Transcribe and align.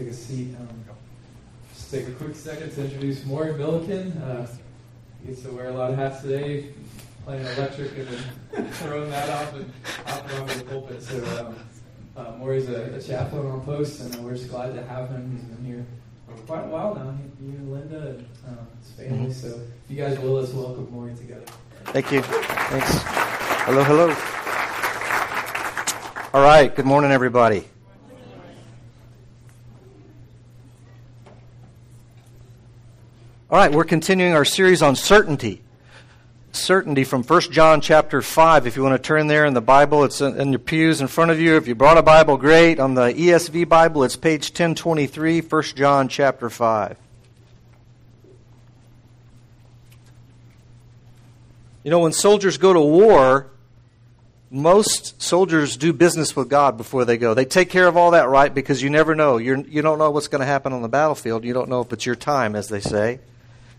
take 0.00 0.08
a 0.08 0.14
seat. 0.14 0.54
Um, 0.58 0.68
just 1.74 1.90
take 1.90 2.08
a 2.08 2.12
quick 2.12 2.34
second 2.34 2.72
to 2.72 2.84
introduce 2.84 3.24
Maury 3.26 3.52
Milliken. 3.54 4.12
Uh, 4.12 4.46
he 5.20 5.28
gets 5.28 5.42
to 5.42 5.50
wear 5.50 5.68
a 5.68 5.72
lot 5.72 5.90
of 5.90 5.96
hats 5.96 6.22
today, 6.22 6.68
playing 7.24 7.44
electric 7.44 7.98
and 7.98 8.08
then 8.08 8.68
throwing 8.72 9.10
that 9.10 9.28
off 9.28 9.54
and 9.54 9.72
off 10.06 10.30
and 10.30 10.40
onto 10.40 10.58
the 10.58 10.64
pulpit. 10.64 11.02
So 11.02 11.46
um, 11.46 11.56
uh, 12.16 12.36
Maury's 12.38 12.68
a, 12.70 12.94
a 12.94 13.02
chaplain 13.02 13.46
on 13.46 13.60
post, 13.62 14.00
and 14.00 14.16
uh, 14.16 14.22
we're 14.22 14.36
just 14.36 14.48
glad 14.48 14.74
to 14.74 14.82
have 14.84 15.10
him. 15.10 15.36
He's 15.36 15.44
been 15.44 15.64
here 15.66 15.86
for 16.26 16.42
quite 16.44 16.64
a 16.64 16.68
while 16.68 16.94
now. 16.94 17.14
He, 17.38 17.46
you 17.46 17.52
and 17.52 17.72
Linda 17.72 18.08
and 18.08 18.26
uh, 18.48 18.62
his 18.82 18.92
family. 18.92 19.26
Mm-hmm. 19.26 19.32
So 19.32 19.48
if 19.48 19.90
you 19.90 19.96
guys 19.96 20.18
will, 20.18 20.32
let's 20.32 20.52
welcome 20.52 20.90
Maury 20.90 21.14
together. 21.14 21.44
Thank 21.86 22.10
you. 22.10 22.22
Thanks. 22.22 23.02
Hello, 23.66 23.84
hello. 23.84 24.16
All 26.32 26.42
right. 26.42 26.74
Good 26.74 26.86
morning, 26.86 27.10
everybody. 27.10 27.66
All 33.50 33.58
right, 33.58 33.72
we're 33.72 33.82
continuing 33.82 34.32
our 34.34 34.44
series 34.44 34.80
on 34.80 34.94
certainty. 34.94 35.60
Certainty 36.52 37.02
from 37.02 37.24
1 37.24 37.40
John 37.50 37.80
chapter 37.80 38.22
5. 38.22 38.68
If 38.68 38.76
you 38.76 38.84
want 38.84 38.94
to 38.94 39.04
turn 39.04 39.26
there 39.26 39.44
in 39.44 39.54
the 39.54 39.60
Bible, 39.60 40.04
it's 40.04 40.20
in 40.20 40.52
your 40.52 40.60
pews 40.60 41.00
in 41.00 41.08
front 41.08 41.32
of 41.32 41.40
you. 41.40 41.56
If 41.56 41.66
you 41.66 41.74
brought 41.74 41.98
a 41.98 42.02
Bible, 42.02 42.36
great. 42.36 42.78
On 42.78 42.94
the 42.94 43.12
ESV 43.12 43.68
Bible, 43.68 44.04
it's 44.04 44.14
page 44.14 44.50
1023, 44.50 45.40
1 45.40 45.62
John 45.74 46.06
chapter 46.06 46.48
5. 46.48 46.96
You 51.82 51.90
know, 51.90 51.98
when 51.98 52.12
soldiers 52.12 52.56
go 52.56 52.72
to 52.72 52.80
war, 52.80 53.50
most 54.48 55.20
soldiers 55.20 55.76
do 55.76 55.92
business 55.92 56.36
with 56.36 56.48
God 56.48 56.76
before 56.76 57.04
they 57.04 57.18
go. 57.18 57.34
They 57.34 57.46
take 57.46 57.68
care 57.68 57.88
of 57.88 57.96
all 57.96 58.12
that 58.12 58.28
right 58.28 58.54
because 58.54 58.80
you 58.80 58.90
never 58.90 59.16
know. 59.16 59.38
You're, 59.38 59.58
you 59.58 59.82
don't 59.82 59.98
know 59.98 60.12
what's 60.12 60.28
going 60.28 60.38
to 60.38 60.46
happen 60.46 60.72
on 60.72 60.82
the 60.82 60.88
battlefield. 60.88 61.42
You 61.44 61.52
don't 61.52 61.68
know 61.68 61.80
if 61.80 61.92
it's 61.92 62.06
your 62.06 62.14
time, 62.14 62.54
as 62.54 62.68
they 62.68 62.78
say. 62.78 63.18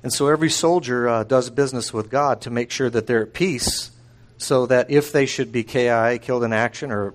And 0.03 0.11
so 0.11 0.27
every 0.27 0.49
soldier 0.49 1.07
uh, 1.07 1.23
does 1.23 1.49
business 1.49 1.94
with 1.94 2.09
God 2.09 2.41
to 2.41 2.49
make 2.49 2.71
sure 2.71 2.89
that 2.89 3.05
they're 3.07 3.23
at 3.23 3.33
peace 3.33 3.91
so 4.38 4.66
that 4.66 4.89
if 4.89 5.11
they 5.11 5.25
should 5.27 5.52
be 5.52 5.63
KIA, 5.63 6.17
killed 6.19 6.44
in 6.44 6.53
action, 6.53 6.91
or 6.91 7.13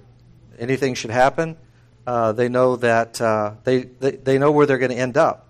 anything 0.59 0.95
should 0.95 1.11
happen, 1.11 1.57
uh, 2.07 2.33
they 2.33 2.49
know 2.49 2.77
that 2.77 3.21
uh, 3.21 3.55
they, 3.65 3.83
they, 3.83 4.13
they 4.13 4.39
know 4.39 4.53
where 4.53 4.67
they're 4.67 4.79
going 4.79 4.93
to 4.93 4.97
end 4.97 5.17
up. 5.17 5.49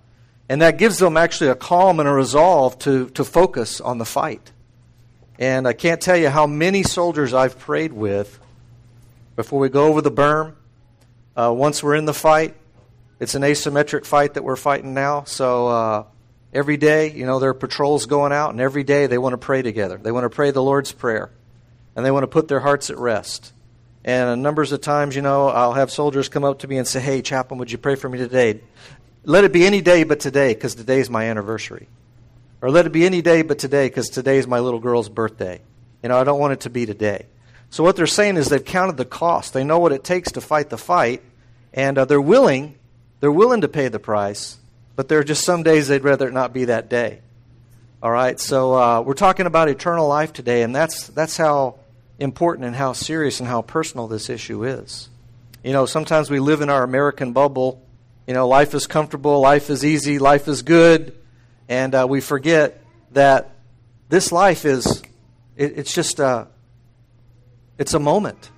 And 0.49 0.63
that 0.63 0.79
gives 0.79 0.99
them 0.99 1.17
actually 1.17 1.51
a 1.51 1.55
calm 1.55 2.01
and 2.01 2.09
a 2.09 2.13
resolve 2.13 2.79
to, 2.81 3.11
to 3.11 3.25
focus 3.25 3.81
on 3.81 3.99
the 3.99 4.05
fight. 4.05 4.53
And 5.39 5.69
I 5.69 5.75
can't 5.75 6.01
tell 6.01 6.17
you 6.17 6.31
how 6.31 6.47
many 6.47 6.83
soldiers 6.83 7.35
I've 7.35 7.59
prayed 7.59 7.93
with 7.93 8.39
before 9.35 9.59
we 9.61 9.69
go 9.69 9.85
over 9.85 10.01
the 10.01 10.11
berm. 10.11 10.55
Uh, 11.37 11.53
once 11.55 11.83
we're 11.83 11.97
in 11.97 12.07
the 12.07 12.15
fight, 12.15 12.55
it's 13.21 13.35
an 13.35 13.43
asymmetric 13.43 14.07
fight 14.07 14.35
that 14.35 14.45
we're 14.45 14.57
fighting 14.57 14.95
now. 14.95 15.25
So 15.25 15.69
uh, 15.69 16.05
Every 16.53 16.77
day, 16.77 17.13
you 17.13 17.27
know, 17.27 17.39
there 17.39 17.51
are 17.51 17.55
patrols 17.55 18.07
going 18.07 18.33
out, 18.33 18.51
and 18.51 18.61
every 18.61 18.85
day 18.85 19.07
they 19.07 19.19
want 19.19 19.35
to 19.35 19.39
pray 19.39 19.63
together. 19.63 19.99
They 19.99 20.13
want 20.13 20.25
to 20.25 20.31
pray 20.31 20.53
the 20.53 20.63
Lord's 20.63 20.93
Prayer, 20.93 21.31
and 21.95 22.05
they 22.05 22.11
want 22.11 22.23
to 22.23 22.29
put 22.29 22.49
their 22.49 22.61
hearts 22.61 22.89
at 22.89 22.97
rest. 22.99 23.53
And 24.05 24.43
numbers 24.43 24.71
of 24.71 24.81
times, 24.81 25.17
you 25.17 25.23
know, 25.23 25.49
I'll 25.49 25.73
have 25.73 25.91
soldiers 25.91 26.29
come 26.29 26.45
up 26.45 26.61
to 26.61 26.69
me 26.69 26.79
and 26.79 26.87
say, 26.87 27.01
Hey, 27.01 27.23
chaplain, 27.23 27.59
would 27.59 27.73
you 27.73 27.79
pray 27.79 27.97
for 27.97 28.09
me 28.09 28.19
today? 28.19 28.61
Let 29.25 29.43
it 29.43 29.53
be 29.53 29.67
any 29.67 29.81
day 29.81 30.05
but 30.05 30.21
today, 30.21 30.55
because 30.55 30.77
today 30.77 31.01
is 31.01 31.11
my 31.11 31.25
anniversary. 31.25 31.89
Or 32.63 32.71
let 32.71 32.87
it 32.87 32.93
be 32.93 33.05
any 33.05 33.21
day 33.21 33.43
but 33.43 33.59
today, 33.59 33.89
because 33.89 34.09
today 34.09 34.39
is 34.39 34.47
my 34.47 34.61
little 34.61 34.79
girl's 34.79 35.09
birthday. 35.09 35.61
You 36.03 36.09
know, 36.09 36.17
I 36.17 36.25
don't 36.25 36.39
want 36.39 36.53
it 36.53 36.61
to 36.61 36.71
be 36.71 36.87
today. 36.87 37.27
So 37.71 37.83
what 37.83 37.97
they're 37.97 38.07
saying 38.07 38.37
is 38.37 38.49
they've 38.49 38.65
counted 38.65 38.97
the 38.97 39.05
cost. 39.05 39.53
They 39.53 39.65
know 39.65 39.81
what 39.81 39.93
it 39.93 40.05
takes 40.05 40.33
to 40.33 40.41
fight 40.41 40.71
the 40.71 40.79
fight, 40.79 41.23
and 41.75 41.99
uh, 41.99 42.05
they're 42.05 42.21
willing. 42.21 42.77
They're 43.19 43.33
willing 43.33 43.63
to 43.63 43.69
pay 43.69 43.89
the 43.89 43.99
price 43.99 44.59
but 44.97 45.09
there 45.09 45.19
are 45.19 45.25
just 45.25 45.45
some 45.45 45.63
days 45.63 45.89
they'd 45.89 46.03
rather 46.03 46.29
it 46.29 46.33
not 46.33 46.53
be 46.53 46.65
that 46.65 46.89
day. 46.89 47.21
All 48.03 48.11
right, 48.11 48.41
so 48.41 48.75
uh, 48.75 49.01
we're 49.03 49.15
talking 49.15 49.47
about 49.47 49.69
eternal 49.69 50.09
life 50.09 50.33
today, 50.33 50.63
and 50.63 50.75
that's, 50.75 51.07
that's 51.09 51.37
how 51.37 51.77
important 52.19 52.67
and 52.67 52.75
how 52.75 52.93
serious 52.93 53.41
and 53.41 53.49
how 53.49 53.63
personal 53.63 54.09
this 54.09 54.31
issue 54.31 54.65
is. 54.65 55.09
You 55.63 55.73
know, 55.73 55.87
sometimes 55.87 56.31
we 56.31 56.41
live 56.41 56.61
in 56.61 56.71
our 56.71 56.83
American 56.83 57.33
bubble. 57.33 57.83
You 58.27 58.35
know, 58.35 58.49
life 58.49 58.75
is 58.75 58.87
comfortable, 58.87 59.41
life 59.41 59.71
is 59.71 59.85
easy, 59.85 60.19
life 60.19 60.49
is 60.49 60.63
good, 60.63 61.17
and 61.69 61.95
uh, 61.95 62.07
we 62.09 62.21
forget 62.21 62.83
that 63.13 63.51
this 64.09 64.33
life 64.33 64.65
is, 64.65 65.03
it, 65.57 65.79
it's 65.79 65.95
just 65.95 66.19
a, 66.19 66.49
it's 67.79 67.95
a 67.95 67.99
moment. 67.99 68.51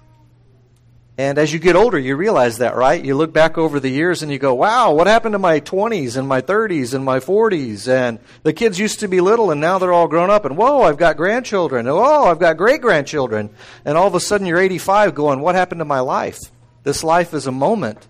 And 1.19 1.37
as 1.37 1.53
you 1.53 1.59
get 1.59 1.75
older, 1.75 1.99
you 1.99 2.15
realize 2.15 2.59
that, 2.59 2.77
right? 2.77 3.05
You 3.05 3.17
look 3.17 3.33
back 3.33 3.59
over 3.59 3.81
the 3.81 3.89
years 3.89 4.23
and 4.23 4.31
you 4.31 4.39
go, 4.39 4.55
wow, 4.55 4.93
what 4.93 5.09
happened 5.09 5.33
to 5.33 5.39
my 5.41 5.59
20s 5.59 6.17
and 6.17 6.29
my 6.29 6.41
30s 6.41 6.95
and 6.95 7.05
my 7.05 7.19
40s? 7.19 7.89
And 7.89 8.21
the 8.45 8.53
kids 8.53 8.79
used 8.79 9.01
to 9.01 9.09
be 9.09 9.21
little 9.21 9.51
and 9.51 9.61
now 9.61 9.79
they're 9.79 9.93
all 9.93 10.06
grown 10.06 10.31
up. 10.31 10.45
And 10.45 10.56
whoa, 10.56 10.83
I've 10.83 10.97
got 10.97 11.17
grandchildren. 11.17 11.89
Oh, 11.89 12.27
I've 12.27 12.39
got 12.39 12.56
great 12.56 12.81
grandchildren. 12.81 13.51
And 13.84 13.99
all 13.99 14.06
of 14.06 14.15
a 14.15 14.21
sudden 14.21 14.47
you're 14.47 14.61
85 14.61 15.17
going, 15.17 15.41
what 15.41 15.56
happened 15.56 15.81
to 15.81 15.84
my 15.84 15.99
life? 15.99 16.39
This 16.84 17.03
life 17.03 17.35
is 17.35 17.49
a 17.49 17.53
moment. 17.53 18.06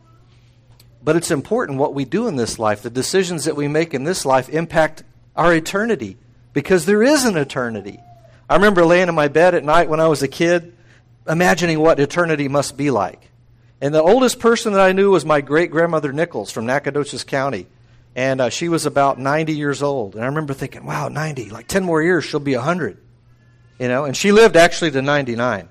But 1.03 1.17
it's 1.17 1.31
important 1.31 1.79
what 1.79 1.95
we 1.95 2.05
do 2.05 2.29
in 2.29 2.37
this 2.37 2.59
life. 2.59 2.83
The 2.83 2.91
decisions 2.91 3.47
that 3.47 3.57
we 3.57 3.69
make 3.69 3.95
in 3.95 4.05
this 4.05 4.27
life 4.27 4.51
impact 4.51 5.03
our 5.35 5.55
eternity 5.55 6.19
because 6.53 6.85
there 6.85 7.03
is 7.03 7.25
an 7.25 7.39
eternity. 7.39 8.01
I 8.51 8.57
remember 8.57 8.85
laying 8.85 9.09
in 9.09 9.15
my 9.15 9.29
bed 9.29 9.55
at 9.55 9.65
night 9.65 9.89
when 9.89 10.01
I 10.01 10.09
was 10.09 10.23
a 10.23 10.29
kid 10.29 10.75
imagining 11.29 11.81
what 11.81 12.01
eternity 12.01 12.49
must 12.49 12.77
be 12.77 12.91
like. 12.91 13.29
And 13.81 13.95
the 13.95 14.03
oldest 14.03 14.41
person 14.41 14.73
that 14.73 14.81
I 14.81 14.93
knew 14.93 15.11
was 15.11 15.25
my 15.25 15.41
great 15.41 15.71
grandmother 15.71 16.13
Nichols 16.13 16.51
from 16.51 16.67
Nacogdoches 16.67 17.25
County. 17.25 17.67
And 18.17 18.41
uh, 18.41 18.49
she 18.49 18.69
was 18.69 18.87
about 18.87 19.19
90 19.19 19.53
years 19.53 19.83
old. 19.83 20.17
And 20.17 20.25
I 20.25 20.27
remember 20.27 20.53
thinking, 20.53 20.85
wow, 20.85 21.09
90, 21.09 21.51
like 21.51 21.69
10 21.69 21.85
more 21.85 22.03
years, 22.03 22.25
she'll 22.25 22.41
be 22.41 22.57
100. 22.57 22.99
You 23.79 23.87
know, 23.87 24.05
and 24.05 24.17
she 24.17 24.33
lived 24.33 24.57
actually 24.57 24.91
to 24.93 25.03
99, 25.03 25.69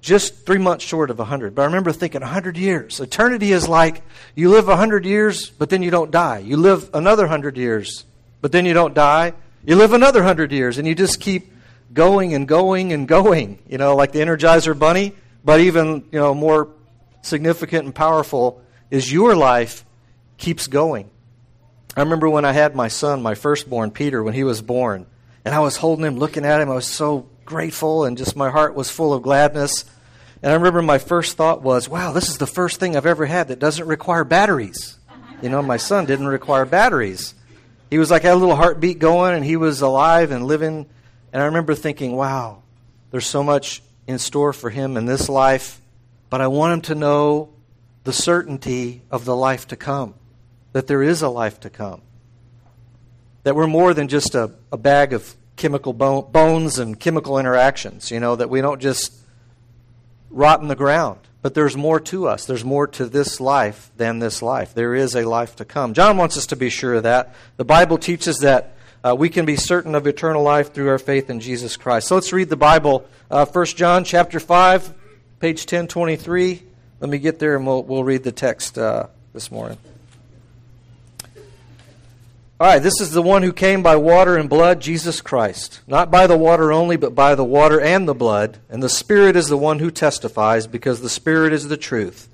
just 0.00 0.44
three 0.44 0.58
months 0.58 0.84
short 0.84 1.10
of 1.10 1.18
100. 1.18 1.54
But 1.54 1.62
I 1.62 1.64
remember 1.66 1.92
thinking, 1.92 2.22
100 2.22 2.56
years. 2.56 2.98
Eternity 2.98 3.52
is 3.52 3.68
like 3.68 4.02
you 4.34 4.50
live 4.50 4.66
100 4.66 5.04
years, 5.04 5.48
but 5.48 5.70
then 5.70 5.84
you 5.84 5.92
don't 5.92 6.10
die. 6.10 6.38
You 6.38 6.56
live 6.56 6.90
another 6.94 7.24
100 7.24 7.56
years, 7.56 8.04
but 8.40 8.50
then 8.50 8.66
you 8.66 8.74
don't 8.74 8.94
die. 8.94 9.34
You 9.64 9.76
live 9.76 9.92
another 9.92 10.20
100 10.20 10.50
years, 10.50 10.78
and 10.78 10.88
you 10.88 10.96
just 10.96 11.20
keep 11.20 11.52
going 11.92 12.34
and 12.34 12.46
going 12.46 12.92
and 12.92 13.08
going, 13.08 13.58
you 13.68 13.78
know, 13.78 13.96
like 13.96 14.12
the 14.12 14.20
Energizer 14.20 14.78
Bunny. 14.78 15.14
But 15.44 15.60
even, 15.60 16.04
you 16.12 16.18
know, 16.18 16.34
more 16.34 16.68
significant 17.22 17.84
and 17.84 17.94
powerful 17.94 18.62
is 18.90 19.12
your 19.12 19.36
life 19.36 19.84
keeps 20.36 20.66
going. 20.66 21.10
I 21.96 22.00
remember 22.00 22.28
when 22.28 22.44
I 22.44 22.52
had 22.52 22.76
my 22.76 22.88
son, 22.88 23.22
my 23.22 23.34
firstborn, 23.34 23.90
Peter, 23.90 24.22
when 24.22 24.34
he 24.34 24.44
was 24.44 24.62
born, 24.62 25.06
and 25.44 25.54
I 25.54 25.60
was 25.60 25.76
holding 25.76 26.04
him, 26.04 26.16
looking 26.16 26.44
at 26.44 26.60
him. 26.60 26.70
I 26.70 26.74
was 26.74 26.86
so 26.86 27.28
grateful, 27.44 28.04
and 28.04 28.16
just 28.16 28.36
my 28.36 28.50
heart 28.50 28.74
was 28.74 28.90
full 28.90 29.12
of 29.12 29.22
gladness. 29.22 29.84
And 30.42 30.52
I 30.52 30.54
remember 30.54 30.82
my 30.82 30.98
first 30.98 31.36
thought 31.36 31.62
was, 31.62 31.88
wow, 31.88 32.12
this 32.12 32.28
is 32.28 32.38
the 32.38 32.46
first 32.46 32.78
thing 32.78 32.96
I've 32.96 33.06
ever 33.06 33.26
had 33.26 33.48
that 33.48 33.58
doesn't 33.58 33.88
require 33.88 34.22
batteries. 34.22 34.98
You 35.42 35.48
know, 35.48 35.62
my 35.62 35.76
son 35.76 36.06
didn't 36.06 36.28
require 36.28 36.64
batteries. 36.64 37.34
He 37.90 37.98
was 37.98 38.10
like 38.10 38.22
had 38.22 38.34
a 38.34 38.36
little 38.36 38.56
heartbeat 38.56 38.98
going, 38.98 39.34
and 39.34 39.44
he 39.44 39.56
was 39.56 39.80
alive 39.80 40.30
and 40.30 40.46
living 40.46 40.86
and 41.32 41.42
I 41.42 41.46
remember 41.46 41.74
thinking, 41.74 42.12
wow, 42.12 42.62
there's 43.10 43.26
so 43.26 43.42
much 43.42 43.82
in 44.06 44.18
store 44.18 44.52
for 44.52 44.70
him 44.70 44.96
in 44.96 45.06
this 45.06 45.28
life, 45.28 45.80
but 46.30 46.40
I 46.40 46.46
want 46.46 46.72
him 46.72 46.80
to 46.82 46.94
know 46.94 47.50
the 48.04 48.12
certainty 48.12 49.02
of 49.10 49.24
the 49.24 49.36
life 49.36 49.68
to 49.68 49.76
come, 49.76 50.14
that 50.72 50.86
there 50.86 51.02
is 51.02 51.22
a 51.22 51.28
life 51.28 51.60
to 51.60 51.70
come, 51.70 52.02
that 53.42 53.54
we're 53.54 53.66
more 53.66 53.92
than 53.94 54.08
just 54.08 54.34
a, 54.34 54.52
a 54.72 54.76
bag 54.76 55.12
of 55.12 55.36
chemical 55.56 55.92
bones 55.92 56.78
and 56.78 56.98
chemical 56.98 57.38
interactions, 57.38 58.10
you 58.10 58.20
know, 58.20 58.36
that 58.36 58.48
we 58.48 58.60
don't 58.60 58.80
just 58.80 59.12
rot 60.30 60.62
in 60.62 60.68
the 60.68 60.76
ground. 60.76 61.20
But 61.40 61.54
there's 61.54 61.76
more 61.76 62.00
to 62.00 62.26
us. 62.26 62.46
There's 62.46 62.64
more 62.64 62.88
to 62.88 63.06
this 63.06 63.40
life 63.40 63.92
than 63.96 64.18
this 64.18 64.42
life. 64.42 64.74
There 64.74 64.94
is 64.94 65.14
a 65.14 65.28
life 65.28 65.56
to 65.56 65.64
come. 65.64 65.94
John 65.94 66.16
wants 66.16 66.36
us 66.36 66.46
to 66.46 66.56
be 66.56 66.68
sure 66.68 66.94
of 66.94 67.04
that. 67.04 67.34
The 67.56 67.64
Bible 67.64 67.96
teaches 67.96 68.38
that 68.38 68.74
uh, 69.08 69.14
we 69.14 69.28
can 69.28 69.46
be 69.46 69.56
certain 69.56 69.94
of 69.94 70.06
eternal 70.06 70.42
life 70.42 70.74
through 70.74 70.88
our 70.88 70.98
faith 70.98 71.30
in 71.30 71.40
Jesus 71.40 71.76
Christ. 71.76 72.08
So 72.08 72.16
let's 72.16 72.32
read 72.32 72.48
the 72.50 72.56
Bible. 72.56 73.06
Uh, 73.30 73.46
1 73.46 73.66
John 73.66 74.04
chapter 74.04 74.38
5, 74.38 74.92
page 75.40 75.60
1023. 75.60 76.62
Let 77.00 77.10
me 77.10 77.18
get 77.18 77.38
there 77.38 77.56
and 77.56 77.66
we'll, 77.66 77.82
we'll 77.84 78.04
read 78.04 78.22
the 78.22 78.32
text 78.32 78.76
uh, 78.76 79.06
this 79.32 79.50
morning. 79.50 79.78
All 82.60 82.66
right, 82.66 82.82
this 82.82 83.00
is 83.00 83.12
the 83.12 83.22
one 83.22 83.42
who 83.44 83.52
came 83.52 83.82
by 83.82 83.96
water 83.96 84.36
and 84.36 84.50
blood, 84.50 84.80
Jesus 84.80 85.20
Christ. 85.20 85.80
Not 85.86 86.10
by 86.10 86.26
the 86.26 86.36
water 86.36 86.72
only, 86.72 86.96
but 86.96 87.14
by 87.14 87.34
the 87.34 87.44
water 87.44 87.80
and 87.80 88.06
the 88.06 88.14
blood. 88.14 88.58
And 88.68 88.82
the 88.82 88.88
Spirit 88.88 89.36
is 89.36 89.46
the 89.46 89.56
one 89.56 89.78
who 89.78 89.92
testifies, 89.92 90.66
because 90.66 91.00
the 91.00 91.08
Spirit 91.08 91.52
is 91.52 91.68
the 91.68 91.76
truth. 91.76 92.28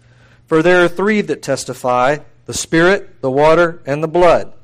For 0.46 0.62
there 0.62 0.82
are 0.82 0.88
three 0.88 1.20
that 1.20 1.42
testify 1.42 2.18
the 2.46 2.54
Spirit, 2.54 3.20
the 3.20 3.30
water, 3.30 3.82
and 3.84 4.02
the 4.02 4.08
blood. 4.08 4.54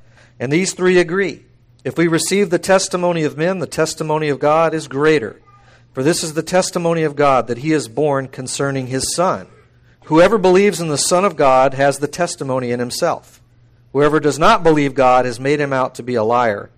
And 0.40 0.50
these 0.50 0.72
three 0.72 0.98
agree. 0.98 1.44
If 1.82 1.97
we 1.97 2.09
receive 2.09 2.50
the 2.50 2.59
testimony 2.59 3.25
of 3.25 3.38
men, 3.38 3.59
the 3.59 3.67
testimony 3.67 4.29
of 4.29 4.38
God 4.38 4.75
is 4.75 4.88
greater. 4.88 5.41
For 5.93 6.03
this 6.03 6.23
is 6.23 6.35
the 6.35 6.43
testimony 6.43 7.03
of 7.03 7.17
God 7.17 7.47
that 7.47 7.59
he 7.59 7.73
is 7.73 7.88
borne 7.88 8.29
concerning 8.29 8.87
his 8.88 9.15
Son. 9.15 9.49
Whoever 10.05 10.38
believes 10.38 10.81
in 10.81 10.88
the 10.88 10.99
Son 10.99 11.25
of 11.25 11.37
God 11.37 11.75
has 11.75 11.99
the 11.99 12.09
testimony 12.09 12.71
in 12.71 12.81
himself. 12.81 13.41
Whoever 13.93 14.21
does 14.21 14.38
not 14.38 14.62
believe 14.62 14.94
God 14.94 15.25
has 15.25 15.41
made 15.41 15.61
him 15.61 15.73
out 15.73 15.94
to 15.97 16.03
be 16.03 16.15
a 16.15 16.23
liar, 16.23 16.71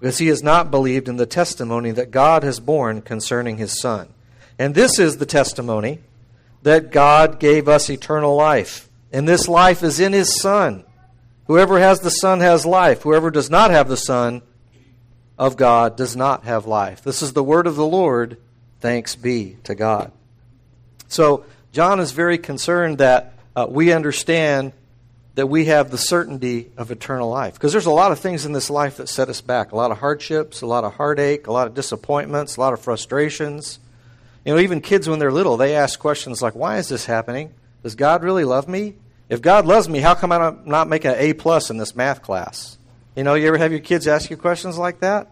because 0.00 0.18
he 0.18 0.28
has 0.28 0.42
not 0.42 0.70
believed 0.70 1.08
in 1.08 1.16
the 1.16 1.26
testimony 1.26 1.90
that 1.92 2.10
God 2.10 2.42
has 2.42 2.58
borne 2.58 3.02
concerning 3.02 3.56
his 3.56 3.78
Son. 3.80 4.08
And 4.58 4.74
this 4.74 4.98
is 4.98 5.18
the 5.18 5.26
testimony 5.26 6.00
that 6.62 6.90
God 6.90 7.38
gave 7.38 7.68
us 7.68 7.90
eternal 7.90 8.34
life, 8.34 8.88
and 9.12 9.28
this 9.28 9.46
life 9.46 9.82
is 9.82 10.00
in 10.00 10.12
his 10.12 10.40
Son. 10.40 10.84
Whoever 11.46 11.78
has 11.78 12.00
the 12.00 12.10
Son 12.10 12.40
has 12.40 12.66
life. 12.66 13.02
Whoever 13.02 13.30
does 13.30 13.50
not 13.50 13.70
have 13.70 13.88
the 13.88 13.96
Son 13.96 14.42
of 15.38 15.56
God 15.56 15.96
does 15.96 16.16
not 16.16 16.44
have 16.44 16.66
life. 16.66 17.02
This 17.02 17.22
is 17.22 17.32
the 17.32 17.44
word 17.44 17.66
of 17.66 17.76
the 17.76 17.86
Lord. 17.86 18.38
Thanks 18.80 19.14
be 19.14 19.56
to 19.64 19.74
God. 19.74 20.12
So, 21.08 21.44
John 21.72 22.00
is 22.00 22.12
very 22.12 22.38
concerned 22.38 22.98
that 22.98 23.34
uh, 23.54 23.66
we 23.68 23.92
understand 23.92 24.72
that 25.34 25.46
we 25.46 25.66
have 25.66 25.90
the 25.90 25.98
certainty 25.98 26.70
of 26.78 26.90
eternal 26.90 27.28
life. 27.28 27.54
Because 27.54 27.70
there's 27.70 27.86
a 27.86 27.90
lot 27.90 28.10
of 28.10 28.18
things 28.18 28.46
in 28.46 28.52
this 28.52 28.70
life 28.70 28.96
that 28.96 29.08
set 29.08 29.28
us 29.28 29.42
back 29.42 29.72
a 29.72 29.76
lot 29.76 29.90
of 29.90 29.98
hardships, 29.98 30.62
a 30.62 30.66
lot 30.66 30.84
of 30.84 30.94
heartache, 30.94 31.46
a 31.46 31.52
lot 31.52 31.66
of 31.66 31.74
disappointments, 31.74 32.56
a 32.56 32.60
lot 32.60 32.72
of 32.72 32.80
frustrations. 32.80 33.78
You 34.44 34.54
know, 34.54 34.60
even 34.60 34.80
kids 34.80 35.08
when 35.08 35.18
they're 35.18 35.32
little, 35.32 35.58
they 35.58 35.76
ask 35.76 35.98
questions 35.98 36.40
like, 36.40 36.54
Why 36.54 36.78
is 36.78 36.88
this 36.88 37.04
happening? 37.04 37.52
Does 37.82 37.94
God 37.94 38.24
really 38.24 38.44
love 38.44 38.66
me? 38.68 38.94
If 39.28 39.42
God 39.42 39.66
loves 39.66 39.88
me, 39.88 39.98
how 39.98 40.14
come 40.14 40.30
I'm 40.30 40.62
not 40.66 40.88
making 40.88 41.10
an 41.10 41.18
A 41.18 41.32
plus 41.32 41.70
in 41.70 41.78
this 41.78 41.96
math 41.96 42.22
class? 42.22 42.78
You 43.16 43.24
know, 43.24 43.34
you 43.34 43.48
ever 43.48 43.58
have 43.58 43.72
your 43.72 43.80
kids 43.80 44.06
ask 44.06 44.30
you 44.30 44.36
questions 44.36 44.78
like 44.78 45.00
that? 45.00 45.28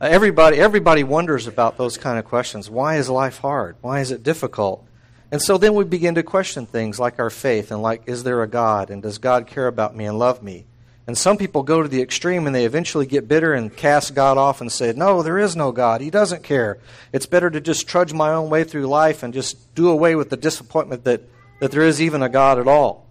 Uh, 0.00 0.06
everybody, 0.06 0.58
everybody 0.58 1.04
wonders 1.04 1.46
about 1.46 1.76
those 1.76 1.98
kind 1.98 2.18
of 2.18 2.24
questions. 2.24 2.70
Why 2.70 2.96
is 2.96 3.10
life 3.10 3.38
hard? 3.38 3.76
Why 3.82 4.00
is 4.00 4.10
it 4.10 4.22
difficult? 4.22 4.86
And 5.30 5.42
so 5.42 5.58
then 5.58 5.74
we 5.74 5.84
begin 5.84 6.14
to 6.14 6.22
question 6.22 6.66
things 6.66 7.00
like 7.00 7.18
our 7.18 7.30
faith 7.30 7.70
and 7.70 7.82
like, 7.82 8.02
is 8.06 8.22
there 8.22 8.42
a 8.42 8.48
God? 8.48 8.90
And 8.90 9.02
does 9.02 9.18
God 9.18 9.46
care 9.46 9.66
about 9.66 9.96
me 9.96 10.06
and 10.06 10.18
love 10.18 10.42
me? 10.42 10.64
And 11.06 11.16
some 11.16 11.36
people 11.36 11.62
go 11.62 11.82
to 11.82 11.88
the 11.88 12.02
extreme 12.02 12.46
and 12.46 12.54
they 12.54 12.64
eventually 12.64 13.06
get 13.06 13.28
bitter 13.28 13.52
and 13.52 13.74
cast 13.74 14.14
God 14.14 14.38
off 14.38 14.60
and 14.60 14.72
say, 14.72 14.92
No, 14.92 15.22
there 15.22 15.38
is 15.38 15.54
no 15.54 15.70
God. 15.70 16.00
He 16.00 16.10
doesn't 16.10 16.42
care. 16.42 16.78
It's 17.12 17.26
better 17.26 17.48
to 17.48 17.60
just 17.60 17.86
trudge 17.86 18.12
my 18.12 18.30
own 18.32 18.50
way 18.50 18.64
through 18.64 18.86
life 18.86 19.22
and 19.22 19.32
just 19.32 19.74
do 19.74 19.88
away 19.88 20.16
with 20.16 20.30
the 20.30 20.36
disappointment 20.36 21.04
that, 21.04 21.22
that 21.60 21.70
there 21.70 21.82
is 21.82 22.02
even 22.02 22.22
a 22.22 22.28
God 22.28 22.58
at 22.58 22.66
all. 22.66 23.05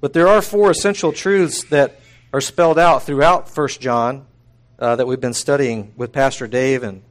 But 0.00 0.12
there 0.12 0.28
are 0.28 0.42
four 0.42 0.70
essential 0.70 1.12
truths 1.12 1.64
that 1.64 2.00
are 2.32 2.40
spelled 2.40 2.78
out 2.78 3.04
throughout 3.04 3.48
1 3.54 3.68
John 3.80 4.26
uh, 4.78 4.96
that 4.96 5.06
we've 5.06 5.20
been 5.20 5.34
studying 5.34 5.92
with 5.96 6.12
Pastor 6.12 6.46
Dave 6.46 6.82
and 6.82 7.02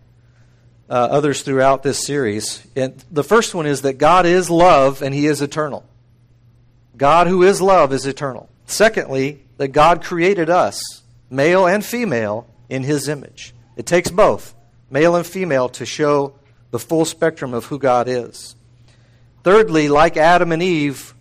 uh, 0.89 0.93
others 0.93 1.41
throughout 1.41 1.83
this 1.83 2.05
series. 2.05 2.65
And 2.75 3.03
the 3.11 3.23
first 3.23 3.55
one 3.55 3.65
is 3.65 3.81
that 3.81 3.93
God 3.93 4.25
is 4.25 4.49
love 4.49 5.01
and 5.01 5.15
He 5.15 5.25
is 5.25 5.41
eternal. 5.41 5.83
God, 6.95 7.27
who 7.27 7.43
is 7.43 7.61
love, 7.61 7.91
is 7.91 8.05
eternal. 8.05 8.49
Secondly, 8.65 9.43
that 9.57 9.69
God 9.69 10.03
created 10.03 10.49
us, 10.49 10.81
male 11.29 11.65
and 11.65 11.83
female, 11.83 12.47
in 12.69 12.83
His 12.83 13.07
image. 13.07 13.53
It 13.75 13.85
takes 13.85 14.11
both, 14.11 14.53
male 14.89 15.15
and 15.15 15.25
female, 15.25 15.69
to 15.69 15.85
show 15.85 16.35
the 16.71 16.79
full 16.79 17.05
spectrum 17.05 17.53
of 17.53 17.65
who 17.65 17.79
God 17.79 18.07
is. 18.07 18.55
Thirdly, 19.43 19.89
like 19.89 20.17
Adam 20.17 20.51
and 20.51 20.61
Eve, 20.61 21.14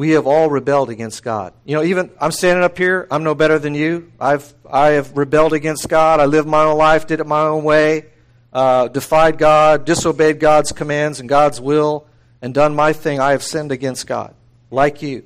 we 0.00 0.10
have 0.10 0.26
all 0.26 0.48
rebelled 0.48 0.88
against 0.88 1.22
God. 1.22 1.52
You 1.64 1.76
know, 1.76 1.82
even 1.82 2.10
I'm 2.20 2.32
standing 2.32 2.64
up 2.64 2.78
here, 2.78 3.06
I'm 3.10 3.22
no 3.22 3.34
better 3.34 3.58
than 3.58 3.74
you. 3.74 4.10
I've 4.18 4.52
I 4.68 4.90
have 4.90 5.16
rebelled 5.16 5.52
against 5.52 5.88
God. 5.88 6.20
I 6.20 6.24
lived 6.24 6.48
my 6.48 6.64
own 6.64 6.78
life, 6.78 7.06
did 7.06 7.20
it 7.20 7.26
my 7.26 7.42
own 7.42 7.64
way 7.64 8.06
uh, 8.52 8.88
defied 8.88 9.38
God, 9.38 9.84
disobeyed 9.84 10.40
God's 10.40 10.72
commands 10.72 11.20
and 11.20 11.28
God's 11.28 11.60
will, 11.60 12.06
and 12.42 12.54
done 12.54 12.74
my 12.74 12.92
thing, 12.92 13.20
I 13.20 13.32
have 13.32 13.42
sinned 13.42 13.72
against 13.72 14.06
God, 14.06 14.34
like 14.70 15.02
you. 15.02 15.24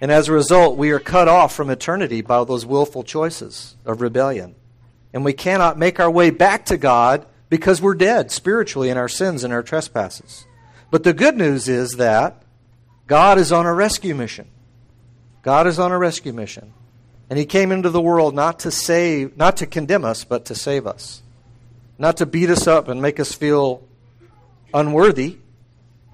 And 0.00 0.12
as 0.12 0.28
a 0.28 0.32
result, 0.32 0.76
we 0.76 0.90
are 0.90 1.00
cut 1.00 1.28
off 1.28 1.54
from 1.54 1.70
eternity 1.70 2.20
by 2.20 2.44
those 2.44 2.66
willful 2.66 3.02
choices 3.02 3.76
of 3.84 4.02
rebellion. 4.02 4.54
And 5.12 5.24
we 5.24 5.32
cannot 5.32 5.78
make 5.78 5.98
our 5.98 6.10
way 6.10 6.30
back 6.30 6.66
to 6.66 6.76
God 6.76 7.26
because 7.48 7.80
we're 7.80 7.94
dead 7.94 8.30
spiritually 8.30 8.90
in 8.90 8.98
our 8.98 9.08
sins 9.08 9.42
and 9.42 9.52
our 9.52 9.62
trespasses. 9.62 10.44
But 10.90 11.04
the 11.04 11.14
good 11.14 11.36
news 11.36 11.68
is 11.68 11.92
that 11.92 12.42
God 13.06 13.38
is 13.38 13.52
on 13.52 13.66
a 13.66 13.74
rescue 13.74 14.14
mission. 14.14 14.48
God 15.42 15.66
is 15.66 15.78
on 15.78 15.92
a 15.92 15.98
rescue 15.98 16.32
mission. 16.32 16.72
And 17.28 17.38
he 17.38 17.44
came 17.44 17.72
into 17.72 17.90
the 17.90 18.00
world 18.00 18.34
not 18.34 18.60
to 18.60 18.70
save, 18.70 19.36
not 19.36 19.58
to 19.58 19.66
condemn 19.66 20.04
us, 20.04 20.24
but 20.24 20.44
to 20.46 20.54
save 20.54 20.86
us 20.86 21.22
not 21.98 22.18
to 22.18 22.26
beat 22.26 22.50
us 22.50 22.66
up 22.66 22.88
and 22.88 23.00
make 23.00 23.18
us 23.18 23.32
feel 23.32 23.82
unworthy, 24.74 25.38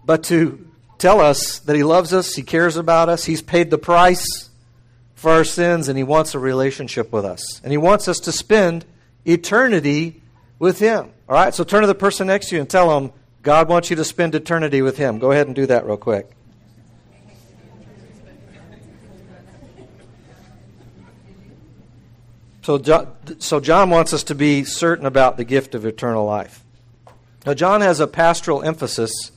but 0.05 0.25
to 0.25 0.67
tell 0.99 1.21
us 1.21 1.59
that 1.61 1.77
He 1.77 1.83
loves 1.83 2.13
us, 2.13 2.35
He 2.35 2.43
cares 2.43 2.77
about 2.77 3.09
us, 3.09 3.25
He's 3.25 3.43
paid 3.43 3.71
the 3.71 3.79
price 3.79 4.51
for 5.15 5.33
our 5.33 5.45
sins, 5.45 5.89
and 5.89 5.97
He 5.99 6.05
wants 6.05 6.35
a 6.35 6.39
relationship 6.39 7.13
with 7.13 7.25
us. 7.25 7.61
And 7.63 7.73
He 7.73 7.79
wants 7.79 8.09
us 8.09 8.19
to 8.21 8.33
spend 8.33 8.85
eternity 9.25 10.23
with 10.59 10.79
Him. 10.79 11.11
All 11.29 11.35
right, 11.35 11.55
so 11.55 11.65
turn 11.65 11.81
to 11.83 11.87
the 11.87 11.95
person 11.95 12.29
next 12.29 12.49
to 12.49 12.57
you 12.57 12.61
and 12.61 12.71
tell 12.71 13.01
them, 13.01 13.13
God 13.43 13.69
wants 13.69 13.91
you 13.91 13.97
to 13.97 14.05
spend 14.05 14.35
eternity 14.35 14.83
with 14.83 14.97
Him. 14.97 15.19
Go 15.19 15.33
ahead 15.33 15.47
and 15.47 15.57
do 15.57 15.67
that 15.67 15.87
real 15.87 15.97
quick. 15.97 16.31
So 22.63 22.79
John, 22.79 23.09
so 23.41 23.59
John 23.59 23.91
wants 23.91 24.13
us 24.13 24.23
to 24.25 24.37
be 24.37 24.63
certain 24.63 25.05
about 25.05 25.37
the 25.37 25.45
gift 25.45 25.75
of 25.75 25.85
eternal 25.85 26.25
life. 26.25 26.65
Now, 27.45 27.55
John 27.55 27.81
has 27.81 27.99
a 27.99 28.07
pastoral 28.07 28.63
emphasis 28.63 29.33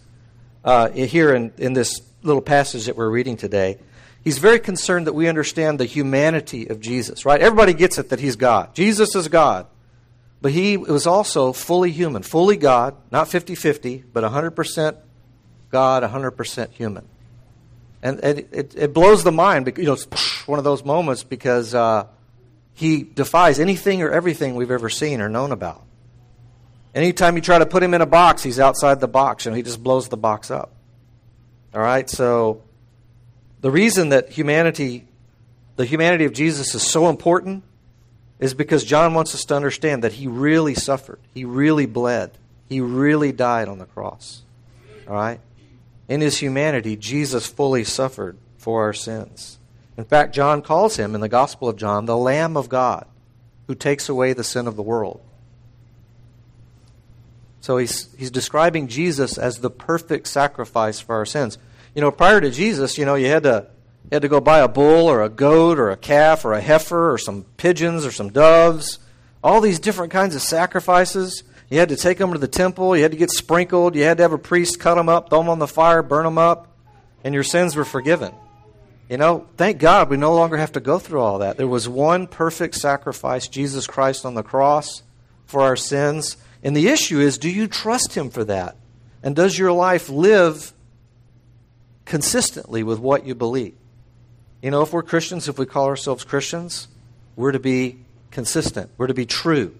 uh, 0.64 0.90
here 0.92 1.34
in, 1.34 1.52
in 1.58 1.74
this 1.74 2.02
little 2.22 2.42
passage 2.42 2.86
that 2.86 2.96
we're 2.96 3.10
reading 3.10 3.36
today. 3.36 3.80
He's 4.24 4.38
very 4.38 4.60
concerned 4.60 5.08
that 5.08 5.14
we 5.14 5.28
understand 5.28 5.80
the 5.80 5.86
humanity 5.86 6.68
of 6.68 6.80
Jesus, 6.80 7.26
right? 7.26 7.42
Everybody 7.42 7.74
gets 7.74 7.98
it 7.98 8.10
that 8.10 8.20
he's 8.20 8.36
God. 8.36 8.76
Jesus 8.76 9.16
is 9.16 9.28
God. 9.28 9.66
But 10.40 10.52
he 10.52 10.78
was 10.78 11.08
also 11.08 11.52
fully 11.52 11.92
human, 11.92 12.22
fully 12.22 12.58
God, 12.58 12.96
not 13.12 13.28
50 13.28 13.56
50, 13.56 14.04
but 14.14 14.24
100% 14.24 14.98
God, 15.72 16.04
100% 16.04 16.72
human. 16.72 17.08
And, 18.04 18.20
and 18.24 18.40
it, 18.52 18.76
it, 18.76 18.94
blows 18.94 19.24
the 19.24 19.32
mind. 19.32 19.66
because, 19.66 19.82
You 19.82 19.88
know, 19.88 19.94
it's 19.94 20.48
one 20.48 20.60
of 20.60 20.64
those 20.64 20.86
moments 20.86 21.24
because 21.24 21.74
uh, 21.74 22.06
he 22.76 23.04
defies 23.04 23.60
anything 23.60 24.04
or 24.04 24.12
everything 24.12 24.56
we've 24.56 24.70
ever 24.70 24.90
seen 24.90 25.22
or 25.22 25.30
known 25.30 25.52
about. 25.52 25.82
Anytime 26.94 27.36
you 27.36 27.42
try 27.42 27.58
to 27.58 27.66
put 27.66 27.82
him 27.82 27.94
in 27.94 28.02
a 28.02 28.06
box, 28.06 28.44
he's 28.44 28.60
outside 28.60 29.00
the 29.00 29.08
box 29.08 29.48
and 29.48 29.56
he 29.56 29.64
just 29.64 29.84
blows 29.84 30.08
the 30.10 30.18
box 30.18 30.52
up. 30.52 30.72
All 31.74 31.82
right? 31.82 32.10
So 32.10 32.62
the 33.62 33.72
reason 33.72 34.10
that 34.10 34.30
humanity 34.30 35.06
the 35.76 35.86
humanity 35.86 36.26
of 36.26 36.34
Jesus 36.34 36.74
is 36.74 36.84
so 36.84 37.10
important 37.10 37.64
is 38.40 38.54
because 38.54 38.84
John 38.84 39.14
wants 39.14 39.34
us 39.36 39.44
to 39.46 39.56
understand 39.56 40.04
that 40.04 40.14
he 40.14 40.28
really 40.28 40.74
suffered. 40.74 41.20
He 41.34 41.46
really 41.46 41.86
bled. 41.86 42.32
He 42.70 42.82
really 42.82 43.32
died 43.32 43.68
on 43.68 43.78
the 43.78 43.86
cross. 43.86 44.44
All 45.08 45.16
right? 45.16 45.40
In 46.08 46.22
his 46.22 46.38
humanity, 46.38 46.96
Jesus 46.96 47.48
fully 47.48 47.84
suffered 47.84 48.38
for 48.58 48.84
our 48.84 48.94
sins. 48.94 49.60
In 49.98 50.06
fact, 50.06 50.36
John 50.36 50.62
calls 50.62 50.98
him 50.98 51.16
in 51.16 51.22
the 51.22 51.30
Gospel 51.30 51.70
of 51.70 51.78
John 51.78 52.06
the 52.06 52.18
Lamb 52.18 52.58
of 52.58 52.70
God 52.70 53.08
who 53.68 53.76
takes 53.76 54.10
away 54.10 54.34
the 54.34 54.44
sin 54.44 54.68
of 54.68 54.76
the 54.76 54.84
world. 54.84 55.22
So 57.62 57.78
he's, 57.78 58.14
he's 58.16 58.30
describing 58.30 58.88
Jesus 58.88 59.38
as 59.38 59.58
the 59.58 59.72
perfect 59.72 60.28
sacrifice 60.28 61.00
for 61.00 61.16
our 61.16 61.26
sins. 61.26 61.58
You 61.96 62.02
know, 62.02 62.12
prior 62.12 62.40
to 62.40 62.52
Jesus, 62.52 62.98
you 62.98 63.06
know, 63.06 63.16
you 63.16 63.28
had 63.28 63.44
to, 63.44 63.68
you 64.04 64.10
had 64.12 64.22
to 64.22 64.28
go 64.28 64.40
buy 64.40 64.60
a 64.60 64.68
bull 64.68 65.08
or 65.10 65.24
a 65.24 65.30
goat 65.30 65.80
or 65.80 65.90
a 65.90 65.98
calf 65.98 66.46
or 66.46 66.54
a 66.54 66.62
heifer 66.62 67.12
or 67.12 67.18
some 67.18 67.44
pigeons 67.58 68.06
or 68.06 68.12
some 68.12 68.30
doves. 68.30 69.00
All 69.44 69.62
these 69.62 69.80
different 69.80 70.12
kinds 70.12 70.36
of 70.36 70.44
sacrifices. 70.44 71.44
You 71.70 71.80
had 71.80 71.90
to 71.90 71.96
take 71.96 72.20
them 72.20 72.34
to 72.34 72.38
the 72.38 72.48
temple. 72.48 72.96
You 72.96 73.02
had 73.02 73.14
to 73.14 73.18
get 73.18 73.32
sprinkled. 73.32 73.96
You 73.96 74.04
had 74.04 74.18
to 74.18 74.24
have 74.24 74.34
a 74.34 74.38
priest 74.38 74.80
cut 74.80 74.96
them 74.96 75.10
up, 75.10 75.30
throw 75.30 75.40
them 75.40 75.50
on 75.50 75.58
the 75.58 75.68
fire, 75.68 76.04
burn 76.04 76.26
them 76.26 76.38
up, 76.38 76.68
and 77.24 77.34
your 77.34 77.44
sins 77.44 77.76
were 77.76 77.86
forgiven. 77.86 78.34
You 79.10 79.18
know, 79.18 79.48
thank 79.56 79.78
God 79.78 80.10
we 80.10 80.18
no 80.18 80.34
longer 80.34 80.58
have 80.58 80.72
to 80.74 80.80
go 80.80 80.98
through 80.98 81.22
all 81.22 81.40
that. 81.40 81.58
There 81.58 81.68
was 81.68 81.88
one 81.88 82.26
perfect 82.26 82.76
sacrifice, 82.76 83.48
Jesus 83.48 83.86
Christ 83.86 84.26
on 84.26 84.34
the 84.34 84.44
cross 84.44 85.04
for 85.46 85.62
our 85.62 85.76
sins. 85.76 86.38
And 86.64 86.76
the 86.76 86.88
issue 86.88 87.20
is 87.20 87.38
do 87.38 87.50
you 87.50 87.68
trust 87.68 88.16
Him 88.16 88.32
for 88.32 88.44
that? 88.46 88.76
And 89.22 89.36
does 89.36 89.58
your 89.58 89.72
life 89.72 90.10
live 90.10 90.74
consistently 92.06 92.82
with 92.82 93.00
what 93.00 93.26
you 93.26 93.36
believe? 93.36 93.76
You 94.64 94.72
know, 94.72 94.82
if 94.82 94.92
we're 94.92 95.04
Christians, 95.04 95.48
if 95.48 95.60
we 95.60 95.68
call 95.68 95.86
ourselves 95.86 96.24
Christians, 96.24 96.88
we're 97.36 97.52
to 97.52 97.60
be 97.60 98.00
consistent, 98.32 98.90
we're 98.98 99.08
to 99.08 99.14
be 99.14 99.28
true. 99.28 99.76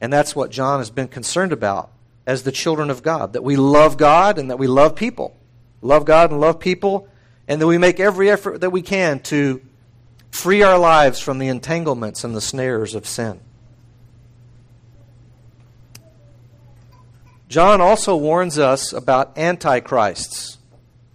And 0.00 0.10
that's 0.10 0.34
what 0.34 0.50
John 0.50 0.78
has 0.78 0.90
been 0.90 1.08
concerned 1.08 1.52
about 1.52 1.90
as 2.26 2.42
the 2.42 2.52
children 2.52 2.88
of 2.88 3.02
God 3.02 3.34
that 3.34 3.44
we 3.44 3.56
love 3.56 3.98
God 3.98 4.38
and 4.38 4.50
that 4.50 4.58
we 4.58 4.66
love 4.66 4.96
people. 4.96 5.36
Love 5.82 6.06
God 6.06 6.30
and 6.30 6.40
love 6.40 6.58
people 6.58 7.08
and 7.48 7.60
that 7.60 7.66
we 7.66 7.78
make 7.78 8.00
every 8.00 8.30
effort 8.30 8.60
that 8.60 8.70
we 8.70 8.82
can 8.82 9.20
to 9.20 9.60
free 10.30 10.62
our 10.62 10.78
lives 10.78 11.18
from 11.20 11.38
the 11.38 11.48
entanglements 11.48 12.24
and 12.24 12.34
the 12.34 12.40
snares 12.40 12.94
of 12.94 13.06
sin. 13.06 13.40
John 17.48 17.80
also 17.80 18.16
warns 18.16 18.58
us 18.58 18.92
about 18.92 19.38
antichrists, 19.38 20.58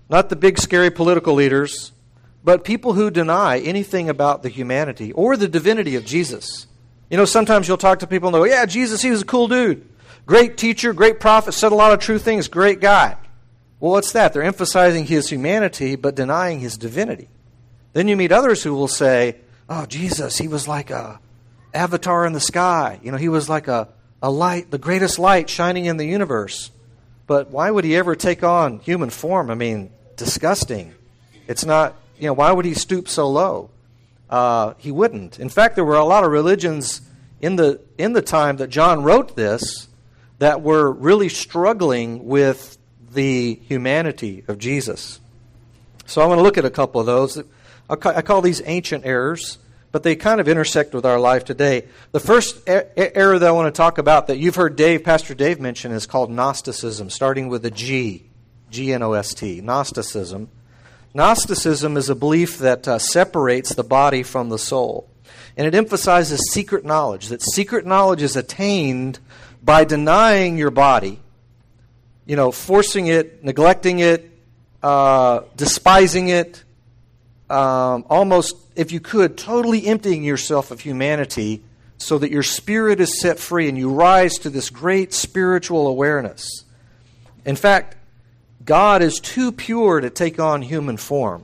not 0.09 0.29
the 0.29 0.35
big 0.35 0.57
scary 0.57 0.89
political 0.89 1.33
leaders, 1.33 1.91
but 2.43 2.63
people 2.63 2.93
who 2.93 3.11
deny 3.11 3.59
anything 3.59 4.09
about 4.09 4.41
the 4.41 4.49
humanity 4.49 5.11
or 5.11 5.35
the 5.35 5.47
divinity 5.47 5.95
of 5.95 6.05
Jesus. 6.05 6.67
You 7.09 7.17
know, 7.17 7.25
sometimes 7.25 7.67
you'll 7.67 7.77
talk 7.77 7.99
to 7.99 8.07
people 8.07 8.29
and 8.29 8.35
go, 8.35 8.45
Yeah, 8.45 8.65
Jesus, 8.65 9.01
he 9.01 9.11
was 9.11 9.21
a 9.21 9.25
cool 9.25 9.49
dude. 9.49 9.87
Great 10.25 10.57
teacher, 10.57 10.93
great 10.93 11.19
prophet, 11.19 11.51
said 11.51 11.71
a 11.71 11.75
lot 11.75 11.91
of 11.91 11.99
true 11.99 12.17
things, 12.17 12.47
great 12.47 12.79
guy. 12.79 13.17
Well, 13.81 13.91
what's 13.91 14.11
that? 14.11 14.31
They're 14.31 14.43
emphasizing 14.43 15.07
his 15.07 15.29
humanity 15.29 15.95
but 15.95 16.15
denying 16.15 16.59
his 16.59 16.77
divinity. 16.77 17.27
Then 17.93 18.07
you 18.07 18.15
meet 18.15 18.31
others 18.31 18.63
who 18.63 18.73
will 18.75 18.87
say, 18.87 19.37
Oh, 19.67 19.85
Jesus, 19.87 20.37
he 20.37 20.47
was 20.47 20.67
like 20.67 20.91
a 20.91 21.19
avatar 21.73 22.25
in 22.25 22.33
the 22.33 22.39
sky. 22.39 22.99
You 23.03 23.11
know, 23.11 23.17
he 23.17 23.27
was 23.27 23.49
like 23.49 23.67
a, 23.67 23.89
a 24.21 24.29
light, 24.29 24.69
the 24.69 24.77
greatest 24.77 25.17
light 25.17 25.49
shining 25.49 25.85
in 25.85 25.97
the 25.97 26.05
universe. 26.05 26.69
But 27.25 27.49
why 27.49 27.71
would 27.71 27.83
he 27.83 27.95
ever 27.95 28.15
take 28.15 28.43
on 28.43 28.79
human 28.79 29.09
form? 29.09 29.49
I 29.49 29.55
mean, 29.55 29.91
disgusting. 30.15 30.93
It's 31.47 31.65
not, 31.65 31.95
you 32.19 32.27
know, 32.27 32.33
why 32.33 32.51
would 32.51 32.65
he 32.65 32.75
stoop 32.75 33.07
so 33.07 33.29
low? 33.29 33.71
Uh, 34.29 34.75
he 34.77 34.91
wouldn't. 34.91 35.39
In 35.39 35.49
fact, 35.49 35.75
there 35.75 35.85
were 35.85 35.95
a 35.95 36.05
lot 36.05 36.23
of 36.23 36.31
religions 36.31 37.01
in 37.39 37.55
the, 37.55 37.81
in 37.97 38.13
the 38.13 38.21
time 38.21 38.57
that 38.57 38.69
John 38.69 39.03
wrote 39.03 39.35
this 39.35 39.87
that 40.37 40.61
were 40.61 40.91
really 40.91 41.29
struggling 41.29 42.27
with 42.27 42.77
the 43.13 43.59
humanity 43.67 44.43
of 44.47 44.57
Jesus. 44.57 45.19
So 46.05 46.21
I 46.21 46.25
want 46.25 46.39
to 46.39 46.43
look 46.43 46.57
at 46.57 46.65
a 46.65 46.69
couple 46.69 46.99
of 46.99 47.07
those. 47.07 47.41
I 47.89 47.95
call 47.95 48.41
these 48.41 48.61
ancient 48.65 49.05
errors, 49.05 49.57
but 49.91 50.03
they 50.03 50.15
kind 50.15 50.39
of 50.39 50.47
intersect 50.47 50.93
with 50.93 51.05
our 51.05 51.19
life 51.19 51.43
today. 51.43 51.87
The 52.13 52.19
first 52.19 52.61
error 52.67 53.37
that 53.37 53.47
I 53.47 53.51
want 53.51 53.73
to 53.73 53.77
talk 53.77 53.97
about 53.97 54.27
that 54.27 54.37
you've 54.37 54.55
heard 54.55 54.75
Dave, 54.75 55.03
Pastor 55.03 55.33
Dave 55.33 55.59
mention 55.59 55.91
is 55.91 56.05
called 56.05 56.31
Gnosticism, 56.31 57.09
starting 57.09 57.49
with 57.49 57.65
a 57.65 57.71
G, 57.71 58.29
G 58.69 58.93
N 58.93 59.03
O 59.03 59.13
S 59.13 59.33
T, 59.33 59.59
Gnosticism. 59.61 60.49
Gnosticism 61.13 61.97
is 61.97 62.09
a 62.09 62.15
belief 62.15 62.57
that 62.59 62.87
uh, 62.87 62.97
separates 62.97 63.75
the 63.75 63.83
body 63.83 64.23
from 64.23 64.47
the 64.47 64.57
soul. 64.57 65.09
And 65.57 65.67
it 65.67 65.75
emphasizes 65.75 66.51
secret 66.51 66.85
knowledge, 66.85 67.27
that 67.27 67.41
secret 67.41 67.85
knowledge 67.85 68.21
is 68.21 68.37
attained 68.37 69.19
by 69.61 69.83
denying 69.83 70.57
your 70.57 70.71
body 70.71 71.19
you 72.31 72.37
know, 72.37 72.49
forcing 72.49 73.07
it, 73.07 73.43
neglecting 73.43 73.99
it, 73.99 74.31
uh, 74.81 75.41
despising 75.57 76.29
it, 76.29 76.63
um, 77.49 78.05
almost, 78.09 78.55
if 78.73 78.93
you 78.93 79.01
could, 79.01 79.37
totally 79.37 79.85
emptying 79.85 80.23
yourself 80.23 80.71
of 80.71 80.79
humanity 80.79 81.61
so 81.97 82.17
that 82.17 82.31
your 82.31 82.41
spirit 82.41 83.01
is 83.01 83.19
set 83.19 83.37
free 83.37 83.67
and 83.67 83.77
you 83.77 83.91
rise 83.91 84.35
to 84.35 84.49
this 84.49 84.69
great 84.69 85.11
spiritual 85.11 85.87
awareness. 85.87 86.63
In 87.43 87.57
fact, 87.57 87.97
God 88.63 89.01
is 89.01 89.19
too 89.19 89.51
pure 89.51 89.99
to 89.99 90.09
take 90.09 90.39
on 90.39 90.61
human 90.61 90.95
form. 90.95 91.43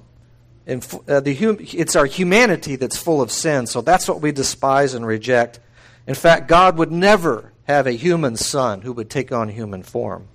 And 0.66 0.88
uh, 1.06 1.20
the 1.20 1.36
hum- 1.36 1.58
it's 1.60 1.98
our 1.98 2.06
humanity 2.06 2.78
that's 2.78 2.96
full 2.96 3.22
of 3.22 3.30
sin, 3.30 3.68
so 3.68 3.82
that's 3.82 4.08
what 4.08 4.22
we 4.22 4.32
despise 4.32 4.94
and 4.94 5.06
reject. 5.06 5.60
In 6.08 6.16
fact, 6.16 6.48
God 6.48 6.78
would 6.78 6.94
never 6.94 7.52
have 7.66 7.88
a 7.88 7.92
human 7.92 8.38
son 8.38 8.84
who 8.84 8.94
would 8.94 9.10
take 9.10 9.34
on 9.34 9.50
human 9.50 9.84
form. 9.84 10.30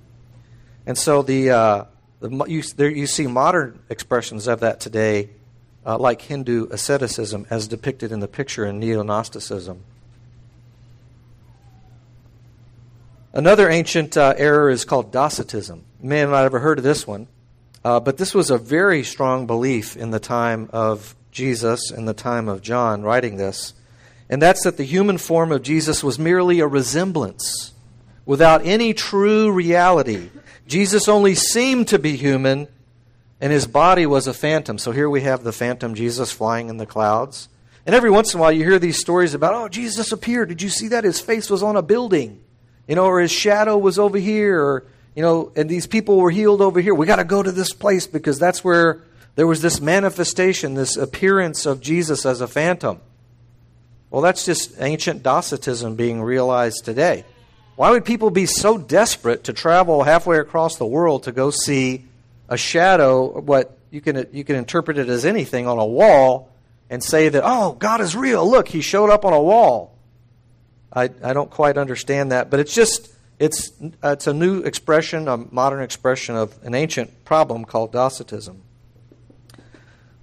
And 0.86 0.98
so 0.98 1.22
the, 1.22 1.50
uh, 1.50 1.84
the 2.20 2.44
you, 2.46 2.62
there, 2.62 2.90
you 2.90 3.06
see 3.06 3.26
modern 3.26 3.80
expressions 3.88 4.46
of 4.48 4.60
that 4.60 4.80
today, 4.80 5.30
uh, 5.86 5.98
like 5.98 6.22
Hindu 6.22 6.68
asceticism, 6.70 7.46
as 7.50 7.68
depicted 7.68 8.12
in 8.12 8.20
the 8.20 8.28
picture 8.28 8.64
in 8.64 8.78
Neo 8.78 9.02
Gnosticism. 9.02 9.82
Another 13.32 13.70
ancient 13.70 14.16
uh, 14.16 14.34
error 14.36 14.68
is 14.68 14.84
called 14.84 15.10
Docetism. 15.10 15.82
You 16.02 16.08
may 16.08 16.18
have 16.18 16.30
not 16.30 16.44
ever 16.44 16.58
heard 16.58 16.78
of 16.78 16.84
this 16.84 17.06
one, 17.06 17.28
uh, 17.84 17.98
but 17.98 18.18
this 18.18 18.34
was 18.34 18.50
a 18.50 18.58
very 18.58 19.02
strong 19.04 19.46
belief 19.46 19.96
in 19.96 20.10
the 20.10 20.20
time 20.20 20.68
of 20.72 21.16
Jesus 21.30 21.90
and 21.90 22.06
the 22.06 22.12
time 22.14 22.46
of 22.48 22.60
John 22.60 23.02
writing 23.02 23.36
this. 23.36 23.72
And 24.28 24.40
that's 24.40 24.64
that 24.64 24.76
the 24.76 24.84
human 24.84 25.18
form 25.18 25.50
of 25.50 25.62
Jesus 25.62 26.04
was 26.04 26.18
merely 26.18 26.60
a 26.60 26.66
resemblance 26.66 27.72
without 28.26 28.64
any 28.64 28.94
true 28.94 29.50
reality 29.50 30.30
Jesus 30.72 31.06
only 31.06 31.34
seemed 31.34 31.88
to 31.88 31.98
be 31.98 32.16
human, 32.16 32.66
and 33.42 33.52
his 33.52 33.66
body 33.66 34.06
was 34.06 34.26
a 34.26 34.32
phantom. 34.32 34.78
So 34.78 34.90
here 34.90 35.10
we 35.10 35.20
have 35.20 35.44
the 35.44 35.52
phantom 35.52 35.94
Jesus 35.94 36.32
flying 36.32 36.70
in 36.70 36.78
the 36.78 36.86
clouds. 36.86 37.50
And 37.84 37.94
every 37.94 38.10
once 38.10 38.32
in 38.32 38.40
a 38.40 38.40
while, 38.40 38.52
you 38.52 38.64
hear 38.64 38.78
these 38.78 38.98
stories 38.98 39.34
about, 39.34 39.52
oh, 39.52 39.68
Jesus 39.68 40.12
appeared. 40.12 40.48
Did 40.48 40.62
you 40.62 40.70
see 40.70 40.88
that? 40.88 41.04
His 41.04 41.20
face 41.20 41.50
was 41.50 41.62
on 41.62 41.76
a 41.76 41.82
building, 41.82 42.42
you 42.88 42.94
know, 42.94 43.04
or 43.04 43.20
his 43.20 43.30
shadow 43.30 43.76
was 43.76 43.98
over 43.98 44.16
here, 44.16 44.58
or, 44.58 44.86
you 45.14 45.20
know, 45.20 45.52
and 45.56 45.68
these 45.68 45.86
people 45.86 46.16
were 46.16 46.30
healed 46.30 46.62
over 46.62 46.80
here. 46.80 46.94
We 46.94 47.04
got 47.04 47.16
to 47.16 47.24
go 47.24 47.42
to 47.42 47.52
this 47.52 47.74
place 47.74 48.06
because 48.06 48.38
that's 48.38 48.64
where 48.64 49.02
there 49.34 49.46
was 49.46 49.60
this 49.60 49.78
manifestation, 49.78 50.72
this 50.72 50.96
appearance 50.96 51.66
of 51.66 51.82
Jesus 51.82 52.24
as 52.24 52.40
a 52.40 52.48
phantom. 52.48 52.98
Well, 54.08 54.22
that's 54.22 54.46
just 54.46 54.80
ancient 54.80 55.22
Docetism 55.22 55.96
being 55.96 56.22
realized 56.22 56.86
today. 56.86 57.26
Why 57.82 57.90
would 57.90 58.04
people 58.04 58.30
be 58.30 58.46
so 58.46 58.78
desperate 58.78 59.42
to 59.42 59.52
travel 59.52 60.04
halfway 60.04 60.38
across 60.38 60.76
the 60.76 60.86
world 60.86 61.24
to 61.24 61.32
go 61.32 61.50
see 61.50 62.04
a 62.48 62.56
shadow, 62.56 63.40
what 63.40 63.76
you 63.90 64.00
can, 64.00 64.24
you 64.30 64.44
can 64.44 64.54
interpret 64.54 64.98
it 64.98 65.08
as 65.08 65.24
anything, 65.24 65.66
on 65.66 65.80
a 65.80 65.84
wall 65.84 66.48
and 66.88 67.02
say 67.02 67.28
that, 67.28 67.42
oh, 67.44 67.72
God 67.72 68.00
is 68.00 68.14
real. 68.14 68.48
Look, 68.48 68.68
he 68.68 68.82
showed 68.82 69.10
up 69.10 69.24
on 69.24 69.32
a 69.32 69.42
wall. 69.42 69.98
I, 70.92 71.10
I 71.24 71.32
don't 71.32 71.50
quite 71.50 71.76
understand 71.76 72.30
that, 72.30 72.50
but 72.50 72.60
it's 72.60 72.72
just, 72.72 73.12
it's, 73.40 73.72
it's 74.04 74.28
a 74.28 74.32
new 74.32 74.60
expression, 74.60 75.26
a 75.26 75.36
modern 75.36 75.82
expression 75.82 76.36
of 76.36 76.56
an 76.62 76.76
ancient 76.76 77.24
problem 77.24 77.64
called 77.64 77.90
Docetism. 77.90 78.62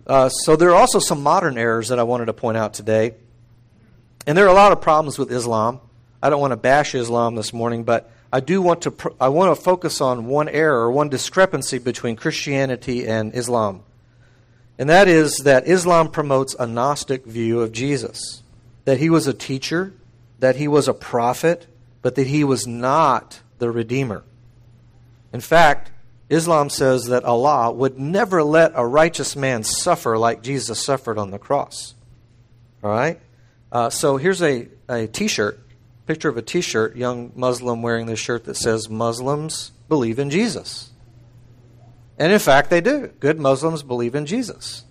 Uh, 0.07 0.29
so 0.29 0.55
there 0.55 0.69
are 0.69 0.75
also 0.75 0.99
some 0.99 1.21
modern 1.21 1.57
errors 1.57 1.89
that 1.89 1.99
I 1.99 2.03
wanted 2.03 2.27
to 2.27 2.33
point 2.33 2.55
out 2.55 2.73
today. 2.73 3.15
And 4.25 4.37
there 4.37 4.45
are 4.45 4.49
a 4.49 4.53
lot 4.53 4.71
of 4.71 4.79
problems 4.79 5.19
with 5.19 5.29
Islam. 5.29 5.81
I 6.21 6.29
don't 6.29 6.41
want 6.41 6.51
to 6.51 6.57
bash 6.57 6.95
Islam 6.95 7.35
this 7.35 7.53
morning, 7.53 7.83
but 7.83 8.11
I 8.31 8.41
do 8.41 8.61
want 8.61 8.83
to 8.83 9.15
I 9.19 9.29
want 9.29 9.55
to 9.55 9.61
focus 9.61 10.01
on 10.01 10.25
one 10.25 10.49
error, 10.49 10.91
one 10.91 11.09
discrepancy 11.09 11.79
between 11.79 12.15
Christianity 12.15 13.07
and 13.07 13.33
Islam. 13.33 13.83
And 14.77 14.89
that 14.89 15.07
is 15.07 15.37
that 15.43 15.67
Islam 15.67 16.09
promotes 16.09 16.55
a 16.55 16.67
Gnostic 16.67 17.25
view 17.25 17.61
of 17.61 17.71
Jesus. 17.71 18.43
That 18.85 18.99
he 18.99 19.09
was 19.09 19.27
a 19.27 19.33
teacher, 19.33 19.93
that 20.39 20.55
he 20.55 20.67
was 20.67 20.87
a 20.87 20.93
prophet, 20.93 21.67
but 22.01 22.15
that 22.15 22.27
he 22.27 22.43
was 22.43 22.67
not 22.67 23.41
the 23.57 23.71
Redeemer. 23.71 24.23
In 25.33 25.41
fact, 25.41 25.91
Islam 26.29 26.69
says 26.69 27.05
that 27.05 27.23
Allah 27.23 27.71
would 27.71 27.99
never 27.99 28.43
let 28.43 28.71
a 28.75 28.85
righteous 28.85 29.35
man 29.35 29.63
suffer 29.63 30.17
like 30.17 30.43
Jesus 30.43 30.83
suffered 30.83 31.17
on 31.17 31.31
the 31.31 31.39
cross. 31.39 31.95
All 32.83 32.91
right? 32.91 33.19
Uh, 33.71 33.89
so 33.89 34.17
here's 34.17 34.41
a, 34.41 34.67
a 34.87 35.07
t 35.07 35.27
shirt 35.27 35.59
picture 36.09 36.29
of 36.29 36.37
a 36.37 36.41
t 36.41 36.59
shirt, 36.59 36.95
young 36.95 37.31
Muslim 37.35 37.83
wearing 37.83 38.07
this 38.07 38.17
shirt 38.17 38.45
that 38.45 38.57
says, 38.57 38.89
Muslims 38.89 39.69
believe 39.87 40.17
in 40.17 40.31
Jesus. 40.31 40.89
And 42.17 42.33
in 42.33 42.39
fact, 42.39 42.71
they 42.71 42.81
do. 42.81 43.11
Good 43.19 43.39
Muslims 43.39 43.83
believe 43.83 44.15
in 44.15 44.25
Jesus. 44.25 44.85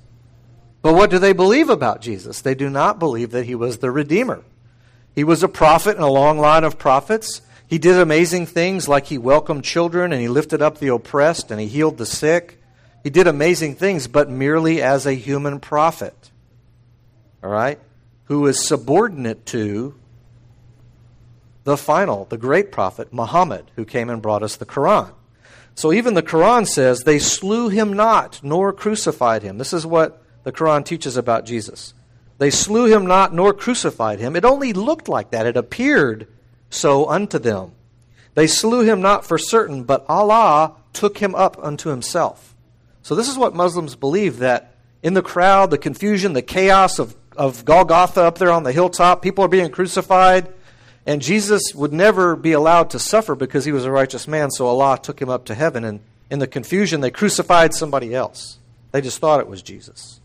But 0.81 0.95
what 0.95 1.11
do 1.11 1.19
they 1.19 1.33
believe 1.33 1.71
about 1.71 2.03
Jesus? 2.03 2.41
They 2.41 2.55
do 2.55 2.71
not 2.71 3.01
believe 3.01 3.33
that 3.33 3.47
he 3.47 3.57
was 3.57 3.79
the 3.79 3.91
Redeemer. 3.91 4.45
He 5.13 5.25
was 5.25 5.43
a 5.43 5.49
prophet 5.49 5.97
in 5.97 6.05
a 6.05 6.09
long 6.09 6.39
line 6.39 6.63
of 6.63 6.79
prophets. 6.79 7.43
He 7.67 7.79
did 7.79 7.99
amazing 7.99 8.47
things 8.47 8.87
like 8.87 9.07
he 9.07 9.19
welcomed 9.19 9.65
children 9.65 10.13
and 10.13 10.23
he 10.23 10.29
lifted 10.29 10.63
up 10.63 10.79
the 10.79 10.95
oppressed 10.95 11.51
and 11.51 11.61
he 11.61 11.67
healed 11.67 11.99
the 11.99 12.07
sick. 12.07 12.63
He 13.03 13.11
did 13.11 13.27
amazing 13.27 13.75
things, 13.75 14.07
but 14.07 14.31
merely 14.31 14.81
as 14.81 15.05
a 15.05 15.15
human 15.15 15.59
prophet. 15.59 16.31
All 17.43 17.51
right? 17.51 17.81
Who 18.27 18.47
is 18.47 18.65
subordinate 18.65 19.47
to 19.47 19.97
the 21.69 21.77
final, 21.77 22.25
the 22.25 22.39
great 22.39 22.73
prophet, 22.73 23.13
Muhammad, 23.13 23.71
who 23.77 23.85
came 23.85 24.09
and 24.09 24.23
brought 24.23 24.43
us 24.43 24.57
the 24.57 24.67
Quran. 24.67 25.13
So 25.75 25.93
even 25.93 26.15
the 26.15 26.23
Quran 26.23 26.67
says, 26.67 27.01
They 27.01 27.19
slew 27.19 27.69
him 27.69 27.93
not, 27.93 28.41
nor 28.43 28.73
crucified 28.73 29.43
him. 29.43 29.59
This 29.59 29.75
is 29.75 29.87
what 29.87 30.23
the 30.45 30.53
Quran 30.53 30.85
teaches 30.85 31.17
about 31.17 31.45
Jesus. 31.45 31.93
They 32.39 32.51
slew 32.51 32.87
him 32.87 33.07
not, 33.07 33.35
nor 33.35 33.53
crucified 33.53 34.19
him. 34.19 34.35
It 34.35 34.47
only 34.47 34.73
looked 34.73 35.09
like 35.09 35.31
that. 35.31 35.45
It 35.45 35.57
appeared 35.57 36.27
so 36.71 37.07
unto 37.07 37.39
them. 37.39 37.73
They 38.35 38.47
slew 38.47 38.83
him 38.83 39.03
not 39.03 39.27
for 39.27 39.37
certain, 39.37 39.85
but 39.85 40.07
Allah 40.09 40.75
took 40.93 41.19
him 41.19 41.35
up 41.35 41.63
unto 41.63 41.91
himself. 41.91 42.57
So 43.03 43.15
this 43.15 43.29
is 43.29 43.37
what 43.37 43.55
Muslims 43.55 43.95
believe 43.95 44.39
that 44.39 44.75
in 45.03 45.15
the 45.15 45.23
crowd, 45.23 45.71
the 45.71 45.79
confusion, 45.79 46.33
the 46.33 46.43
chaos 46.43 46.99
of, 46.99 47.15
of 47.37 47.65
Golgotha 47.65 48.23
up 48.23 48.39
there 48.39 48.53
on 48.53 48.63
the 48.63 48.73
hilltop, 48.73 49.21
people 49.21 49.45
are 49.45 49.49
being 49.49 49.71
crucified. 49.71 50.53
And 51.09 51.23
Jesus 51.23 51.75
would 51.75 51.95
never 51.95 52.37
be 52.37 52.53
allowed 52.53 52.91
to 52.91 52.99
suffer 52.99 53.35
because 53.35 53.65
he 53.65 53.73
was 53.73 53.87
a 53.87 53.91
righteous 53.91 54.29
man, 54.29 54.51
so 54.51 54.67
Allah 54.67 55.01
took 55.03 55.23
him 55.23 55.31
up 55.31 55.47
to 55.47 55.55
heaven. 55.55 55.83
And 55.83 56.01
in 56.31 56.39
the 56.39 56.47
confusion, 56.47 57.01
they 57.01 57.11
crucified 57.11 57.73
somebody 57.73 58.15
else. 58.15 58.59
They 58.93 59.01
just 59.01 59.19
thought 59.19 59.41
it 59.41 59.49
was 59.49 59.63
Jesus. 59.63 60.21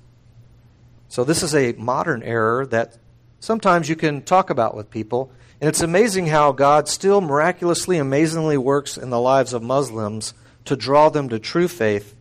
So, 1.08 1.24
this 1.24 1.42
is 1.42 1.56
a 1.56 1.72
modern 1.74 2.22
error 2.22 2.66
that 2.66 2.98
sometimes 3.40 3.88
you 3.88 3.96
can 3.96 4.24
talk 4.24 4.50
about 4.50 4.75
with 4.75 4.90
people. 4.90 5.32
And 5.62 5.70
it's 5.70 5.82
amazing 5.82 6.28
how 6.28 6.52
God 6.52 6.90
still 6.90 7.22
miraculously, 7.22 7.98
amazingly 7.98 8.58
works 8.58 8.98
in 8.98 9.10
the 9.10 9.22
lives 9.22 9.54
of 9.54 9.63
Muslims 9.63 10.34
to 10.66 10.75
draw 10.75 11.08
them 11.08 11.30
to 11.30 11.40
true 11.40 11.70
faith 11.70 12.13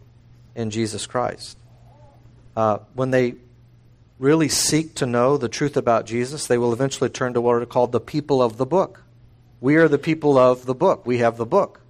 in 0.54 0.70
Jesus 0.70 1.04
Christ. 1.06 1.58
uh, 2.56 2.78
when 2.94 3.10
they 3.10 3.34
really 4.22 4.48
seek 4.48 4.94
to 4.94 5.04
know 5.04 5.36
the 5.36 5.48
truth 5.48 5.76
about 5.76 6.06
Jesus, 6.06 6.46
they 6.46 6.56
will 6.56 6.72
eventually 6.72 7.10
turn 7.10 7.34
to 7.34 7.40
what 7.40 7.60
are 7.60 7.66
called 7.66 7.90
the 7.90 7.98
people 7.98 8.40
of 8.40 8.56
the 8.56 8.64
book. 8.64 9.02
We 9.60 9.74
are 9.74 9.88
the 9.88 9.98
people 9.98 10.38
of 10.38 10.64
the 10.64 10.76
book. 10.76 11.04
We 11.04 11.18
have 11.18 11.36
the 11.36 11.44
book, 11.44 11.80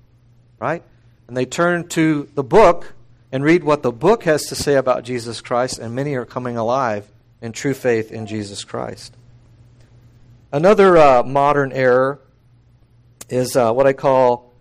right? 0.58 0.82
And 1.28 1.36
they 1.36 1.44
turn 1.44 1.88
to 1.88 2.30
the 2.34 2.42
book 2.42 2.94
and 3.30 3.44
read 3.44 3.62
what 3.64 3.82
the 3.82 3.92
book 3.92 4.24
has 4.24 4.46
to 4.46 4.54
say 4.54 4.76
about 4.76 5.04
Jesus 5.04 5.42
Christ, 5.42 5.78
and 5.78 5.94
many 5.94 6.14
are 6.14 6.24
coming 6.24 6.56
alive 6.56 7.06
in 7.42 7.52
true 7.52 7.74
faith 7.74 8.10
in 8.10 8.26
Jesus 8.26 8.64
Christ. 8.64 9.14
Another 10.50 10.96
uh, 10.96 11.22
modern 11.22 11.70
error 11.72 12.18
is 13.28 13.56
uh, 13.56 13.72
what 13.74 13.86
I 13.86 13.92
call 13.92 14.54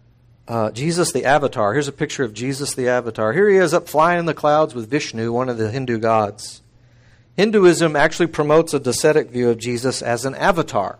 uh, 0.45 0.71
Jesus 0.71 1.13
the 1.13 1.23
Avatar. 1.23 1.71
Here's 1.71 1.87
a 1.87 1.93
picture 1.93 2.25
of 2.25 2.33
Jesus 2.33 2.73
the 2.73 2.89
Avatar. 2.89 3.31
Here 3.31 3.49
he 3.49 3.55
is 3.55 3.73
up 3.73 3.87
flying 3.87 4.19
in 4.19 4.25
the 4.25 4.33
clouds 4.33 4.75
with 4.75 4.89
Vishnu, 4.89 5.31
one 5.31 5.47
of 5.47 5.57
the 5.57 5.71
Hindu 5.71 5.99
gods. 5.99 6.60
Hinduism 7.37 7.95
actually 7.95 8.27
promotes 8.27 8.73
a 8.73 8.79
docetic 8.79 9.29
view 9.29 9.49
of 9.49 9.57
Jesus 9.57 10.01
as 10.01 10.25
an 10.25 10.35
avatar, 10.35 10.99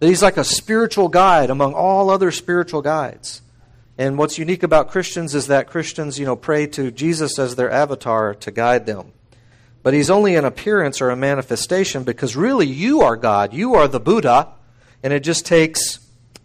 that 0.00 0.08
he's 0.08 0.22
like 0.22 0.36
a 0.36 0.44
spiritual 0.44 1.08
guide 1.08 1.50
among 1.50 1.74
all 1.74 2.10
other 2.10 2.30
spiritual 2.30 2.82
guides. 2.82 3.42
And 3.96 4.16
what's 4.16 4.38
unique 4.38 4.62
about 4.62 4.90
Christians 4.90 5.34
is 5.34 5.48
that 5.48 5.68
Christians, 5.68 6.18
you 6.18 6.26
know, 6.26 6.36
pray 6.36 6.66
to 6.68 6.90
Jesus 6.90 7.38
as 7.38 7.56
their 7.56 7.70
avatar 7.70 8.34
to 8.34 8.50
guide 8.50 8.86
them. 8.86 9.12
But 9.82 9.94
he's 9.94 10.10
only 10.10 10.36
an 10.36 10.44
appearance 10.44 11.00
or 11.00 11.10
a 11.10 11.16
manifestation 11.16 12.04
because 12.04 12.36
really 12.36 12.66
you 12.66 13.00
are 13.02 13.16
God. 13.16 13.52
You 13.52 13.74
are 13.74 13.88
the 13.88 14.00
Buddha. 14.00 14.48
And 15.02 15.12
it 15.12 15.20
just 15.20 15.46
takes 15.46 15.98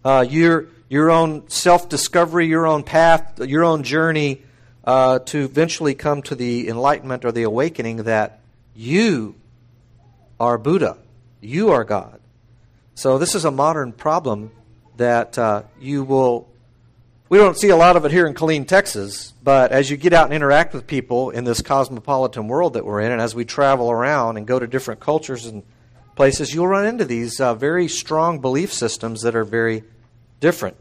uh, 0.04 0.24
your, 0.28 0.66
your 0.88 1.10
own 1.10 1.48
self 1.48 1.88
discovery, 1.88 2.46
your 2.46 2.66
own 2.66 2.82
path, 2.82 3.40
your 3.40 3.64
own 3.64 3.82
journey 3.82 4.42
uh, 4.84 5.20
to 5.20 5.44
eventually 5.44 5.94
come 5.94 6.22
to 6.22 6.34
the 6.34 6.68
enlightenment 6.68 7.24
or 7.24 7.32
the 7.32 7.42
awakening 7.42 7.98
that 8.04 8.40
you 8.74 9.34
are 10.40 10.58
Buddha. 10.58 10.98
You 11.40 11.70
are 11.70 11.84
God. 11.84 12.20
So 12.94 13.18
this 13.18 13.34
is 13.34 13.44
a 13.44 13.50
modern 13.50 13.92
problem 13.92 14.50
that 14.96 15.38
uh, 15.38 15.62
you 15.80 16.04
will 16.04 16.48
we 17.34 17.38
don't 17.38 17.58
see 17.58 17.70
a 17.70 17.76
lot 17.76 17.96
of 17.96 18.04
it 18.04 18.12
here 18.12 18.26
in 18.26 18.34
Killeen, 18.34 18.68
Texas, 18.68 19.32
but 19.42 19.72
as 19.72 19.90
you 19.90 19.96
get 19.96 20.12
out 20.12 20.26
and 20.26 20.34
interact 20.34 20.74
with 20.74 20.86
people 20.86 21.30
in 21.30 21.44
this 21.44 21.62
cosmopolitan 21.62 22.48
world 22.48 22.74
that 22.74 22.84
we're 22.84 23.00
in, 23.00 23.10
and 23.10 23.20
as 23.20 23.34
we 23.34 23.44
travel 23.44 23.90
around 23.90 24.36
and 24.36 24.46
go 24.46 24.58
to 24.58 24.66
different 24.66 25.00
cultures 25.00 25.46
and 25.46 25.62
places, 26.16 26.54
you'll 26.54 26.68
run 26.68 26.86
into 26.86 27.04
these 27.04 27.40
uh, 27.40 27.54
very 27.54 27.88
strong 27.88 28.40
belief 28.40 28.72
systems 28.72 29.22
that 29.22 29.34
are 29.34 29.42
very 29.42 29.82
different 30.38 30.76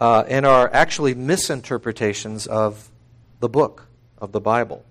uh, 0.00 0.24
and 0.26 0.46
are 0.46 0.72
actually 0.72 1.14
misinterpretations 1.14 2.46
of 2.46 2.90
the 3.40 3.48
book, 3.48 3.86
of 4.16 4.32
the 4.32 4.40
Bible. 4.40 4.82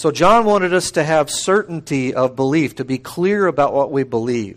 So, 0.00 0.10
John 0.10 0.46
wanted 0.46 0.72
us 0.72 0.92
to 0.92 1.04
have 1.04 1.28
certainty 1.28 2.14
of 2.14 2.34
belief, 2.34 2.76
to 2.76 2.86
be 2.86 2.96
clear 2.96 3.46
about 3.46 3.74
what 3.74 3.92
we 3.92 4.02
believe. 4.02 4.56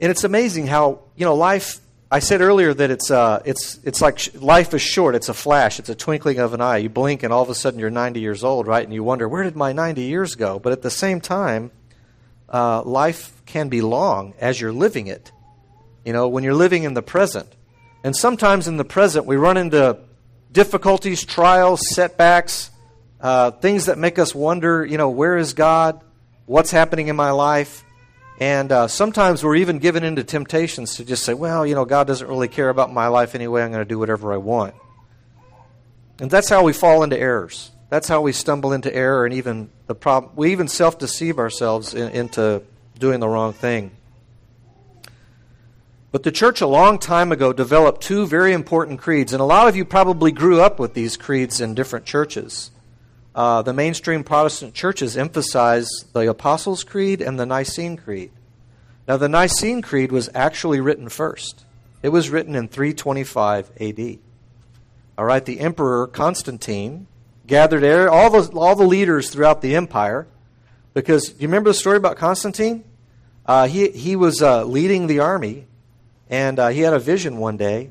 And 0.00 0.10
it's 0.10 0.24
amazing 0.24 0.68
how, 0.68 1.00
you 1.16 1.26
know, 1.26 1.34
life 1.34 1.80
I 2.10 2.20
said 2.20 2.40
earlier 2.40 2.72
that 2.72 2.90
it's, 2.90 3.10
uh, 3.10 3.42
it's, 3.44 3.78
it's 3.84 4.00
like 4.00 4.20
sh- 4.20 4.32
life 4.36 4.72
is 4.72 4.80
short. 4.80 5.14
It's 5.14 5.28
a 5.28 5.34
flash. 5.34 5.78
It's 5.78 5.90
a 5.90 5.94
twinkling 5.94 6.38
of 6.38 6.54
an 6.54 6.62
eye. 6.62 6.78
You 6.78 6.88
blink, 6.88 7.24
and 7.24 7.30
all 7.30 7.42
of 7.42 7.50
a 7.50 7.54
sudden 7.54 7.78
you're 7.78 7.90
90 7.90 8.20
years 8.20 8.42
old, 8.42 8.66
right? 8.66 8.82
And 8.82 8.94
you 8.94 9.04
wonder, 9.04 9.28
where 9.28 9.42
did 9.42 9.54
my 9.54 9.74
90 9.74 10.00
years 10.00 10.34
go? 10.34 10.58
But 10.58 10.72
at 10.72 10.80
the 10.80 10.90
same 10.90 11.20
time, 11.20 11.70
uh, 12.48 12.84
life 12.84 13.42
can 13.44 13.68
be 13.68 13.82
long 13.82 14.32
as 14.40 14.58
you're 14.58 14.72
living 14.72 15.08
it. 15.08 15.30
You 16.06 16.14
know, 16.14 16.28
when 16.28 16.42
you're 16.42 16.54
living 16.54 16.84
in 16.84 16.94
the 16.94 17.02
present. 17.02 17.54
And 18.02 18.16
sometimes 18.16 18.66
in 18.66 18.78
the 18.78 18.84
present, 18.86 19.26
we 19.26 19.36
run 19.36 19.58
into 19.58 19.98
difficulties, 20.50 21.22
trials, 21.22 21.82
setbacks, 21.90 22.70
uh, 23.24 23.50
things 23.52 23.86
that 23.86 23.96
make 23.96 24.18
us 24.18 24.34
wonder, 24.34 24.84
you 24.84 24.98
know, 24.98 25.08
where 25.08 25.38
is 25.38 25.54
God? 25.54 26.02
What's 26.44 26.70
happening 26.70 27.08
in 27.08 27.16
my 27.16 27.30
life? 27.30 27.82
And 28.38 28.70
uh, 28.70 28.86
sometimes 28.86 29.42
we're 29.42 29.56
even 29.56 29.78
given 29.78 30.04
into 30.04 30.22
temptations 30.22 30.96
to 30.96 31.06
just 31.06 31.24
say, 31.24 31.32
well, 31.32 31.66
you 31.66 31.74
know, 31.74 31.86
God 31.86 32.06
doesn't 32.06 32.28
really 32.28 32.48
care 32.48 32.68
about 32.68 32.92
my 32.92 33.08
life 33.08 33.34
anyway. 33.34 33.62
I'm 33.62 33.72
going 33.72 33.80
to 33.80 33.88
do 33.88 33.98
whatever 33.98 34.34
I 34.34 34.36
want. 34.36 34.74
And 36.20 36.30
that's 36.30 36.50
how 36.50 36.64
we 36.64 36.74
fall 36.74 37.02
into 37.02 37.18
errors. 37.18 37.70
That's 37.88 38.08
how 38.08 38.20
we 38.20 38.32
stumble 38.32 38.74
into 38.74 38.94
error, 38.94 39.24
and 39.24 39.32
even 39.32 39.70
the 39.86 39.94
problem. 39.94 40.32
We 40.36 40.52
even 40.52 40.68
self 40.68 40.98
deceive 40.98 41.38
ourselves 41.38 41.94
in, 41.94 42.10
into 42.10 42.62
doing 42.98 43.20
the 43.20 43.28
wrong 43.28 43.54
thing. 43.54 43.92
But 46.12 46.24
the 46.24 46.32
church 46.32 46.60
a 46.60 46.66
long 46.66 46.98
time 46.98 47.32
ago 47.32 47.54
developed 47.54 48.02
two 48.02 48.26
very 48.26 48.52
important 48.52 49.00
creeds, 49.00 49.32
and 49.32 49.40
a 49.40 49.44
lot 49.44 49.66
of 49.66 49.76
you 49.76 49.86
probably 49.86 50.30
grew 50.30 50.60
up 50.60 50.78
with 50.78 50.92
these 50.92 51.16
creeds 51.16 51.60
in 51.60 51.74
different 51.74 52.04
churches 52.04 52.70
uh, 53.34 53.62
the 53.62 53.72
mainstream 53.72 54.22
Protestant 54.24 54.74
churches 54.74 55.16
emphasize 55.16 55.88
the 56.12 56.28
Apostles' 56.28 56.84
Creed 56.84 57.20
and 57.20 57.38
the 57.38 57.46
Nicene 57.46 57.96
Creed. 57.96 58.30
Now, 59.08 59.16
the 59.16 59.28
Nicene 59.28 59.82
Creed 59.82 60.12
was 60.12 60.30
actually 60.34 60.80
written 60.80 61.08
first. 61.08 61.64
It 62.02 62.10
was 62.10 62.30
written 62.30 62.54
in 62.54 62.68
325 62.68 63.70
AD. 63.80 64.18
All 65.18 65.24
right, 65.24 65.44
the 65.44 65.60
Emperor 65.60 66.06
Constantine 66.06 67.06
gathered 67.46 67.84
all 68.08 68.30
the, 68.30 68.56
all 68.56 68.74
the 68.76 68.86
leaders 68.86 69.30
throughout 69.30 69.60
the 69.60 69.76
empire 69.76 70.26
because 70.94 71.30
do 71.30 71.42
you 71.42 71.48
remember 71.48 71.70
the 71.70 71.74
story 71.74 71.96
about 71.96 72.16
Constantine? 72.16 72.84
Uh, 73.44 73.66
he, 73.66 73.90
he 73.90 74.16
was 74.16 74.40
uh, 74.40 74.64
leading 74.64 75.06
the 75.06 75.20
army 75.20 75.66
and 76.30 76.58
uh, 76.58 76.68
he 76.68 76.80
had 76.80 76.94
a 76.94 76.98
vision 76.98 77.36
one 77.36 77.56
day 77.56 77.90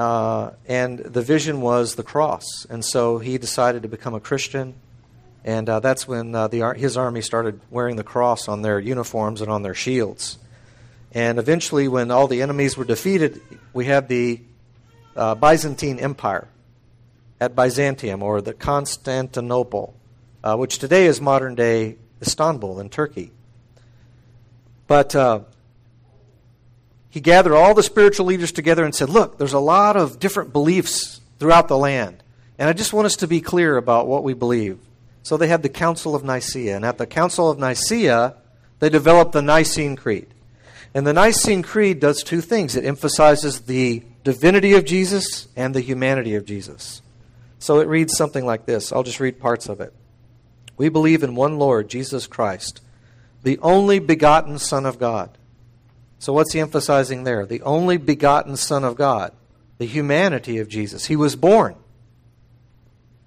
uh, 0.00 0.52
and 0.66 0.98
the 0.98 1.20
vision 1.20 1.60
was 1.60 1.94
the 1.94 2.02
cross. 2.02 2.64
And 2.70 2.82
so 2.82 3.18
he 3.18 3.36
decided 3.36 3.82
to 3.82 3.88
become 3.88 4.14
a 4.14 4.20
Christian. 4.20 4.72
And 5.44 5.68
uh, 5.68 5.80
that's 5.80 6.08
when 6.08 6.34
uh, 6.34 6.48
the, 6.48 6.72
his 6.74 6.96
army 6.96 7.20
started 7.20 7.60
wearing 7.70 7.96
the 7.96 8.02
cross 8.02 8.48
on 8.48 8.62
their 8.62 8.80
uniforms 8.80 9.42
and 9.42 9.50
on 9.50 9.62
their 9.62 9.74
shields. 9.74 10.38
And 11.12 11.38
eventually, 11.38 11.86
when 11.86 12.10
all 12.10 12.28
the 12.28 12.40
enemies 12.40 12.78
were 12.78 12.86
defeated, 12.86 13.42
we 13.74 13.84
had 13.84 14.08
the 14.08 14.40
uh, 15.16 15.34
Byzantine 15.34 15.98
Empire 15.98 16.48
at 17.38 17.54
Byzantium, 17.54 18.22
or 18.22 18.40
the 18.40 18.54
Constantinople, 18.54 19.94
uh, 20.42 20.56
which 20.56 20.78
today 20.78 21.06
is 21.06 21.20
modern 21.20 21.54
day 21.54 21.96
Istanbul 22.22 22.80
in 22.80 22.88
Turkey. 22.88 23.32
But 24.86 25.14
uh, 25.14 25.40
he 27.10 27.20
gathered 27.20 27.54
all 27.54 27.74
the 27.74 27.82
spiritual 27.82 28.26
leaders 28.26 28.52
together 28.52 28.84
and 28.84 28.94
said, 28.94 29.10
Look, 29.10 29.36
there's 29.36 29.52
a 29.52 29.58
lot 29.58 29.96
of 29.96 30.20
different 30.20 30.52
beliefs 30.52 31.20
throughout 31.38 31.66
the 31.66 31.76
land. 31.76 32.22
And 32.56 32.68
I 32.68 32.72
just 32.72 32.92
want 32.92 33.06
us 33.06 33.16
to 33.16 33.26
be 33.26 33.40
clear 33.40 33.76
about 33.76 34.06
what 34.06 34.22
we 34.22 34.32
believe. 34.32 34.78
So 35.22 35.36
they 35.36 35.48
had 35.48 35.62
the 35.62 35.68
Council 35.68 36.14
of 36.14 36.22
Nicaea. 36.22 36.76
And 36.76 36.84
at 36.84 36.98
the 36.98 37.06
Council 37.06 37.50
of 37.50 37.58
Nicaea, 37.58 38.36
they 38.78 38.88
developed 38.88 39.32
the 39.32 39.42
Nicene 39.42 39.96
Creed. 39.96 40.28
And 40.94 41.06
the 41.06 41.12
Nicene 41.12 41.62
Creed 41.62 42.00
does 42.00 42.22
two 42.22 42.40
things 42.40 42.76
it 42.76 42.84
emphasizes 42.84 43.62
the 43.62 44.02
divinity 44.22 44.74
of 44.74 44.84
Jesus 44.84 45.48
and 45.56 45.74
the 45.74 45.80
humanity 45.80 46.34
of 46.34 46.44
Jesus. 46.44 47.02
So 47.58 47.80
it 47.80 47.88
reads 47.88 48.16
something 48.16 48.46
like 48.46 48.66
this. 48.66 48.92
I'll 48.92 49.02
just 49.02 49.20
read 49.20 49.40
parts 49.40 49.68
of 49.68 49.80
it. 49.80 49.92
We 50.76 50.88
believe 50.88 51.22
in 51.22 51.34
one 51.34 51.58
Lord, 51.58 51.88
Jesus 51.88 52.26
Christ, 52.26 52.80
the 53.42 53.58
only 53.58 53.98
begotten 53.98 54.58
Son 54.58 54.86
of 54.86 54.98
God 54.98 55.36
so, 56.20 56.34
what's 56.34 56.52
he 56.52 56.60
emphasizing 56.60 57.24
there? 57.24 57.46
The 57.46 57.62
only 57.62 57.96
begotten 57.96 58.54
Son 58.58 58.84
of 58.84 58.94
God, 58.94 59.32
the 59.78 59.86
humanity 59.86 60.58
of 60.58 60.68
Jesus. 60.68 61.06
He 61.06 61.16
was 61.16 61.34
born, 61.34 61.76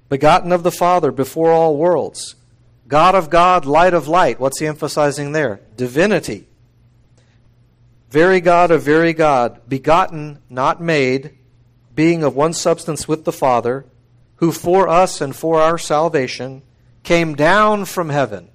begotten 0.10 0.52
of 0.52 0.62
the 0.62 0.72
Father 0.72 1.12
before 1.12 1.52
all 1.52 1.76
worlds. 1.76 2.36
God 2.88 3.16
of 3.16 3.32
God, 3.32 3.66
light 3.66 3.96
of 3.96 4.08
light. 4.08 4.40
What's 4.40 4.60
he 4.60 4.68
emphasizing 4.68 5.32
there? 5.32 5.62
Divinity. 5.76 6.48
Very 8.12 8.40
God 8.40 8.70
of 8.70 8.84
very 8.84 9.14
God, 9.14 9.62
begotten, 9.68 10.38
not 10.48 10.80
made, 10.80 11.36
being 11.96 12.24
of 12.24 12.36
one 12.36 12.54
substance 12.54 13.08
with 13.08 13.26
the 13.26 13.32
Father, 13.32 13.86
who 14.36 14.52
for 14.52 14.88
us 14.88 15.20
and 15.20 15.36
for 15.36 15.60
our 15.60 15.80
salvation 15.80 16.62
came 17.02 17.34
down 17.34 17.86
from 17.86 18.10
heaven 18.10 18.50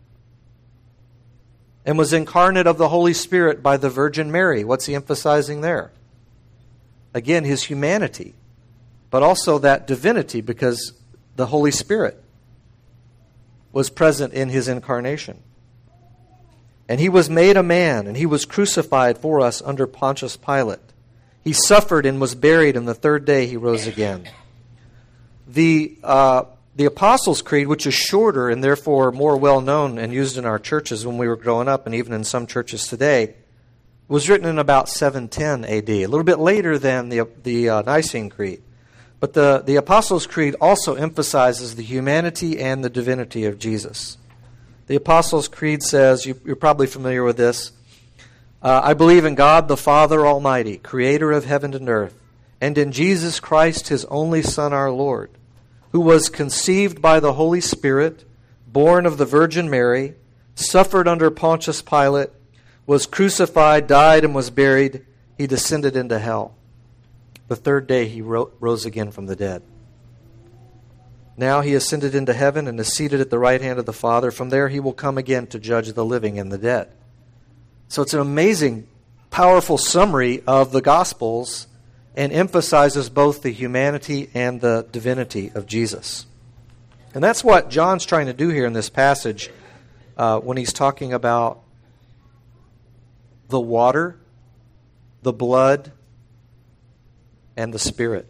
and 1.89 1.97
was 1.97 2.13
incarnate 2.13 2.67
of 2.67 2.77
the 2.77 2.91
Holy 2.91 3.15
Spirit 3.15 3.63
by 3.63 3.79
the 3.79 3.89
Virgin 3.89 4.31
Mary. 4.31 4.63
What's 4.63 4.85
he 4.85 4.95
emphasizing 4.95 5.63
there? 5.63 5.91
Again, 7.15 7.45
his 7.45 7.63
humanity, 7.63 8.35
but 9.09 9.23
also 9.23 9.59
that 9.61 9.87
divinity 9.87 10.43
because 10.43 10.93
the 11.37 11.47
Holy 11.47 11.71
Spirit 11.71 12.23
was 13.73 13.89
present 13.89 14.35
in 14.35 14.51
his 14.51 14.69
incarnation. 14.69 15.43
And 16.91 17.01
he 17.01 17.09
was 17.09 17.31
made 17.31 17.57
a 17.57 17.63
man, 17.63 18.07
and 18.07 18.19
he 18.19 18.27
was 18.27 18.45
crucified 18.45 19.17
for 19.17 19.41
us 19.41 19.63
under 19.63 19.87
Pontius 19.87 20.37
Pilate. 20.37 20.81
He 21.43 21.55
suffered 21.55 22.05
and 22.05 22.21
was 22.21 22.35
buried, 22.35 22.77
and 22.77 22.87
the 22.87 22.93
third 22.93 23.25
day 23.25 23.47
he 23.47 23.57
rose 23.57 23.87
again. 23.87 24.29
The 25.47 25.97
uh, 26.05 26.45
the 26.79 26.85
Apostles' 26.85 27.43
Creed, 27.43 27.67
which 27.67 27.89
is 27.89 27.95
shorter 27.95 28.49
and 28.49 28.63
therefore 28.63 29.11
more 29.11 29.37
well 29.37 29.61
known 29.61 29.99
and 29.99 30.13
used 30.13 30.39
in 30.39 30.45
our 30.45 30.61
churches 30.61 31.05
when 31.05 31.19
we 31.19 31.27
were 31.27 31.35
growing 31.35 31.67
up 31.67 31.87
and 31.87 31.95
even 31.95 32.13
in 32.13 32.23
some 32.23 32.47
churches 32.47 32.87
today, 32.87 33.35
was 34.07 34.29
written 34.29 34.47
in 34.47 34.61
about 34.61 34.89
710 34.89 35.65
AD, 35.65 35.91
a 35.91 36.07
little 36.07 36.23
bit 36.23 36.39
later 36.39 36.79
than 36.79 37.09
the, 37.09 37.27
the 37.43 37.69
uh, 37.69 37.83
Nicene 37.83 38.31
Creed. 38.31 38.63
But 39.19 39.33
the, 39.33 39.65
the 39.67 39.75
Apostles' 39.75 40.29
Creed 40.29 40.55
also 40.61 40.95
emphasizes 40.95 41.75
the 41.75 41.83
humanity 41.83 42.61
and 42.61 42.85
the 42.85 42.91
divinity 42.91 43.45
of 43.45 43.59
Jesus. 43.59 44.17
The 44.87 44.95
Apostles' 44.95 45.49
Creed 45.49 45.83
says, 45.83 46.27
you, 46.27 46.41
are 46.47 46.55
probably 46.55 46.87
familiar 46.87 47.25
with 47.25 47.37
this 47.37 47.73
uh, 48.63 48.83
I 48.85 48.95
believe 48.95 49.25
in 49.25 49.35
God 49.35 49.67
the 49.67 49.77
Father 49.77 50.25
Almighty, 50.25 50.79
creator 50.79 51.33
of 51.33 51.45
heaven 51.45 51.75
and 51.75 51.89
earth, 51.89 52.15
and 52.61 52.79
in 52.79 52.93
Jesus 52.93 53.41
Christ, 53.41 53.89
his 53.89 54.05
only 54.05 54.43
Son, 54.43 54.73
our 54.73 54.93
Lord, 54.93 55.31
who 55.93 56.01
was 56.01 56.29
conceived 56.29 57.01
by 57.01 57.21
the 57.21 57.35
Holy 57.35 57.61
Spirit, 57.61 58.25
born 58.67 59.07
of 59.07 59.19
the 59.19 59.25
Virgin 59.25 59.71
Mary, 59.71 60.15
suffered 60.55 61.09
under 61.09 61.31
Pontius 61.31 61.83
Pilate, 61.83 62.31
was 62.87 63.07
crucified, 63.07 63.87
died, 63.87 64.25
and 64.25 64.35
was 64.35 64.51
buried. 64.51 65.05
He 65.37 65.47
descended 65.47 65.97
into 65.97 66.19
hell. 66.19 66.55
The 67.49 67.57
third 67.57 67.87
day 67.87 68.09
he 68.09 68.21
ro- 68.21 68.51
rose 68.61 68.85
again 68.85 69.11
from 69.11 69.27
the 69.27 69.37
dead. 69.37 69.63
Now 71.37 71.61
he 71.61 71.75
ascended 71.75 72.17
into 72.17 72.35
heaven 72.35 72.67
and 72.67 72.81
is 72.81 72.89
seated 72.89 73.21
at 73.21 73.31
the 73.31 73.39
right 73.39 73.61
hand 73.61 73.79
of 73.79 73.87
the 73.87 73.93
Father. 73.93 74.33
From 74.33 74.51
there 74.51 74.69
he 74.69 74.81
will 74.81 74.93
come 74.93 75.17
again 75.17 75.47
to 75.49 75.59
judge 75.61 75.93
the 75.93 76.05
living 76.05 76.39
and 76.39 76.51
the 76.51 76.59
dead. 76.59 76.93
So 77.87 78.03
it's 78.03 78.13
an 78.13 78.21
amazing, 78.21 78.89
powerful 79.31 79.79
summary 79.79 80.43
of 80.47 80.73
the 80.73 80.83
Gospels 80.83 81.68
and 82.19 82.33
emphasizes 82.33 83.09
both 83.09 83.43
the 83.43 83.51
humanity 83.51 84.29
and 84.35 84.61
the 84.61 84.85
divinity 84.91 85.53
of 85.55 85.67
Jesus. 85.67 86.27
And 87.15 87.23
that's 87.23 87.45
what 87.45 87.71
John's 87.71 88.05
trying 88.05 88.27
to 88.27 88.33
do 88.33 88.49
here 88.49 88.67
in 88.67 88.73
this 88.73 88.91
passage 88.91 89.51
uh, 90.17 90.41
when 90.41 90.57
he's 90.57 90.73
talking 90.73 91.13
about 91.13 91.61
the 93.49 93.61
water, 93.61 94.17
the 95.23 95.33
blood, 95.33 95.93
and 97.57 97.73
the 97.73 97.79
Spirit. 97.79 98.27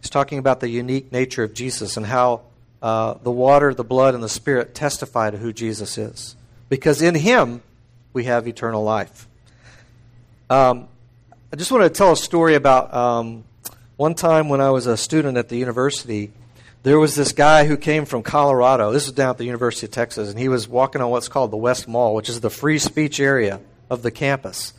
He's 0.00 0.10
talking 0.10 0.38
about 0.38 0.58
the 0.58 0.68
unique 0.68 1.12
nature 1.12 1.44
of 1.44 1.54
Jesus 1.54 1.96
and 1.96 2.04
how 2.04 2.42
uh, 2.82 3.14
the 3.22 3.30
water, 3.30 3.72
the 3.72 3.84
blood, 3.84 4.12
and 4.14 4.24
the 4.24 4.28
Spirit 4.28 4.74
testify 4.74 5.30
to 5.30 5.38
who 5.38 5.52
Jesus 5.52 5.96
is. 5.96 6.34
Because 6.68 7.00
in 7.00 7.14
Him, 7.14 7.62
we 8.12 8.24
have 8.24 8.48
eternal 8.48 8.82
life. 8.82 9.28
Um, 10.50 10.88
I 11.54 11.56
just 11.56 11.70
want 11.70 11.84
to 11.84 11.88
tell 11.88 12.10
a 12.10 12.16
story 12.16 12.56
about 12.56 12.92
um, 12.92 13.44
one 13.94 14.16
time 14.16 14.48
when 14.48 14.60
I 14.60 14.70
was 14.70 14.88
a 14.88 14.96
student 14.96 15.38
at 15.38 15.48
the 15.48 15.56
university. 15.56 16.32
There 16.82 16.98
was 16.98 17.14
this 17.14 17.30
guy 17.30 17.64
who 17.64 17.76
came 17.76 18.06
from 18.06 18.24
Colorado. 18.24 18.90
This 18.90 19.06
was 19.06 19.14
down 19.14 19.30
at 19.30 19.38
the 19.38 19.44
University 19.44 19.86
of 19.86 19.92
Texas, 19.92 20.30
and 20.30 20.36
he 20.36 20.48
was 20.48 20.66
walking 20.66 21.00
on 21.00 21.10
what's 21.10 21.28
called 21.28 21.52
the 21.52 21.56
West 21.56 21.86
Mall, 21.86 22.12
which 22.16 22.28
is 22.28 22.40
the 22.40 22.50
free 22.50 22.80
speech 22.80 23.20
area 23.20 23.60
of 23.88 24.02
the 24.02 24.10
campus. 24.10 24.72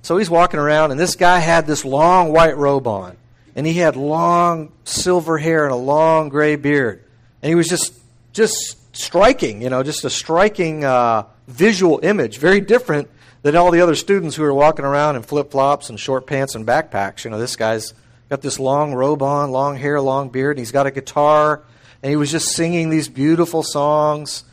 So 0.00 0.16
he's 0.16 0.30
walking 0.30 0.58
around, 0.58 0.90
and 0.90 0.98
this 0.98 1.16
guy 1.16 1.38
had 1.38 1.66
this 1.66 1.84
long 1.84 2.32
white 2.32 2.56
robe 2.56 2.86
on, 2.86 3.18
and 3.54 3.66
he 3.66 3.74
had 3.74 3.94
long 3.96 4.72
silver 4.84 5.36
hair 5.36 5.64
and 5.64 5.72
a 5.74 5.76
long 5.76 6.30
gray 6.30 6.56
beard, 6.56 7.04
and 7.42 7.50
he 7.50 7.54
was 7.54 7.68
just 7.68 7.92
just 8.32 8.78
striking, 8.96 9.60
you 9.60 9.68
know, 9.68 9.82
just 9.82 10.02
a 10.06 10.08
striking 10.08 10.82
uh, 10.82 11.26
visual 11.46 12.00
image, 12.02 12.38
very 12.38 12.62
different 12.62 13.10
than 13.42 13.56
all 13.56 13.70
the 13.70 13.80
other 13.80 13.94
students 13.94 14.36
who 14.36 14.44
are 14.44 14.54
walking 14.54 14.84
around 14.84 15.16
in 15.16 15.22
flip 15.22 15.50
flops 15.50 15.90
and 15.90 15.98
short 15.98 16.26
pants 16.26 16.54
and 16.54 16.66
backpacks. 16.66 17.24
You 17.24 17.30
know, 17.30 17.38
this 17.38 17.56
guy's 17.56 17.92
got 18.28 18.40
this 18.40 18.58
long 18.58 18.94
robe 18.94 19.22
on, 19.22 19.50
long 19.50 19.76
hair, 19.76 20.00
long 20.00 20.30
beard, 20.30 20.56
and 20.56 20.60
he's 20.60 20.72
got 20.72 20.86
a 20.86 20.90
guitar, 20.90 21.62
and 22.02 22.10
he 22.10 22.16
was 22.16 22.30
just 22.30 22.48
singing 22.48 22.90
these 22.90 23.08
beautiful 23.08 23.62
songs. 23.62 24.44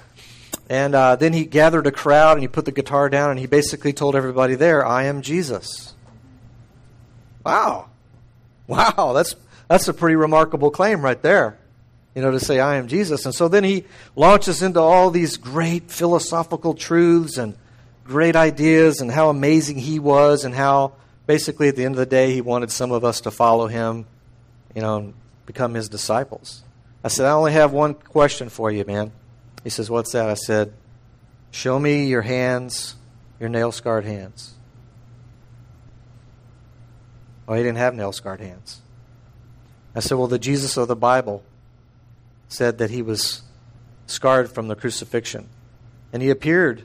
And 0.70 0.94
uh, 0.94 1.16
then 1.16 1.34
he 1.34 1.46
gathered 1.46 1.88
a 1.88 1.92
crowd 1.92 2.34
and 2.34 2.42
he 2.42 2.48
put 2.48 2.66
the 2.66 2.72
guitar 2.72 3.10
down 3.10 3.32
and 3.32 3.40
he 3.40 3.48
basically 3.48 3.92
told 3.92 4.16
everybody 4.16 4.54
there, 4.54 4.86
I 4.86 5.06
am 5.06 5.24
Jesus. 5.24 5.96
Wow. 7.44 7.88
Wow, 8.68 9.14
that's, 9.14 9.36
that's 9.68 9.88
a 9.88 9.96
pretty 9.96 10.16
remarkable 10.16 10.70
claim 10.70 11.02
right 11.02 11.20
there 11.24 11.58
you 12.16 12.22
know, 12.22 12.32
to 12.32 12.40
say, 12.40 12.60
I 12.60 12.76
am 12.76 12.88
Jesus. 12.88 13.26
And 13.26 13.34
so 13.34 13.48
then 13.48 13.64
he 13.64 13.86
launches 14.16 14.62
into 14.62 14.80
all 14.80 15.10
these 15.12 15.38
great 15.38 15.90
philosophical 15.90 16.74
truths 16.74 17.38
and 17.38 17.56
great 18.10 18.36
ideas 18.36 19.02
and 19.02 19.12
how 19.12 19.30
amazing 19.30 19.78
he 19.78 20.00
was 20.00 20.44
and 20.44 20.56
how 20.56 20.94
basically 21.28 21.68
at 21.68 21.76
the 21.76 21.86
end 21.86 21.94
of 21.94 22.00
the 22.00 22.08
day 22.08 22.34
he 22.34 22.42
wanted 22.42 22.72
some 22.72 22.92
of 22.92 23.06
us 23.06 23.22
to 23.22 23.30
follow 23.30 23.68
him, 23.68 24.08
you 24.76 24.82
know, 24.82 24.98
and 24.98 25.14
become 25.46 25.76
his 25.76 25.88
disciples. 25.88 26.64
I 27.04 27.08
said, 27.08 27.28
I 27.28 27.32
only 27.32 27.54
have 27.54 27.72
one 27.72 27.94
question 27.94 28.50
for 28.50 28.72
you, 28.72 28.84
man. 28.84 29.12
He 29.64 29.70
says, 29.70 29.92
What's 29.92 30.12
that? 30.14 30.28
I 30.28 30.34
said, 30.34 30.74
Show 31.52 31.78
me 31.78 32.08
your 32.08 32.24
hands, 32.24 32.96
your 33.40 33.48
nail 33.48 33.72
scarred 33.72 34.06
hands. 34.06 34.56
Well, 37.46 37.58
he 37.58 37.64
didn't 37.64 37.78
have 37.78 37.94
nail 37.94 38.12
scarred 38.12 38.42
hands. 38.42 38.82
I 39.96 40.00
said, 40.00 40.18
Well, 40.18 40.28
the 40.28 40.40
Jesus 40.40 40.78
of 40.78 40.88
the 40.88 40.96
Bible 40.96 41.44
said 42.48 42.80
that 42.80 42.90
he 42.90 43.04
was 43.04 43.44
scarred 44.08 44.52
from 44.52 44.68
the 44.68 44.76
crucifixion. 44.76 45.48
And 46.12 46.24
he 46.24 46.32
appeared 46.32 46.84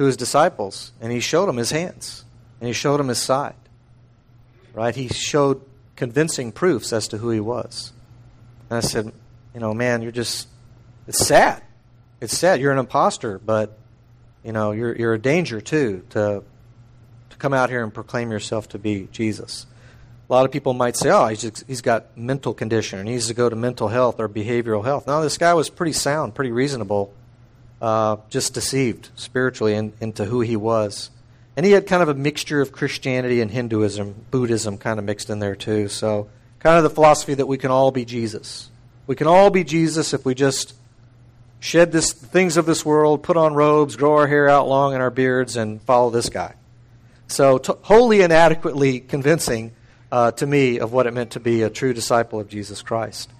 to 0.00 0.06
his 0.06 0.16
disciples 0.16 0.92
and 1.02 1.12
he 1.12 1.20
showed 1.20 1.44
them 1.44 1.58
his 1.58 1.72
hands 1.72 2.24
and 2.58 2.66
he 2.66 2.72
showed 2.72 2.96
them 2.96 3.08
his 3.08 3.18
side. 3.18 3.54
Right? 4.72 4.96
He 4.96 5.08
showed 5.08 5.60
convincing 5.94 6.52
proofs 6.52 6.90
as 6.94 7.08
to 7.08 7.18
who 7.18 7.28
he 7.28 7.38
was. 7.38 7.92
And 8.70 8.78
I 8.78 8.80
said, 8.80 9.12
you 9.52 9.60
know, 9.60 9.74
man, 9.74 10.00
you're 10.00 10.10
just, 10.10 10.48
it's 11.06 11.26
sad. 11.26 11.62
It's 12.18 12.34
sad. 12.36 12.60
You're 12.60 12.72
an 12.72 12.78
impostor, 12.78 13.38
but, 13.38 13.78
you 14.42 14.52
know, 14.52 14.72
you're, 14.72 14.96
you're 14.96 15.12
a 15.12 15.18
danger 15.18 15.60
too 15.60 16.02
to, 16.10 16.42
to 17.28 17.36
come 17.36 17.52
out 17.52 17.68
here 17.68 17.84
and 17.84 17.92
proclaim 17.92 18.30
yourself 18.30 18.70
to 18.70 18.78
be 18.78 19.06
Jesus. 19.12 19.66
A 20.30 20.32
lot 20.32 20.46
of 20.46 20.50
people 20.50 20.72
might 20.72 20.96
say, 20.96 21.10
oh, 21.10 21.26
he's, 21.26 21.42
just, 21.42 21.64
he's 21.66 21.82
got 21.82 22.16
mental 22.16 22.54
condition, 22.54 23.06
he 23.06 23.12
needs 23.12 23.26
to 23.26 23.34
go 23.34 23.50
to 23.50 23.56
mental 23.56 23.88
health 23.88 24.18
or 24.18 24.30
behavioral 24.30 24.82
health. 24.82 25.06
No, 25.06 25.20
this 25.20 25.36
guy 25.36 25.52
was 25.52 25.68
pretty 25.68 25.92
sound, 25.92 26.34
pretty 26.34 26.52
reasonable, 26.52 27.12
uh, 27.80 28.16
just 28.28 28.54
deceived 28.54 29.08
spiritually 29.16 29.74
in, 29.74 29.92
into 30.00 30.24
who 30.24 30.40
he 30.40 30.56
was. 30.56 31.10
And 31.56 31.66
he 31.66 31.72
had 31.72 31.86
kind 31.86 32.02
of 32.02 32.08
a 32.08 32.14
mixture 32.14 32.60
of 32.60 32.72
Christianity 32.72 33.40
and 33.40 33.50
Hinduism, 33.50 34.26
Buddhism 34.30 34.78
kind 34.78 34.98
of 34.98 35.04
mixed 35.04 35.30
in 35.30 35.40
there 35.40 35.56
too. 35.56 35.88
So, 35.88 36.28
kind 36.58 36.76
of 36.76 36.82
the 36.82 36.90
philosophy 36.90 37.34
that 37.34 37.46
we 37.46 37.58
can 37.58 37.70
all 37.70 37.90
be 37.90 38.04
Jesus. 38.04 38.70
We 39.06 39.16
can 39.16 39.26
all 39.26 39.50
be 39.50 39.64
Jesus 39.64 40.14
if 40.14 40.24
we 40.24 40.34
just 40.34 40.74
shed 41.58 41.92
this 41.92 42.12
things 42.12 42.56
of 42.56 42.66
this 42.66 42.84
world, 42.84 43.22
put 43.22 43.36
on 43.36 43.54
robes, 43.54 43.96
grow 43.96 44.16
our 44.16 44.26
hair 44.26 44.48
out 44.48 44.68
long 44.68 44.94
and 44.94 45.02
our 45.02 45.10
beards, 45.10 45.56
and 45.56 45.82
follow 45.82 46.10
this 46.10 46.28
guy. 46.28 46.54
So, 47.26 47.58
t- 47.58 47.72
wholly 47.82 48.22
inadequately 48.22 49.00
convincing 49.00 49.72
uh, 50.12 50.32
to 50.32 50.46
me 50.46 50.78
of 50.78 50.92
what 50.92 51.06
it 51.06 51.14
meant 51.14 51.32
to 51.32 51.40
be 51.40 51.62
a 51.62 51.70
true 51.70 51.92
disciple 51.92 52.40
of 52.40 52.48
Jesus 52.48 52.82
Christ. 52.82 53.30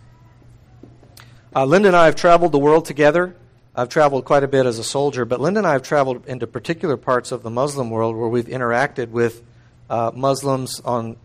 Uh, 1.55 1.65
Linda 1.65 1.89
and 1.89 1.97
I 1.97 2.05
have 2.07 2.17
traveled 2.17 2.53
the 2.53 2.59
world 2.59 2.85
together. 2.85 3.35
I've 3.81 3.89
traveled 3.89 4.27
quite 4.27 4.45
a 4.45 4.49
bit 4.49 4.67
as 4.67 4.79
a 4.79 4.85
soldier, 4.85 5.25
but 5.25 5.41
Linda 5.41 5.61
and 5.61 5.67
I 5.67 5.73
have 5.73 5.81
traveled 5.81 6.27
into 6.27 6.47
particular 6.47 6.99
parts 6.99 7.33
of 7.33 7.43
the 7.43 7.49
Muslim 7.49 7.89
world 7.89 8.15
where 8.15 8.29
we've 8.29 8.45
interacted 8.45 9.09
with 9.09 9.43
uh, 9.89 10.11
Muslims 10.15 10.81
on, 10.81 11.17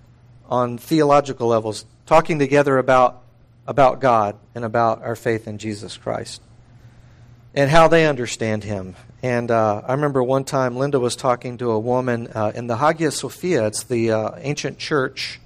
on 0.48 0.78
theological 0.78 1.50
levels, 1.50 1.84
talking 2.06 2.40
together 2.40 2.78
about, 2.78 3.24
about 3.68 4.00
God 4.00 4.38
and 4.56 4.64
about 4.64 5.04
our 5.04 5.18
faith 5.18 5.50
in 5.50 5.58
Jesus 5.58 5.98
Christ 5.98 6.42
and 7.54 7.70
how 7.70 7.90
they 7.90 8.06
understand 8.06 8.64
Him. 8.64 8.96
And 9.22 9.52
uh, 9.52 9.82
I 9.86 9.92
remember 9.92 10.24
one 10.24 10.46
time 10.46 10.78
Linda 10.78 10.98
was 10.98 11.18
talking 11.18 11.58
to 11.58 11.72
a 11.72 11.80
woman 11.80 12.30
uh, 12.34 12.54
in 12.56 12.68
the 12.68 12.78
Hagia 12.78 13.12
Sophia. 13.12 13.68
It's 13.68 13.84
the 13.84 14.12
uh, 14.12 14.32
ancient 14.38 14.78
church 14.78 15.42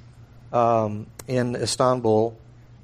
um, 0.53 1.07
in 1.27 1.55
Istanbul. 1.55 2.37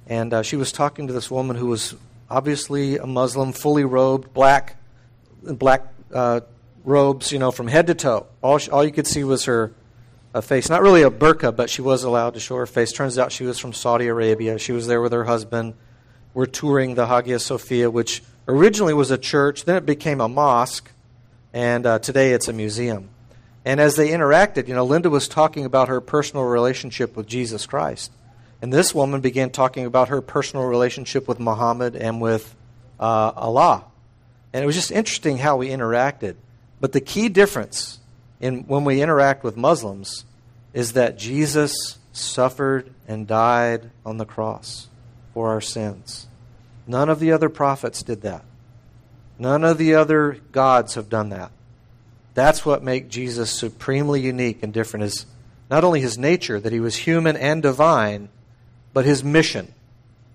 And 0.08 0.34
uh, 0.34 0.42
she 0.42 0.56
was 0.56 0.72
talking 0.72 1.06
to 1.06 1.14
this 1.14 1.30
woman 1.30 1.58
who 1.58 1.68
was 1.68 1.94
obviously 2.30 2.98
a 2.98 3.06
Muslim, 3.06 3.52
fully 3.52 3.84
robed, 3.84 4.34
black, 4.34 4.78
black 5.44 5.88
uh, 6.14 6.42
robes, 6.84 7.32
you 7.32 7.40
know, 7.40 7.52
from 7.52 7.68
head 7.68 7.88
to 7.88 7.96
toe. 7.96 8.28
All, 8.42 8.58
she, 8.58 8.72
all 8.72 8.84
you 8.84 8.92
could 8.92 9.08
see 9.08 9.24
was 9.24 9.46
her 9.46 9.74
uh, 10.34 10.42
face. 10.42 10.70
Not 10.70 10.82
really 10.82 11.04
a 11.04 11.10
burqa, 11.10 11.56
but 11.56 11.70
she 11.70 11.82
was 11.82 12.04
allowed 12.04 12.34
to 12.34 12.40
show 12.40 12.56
her 12.58 12.66
face. 12.66 12.92
Turns 12.92 13.18
out 13.18 13.32
she 13.32 13.44
was 13.46 13.60
from 13.60 13.74
Saudi 13.74 14.08
Arabia. 14.08 14.58
She 14.60 14.72
was 14.72 14.88
there 14.88 15.02
with 15.02 15.12
her 15.12 15.24
husband. 15.24 15.74
We're 16.34 16.46
touring 16.46 16.96
the 16.96 17.08
Hagia 17.08 17.40
Sophia, 17.40 17.90
which 17.90 18.22
originally 18.48 18.94
was 18.94 19.12
a 19.12 19.18
church, 19.18 19.66
then 19.66 19.76
it 19.78 19.86
became 19.86 20.22
a 20.22 20.28
mosque, 20.28 20.92
and 21.54 21.86
uh, 21.86 22.00
today 22.00 22.34
it's 22.34 22.48
a 22.48 22.54
museum. 22.54 23.10
And 23.64 23.80
as 23.80 23.96
they 23.96 24.10
interacted, 24.10 24.68
you 24.68 24.76
know, 24.76 24.86
Linda 24.86 25.10
was 25.10 25.28
talking 25.28 25.66
about 25.66 25.88
her 25.88 26.00
personal 26.00 26.46
relationship 26.46 27.16
with 27.16 27.26
Jesus 27.26 27.66
Christ. 27.66 28.12
And 28.66 28.74
this 28.74 28.96
woman 28.96 29.22
began 29.22 29.52
talking 29.52 29.86
about 29.86 30.08
her 30.08 30.22
personal 30.24 30.66
relationship 30.66 31.28
with 31.28 31.40
Muhammad 31.40 31.96
and 31.96 32.20
with 32.20 32.56
uh, 33.00 33.32
Allah. 33.36 33.86
And 34.54 34.64
it 34.64 34.66
was 34.66 34.74
just 34.74 34.90
interesting 34.90 35.38
how 35.38 35.58
we 35.58 35.70
interacted. 35.70 36.34
But 36.82 36.92
the 36.92 37.00
key 37.00 37.30
difference 37.30 38.00
in 38.40 38.62
when 38.64 38.84
we 38.84 39.04
interact 39.04 39.44
with 39.44 39.56
Muslims 39.56 40.26
is 40.74 40.94
that 40.94 41.16
Jesus 41.16 42.00
suffered 42.12 42.92
and 43.08 43.28
died 43.28 43.92
on 44.04 44.18
the 44.18 44.26
cross 44.26 44.88
for 45.36 45.50
our 45.50 45.62
sins. 45.62 46.26
None 46.88 47.08
of 47.08 47.20
the 47.20 47.34
other 47.34 47.50
prophets 47.50 48.02
did 48.02 48.24
that. 48.24 48.44
None 49.38 49.64
of 49.64 49.78
the 49.78 49.94
other 49.94 50.40
gods 50.52 50.96
have 50.96 51.08
done 51.08 51.30
that. 51.30 51.52
That's 52.34 52.66
what 52.66 52.82
makes 52.82 53.14
Jesus 53.14 53.52
supremely 53.52 54.22
unique 54.22 54.64
and 54.64 54.74
different 54.74 55.04
is 55.04 55.28
not 55.70 55.84
only 55.84 56.02
his 56.02 56.18
nature, 56.18 56.60
that 56.60 56.74
he 56.74 56.80
was 56.80 56.96
human 56.96 57.38
and 57.38 57.62
divine, 57.62 58.30
but 58.96 59.04
his 59.04 59.26
mission, 59.26 59.74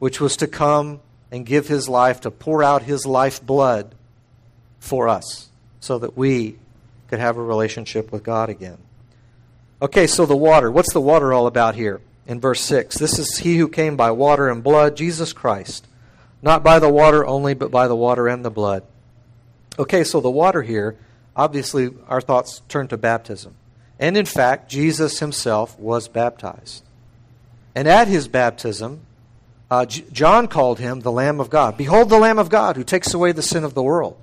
which 0.00 0.20
was 0.20 0.36
to 0.36 0.46
come 0.46 1.00
and 1.32 1.46
give 1.46 1.66
his 1.66 1.88
life, 1.88 2.20
to 2.20 2.30
pour 2.30 2.62
out 2.62 2.82
his 2.82 3.06
life 3.06 3.42
blood 3.44 3.94
for 4.78 5.08
us, 5.08 5.48
so 5.80 5.98
that 5.98 6.14
we 6.14 6.58
could 7.08 7.18
have 7.18 7.38
a 7.38 7.42
relationship 7.42 8.12
with 8.12 8.22
God 8.22 8.50
again. 8.50 8.76
Okay, 9.80 10.06
so 10.06 10.26
the 10.26 10.36
water. 10.36 10.70
What's 10.70 10.92
the 10.92 11.00
water 11.00 11.32
all 11.32 11.46
about 11.46 11.74
here? 11.74 12.02
In 12.26 12.38
verse 12.38 12.60
6, 12.60 12.98
this 12.98 13.18
is 13.18 13.38
he 13.38 13.56
who 13.56 13.66
came 13.66 13.96
by 13.96 14.10
water 14.10 14.50
and 14.50 14.62
blood, 14.62 14.94
Jesus 14.94 15.32
Christ. 15.32 15.86
Not 16.42 16.62
by 16.62 16.78
the 16.78 16.90
water 16.90 17.26
only, 17.26 17.54
but 17.54 17.70
by 17.70 17.88
the 17.88 17.96
water 17.96 18.28
and 18.28 18.44
the 18.44 18.50
blood. 18.50 18.82
Okay, 19.78 20.04
so 20.04 20.20
the 20.20 20.30
water 20.30 20.60
here, 20.60 20.98
obviously, 21.34 21.88
our 22.08 22.20
thoughts 22.20 22.60
turn 22.68 22.88
to 22.88 22.98
baptism. 22.98 23.54
And 23.98 24.18
in 24.18 24.26
fact, 24.26 24.70
Jesus 24.70 25.20
himself 25.20 25.78
was 25.78 26.08
baptized. 26.08 26.84
And 27.74 27.86
at 27.86 28.08
his 28.08 28.28
baptism, 28.28 29.00
uh, 29.70 29.86
J- 29.86 30.04
John 30.12 30.48
called 30.48 30.78
him 30.78 31.00
the 31.00 31.12
Lamb 31.12 31.40
of 31.40 31.50
God. 31.50 31.76
Behold 31.76 32.08
the 32.08 32.18
Lamb 32.18 32.38
of 32.38 32.48
God 32.48 32.76
who 32.76 32.84
takes 32.84 33.14
away 33.14 33.32
the 33.32 33.42
sin 33.42 33.64
of 33.64 33.74
the 33.74 33.82
world. 33.82 34.16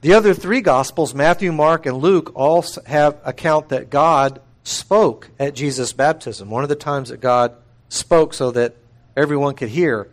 The 0.00 0.14
other 0.14 0.34
three 0.34 0.60
Gospels, 0.60 1.14
Matthew, 1.14 1.52
Mark, 1.52 1.86
and 1.86 1.96
Luke, 1.98 2.32
all 2.34 2.64
have 2.86 3.16
account 3.24 3.70
that 3.70 3.90
God 3.90 4.40
spoke 4.62 5.30
at 5.38 5.54
Jesus' 5.54 5.92
baptism. 5.92 6.50
One 6.50 6.62
of 6.62 6.68
the 6.68 6.76
times 6.76 7.08
that 7.08 7.20
God 7.20 7.54
spoke 7.88 8.34
so 8.34 8.50
that 8.52 8.74
everyone 9.16 9.54
could 9.54 9.68
hear. 9.68 10.08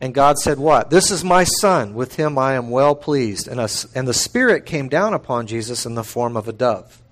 And 0.00 0.14
God 0.14 0.38
said, 0.38 0.58
What? 0.58 0.90
This 0.90 1.10
is 1.10 1.24
my 1.24 1.44
Son. 1.44 1.94
With 1.94 2.16
him 2.16 2.38
I 2.38 2.54
am 2.54 2.70
well 2.70 2.94
pleased. 2.94 3.48
And, 3.48 3.60
a, 3.60 3.68
and 3.94 4.06
the 4.06 4.14
Spirit 4.14 4.66
came 4.66 4.88
down 4.88 5.14
upon 5.14 5.46
Jesus 5.46 5.84
in 5.84 5.94
the 5.94 6.04
form 6.04 6.36
of 6.36 6.46
a 6.46 6.52
dove. 6.52 7.02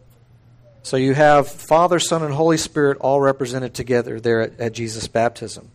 So 0.86 0.96
you 0.96 1.14
have 1.14 1.48
Father, 1.48 1.98
Son, 1.98 2.22
and 2.22 2.32
Holy 2.32 2.56
Spirit 2.56 2.98
all 3.00 3.20
represented 3.20 3.74
together 3.74 4.20
there 4.20 4.42
at, 4.42 4.60
at 4.60 4.72
Jesus' 4.72 5.08
baptism. 5.08 5.68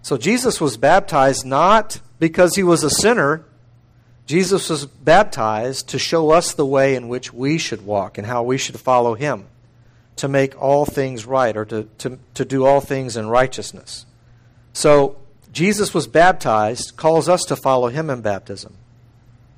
So 0.00 0.16
Jesus 0.16 0.62
was 0.62 0.78
baptized 0.78 1.44
not 1.44 2.00
because 2.18 2.56
he 2.56 2.62
was 2.62 2.82
a 2.82 2.88
sinner. 2.88 3.44
Jesus 4.24 4.70
was 4.70 4.86
baptized 4.86 5.90
to 5.90 5.98
show 5.98 6.30
us 6.30 6.54
the 6.54 6.64
way 6.64 6.94
in 6.94 7.08
which 7.08 7.34
we 7.34 7.58
should 7.58 7.84
walk 7.84 8.16
and 8.16 8.26
how 8.26 8.42
we 8.42 8.56
should 8.56 8.80
follow 8.80 9.12
him 9.12 9.44
to 10.16 10.26
make 10.26 10.58
all 10.58 10.86
things 10.86 11.26
right 11.26 11.54
or 11.54 11.66
to, 11.66 11.86
to, 11.98 12.18
to 12.32 12.46
do 12.46 12.64
all 12.64 12.80
things 12.80 13.14
in 13.14 13.28
righteousness. 13.28 14.06
So 14.72 15.18
Jesus 15.52 15.92
was 15.92 16.06
baptized, 16.06 16.96
calls 16.96 17.28
us 17.28 17.42
to 17.42 17.56
follow 17.56 17.88
him 17.88 18.08
in 18.08 18.22
baptism. 18.22 18.74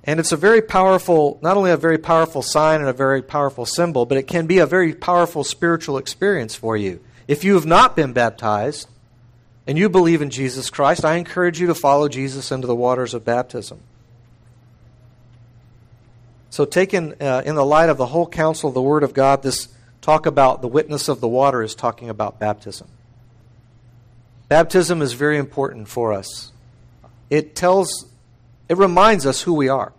And 0.05 0.21
it's 0.21 0.33
a 0.33 0.37
very 0.37 0.63
powerful, 0.63 1.39
not 1.43 1.57
only 1.57 1.71
a 1.71 1.77
very 1.77 1.99
powerful 1.99 2.43
sign 2.43 2.81
and 2.81 2.89
a 2.89 2.95
very 2.95 3.23
powerful 3.23 3.67
symbol, 3.67 4.07
but 4.07 4.17
it 4.17 4.27
can 4.27 4.47
be 4.47 4.59
a 4.59 4.67
very 4.67 4.95
powerful 4.95 5.45
spiritual 5.45 5.99
experience 5.99 6.55
for 6.55 6.77
you. 6.77 7.01
If 7.27 7.45
you 7.45 7.55
have 7.55 7.67
not 7.67 7.95
been 7.95 8.13
baptized 8.13 8.89
and 9.67 9.77
you 9.77 9.89
believe 9.89 10.23
in 10.23 10.31
Jesus 10.31 10.71
Christ, 10.71 11.05
I 11.05 11.17
encourage 11.17 11.61
you 11.61 11.67
to 11.67 11.75
follow 11.75 12.09
Jesus 12.09 12.51
into 12.51 12.67
the 12.67 12.75
waters 12.75 13.13
of 13.13 13.25
baptism. 13.25 13.81
So, 16.51 16.65
taken 16.65 17.15
uh, 17.21 17.43
in 17.45 17.55
the 17.55 17.65
light 17.65 17.91
of 17.91 17.99
the 17.99 18.07
whole 18.07 18.27
counsel 18.27 18.69
of 18.69 18.75
the 18.75 18.83
Word 18.83 19.03
of 19.03 19.13
God, 19.13 19.43
this 19.43 19.69
talk 20.01 20.25
about 20.25 20.63
the 20.63 20.69
witness 20.69 21.09
of 21.09 21.21
the 21.21 21.29
water 21.29 21.63
is 21.63 21.75
talking 21.75 22.09
about 22.09 22.39
baptism. 22.39 22.89
Baptism 24.49 25.03
is 25.03 25.13
very 25.13 25.37
important 25.37 25.89
for 25.89 26.15
us. 26.15 26.51
It 27.29 27.55
tells, 27.55 28.07
it 28.69 28.77
reminds 28.77 29.27
us 29.27 29.43
who 29.43 29.55
we 29.55 29.69
are 29.69 29.93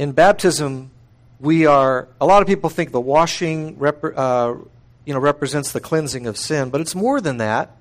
in 0.00 0.12
baptism, 0.12 0.90
we 1.40 1.66
are, 1.66 2.08
a 2.22 2.24
lot 2.24 2.40
of 2.40 2.48
people 2.48 2.70
think 2.70 2.90
the 2.90 2.98
washing 2.98 3.78
rep, 3.78 4.02
uh, 4.02 4.54
you 5.04 5.12
know, 5.12 5.20
represents 5.20 5.72
the 5.72 5.80
cleansing 5.80 6.26
of 6.26 6.38
sin, 6.38 6.70
but 6.70 6.80
it's 6.80 6.94
more 6.94 7.20
than 7.20 7.36
that. 7.36 7.76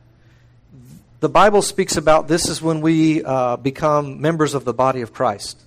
The 1.22 1.30
Bible 1.30 1.62
speaks 1.62 1.96
about 1.96 2.28
this 2.28 2.50
is 2.50 2.62
when 2.62 2.82
we 2.82 3.24
uh, 3.24 3.56
become 3.56 4.20
members 4.20 4.54
of 4.54 4.66
the 4.66 4.74
body 4.74 5.00
of 5.00 5.14
Christ, 5.14 5.62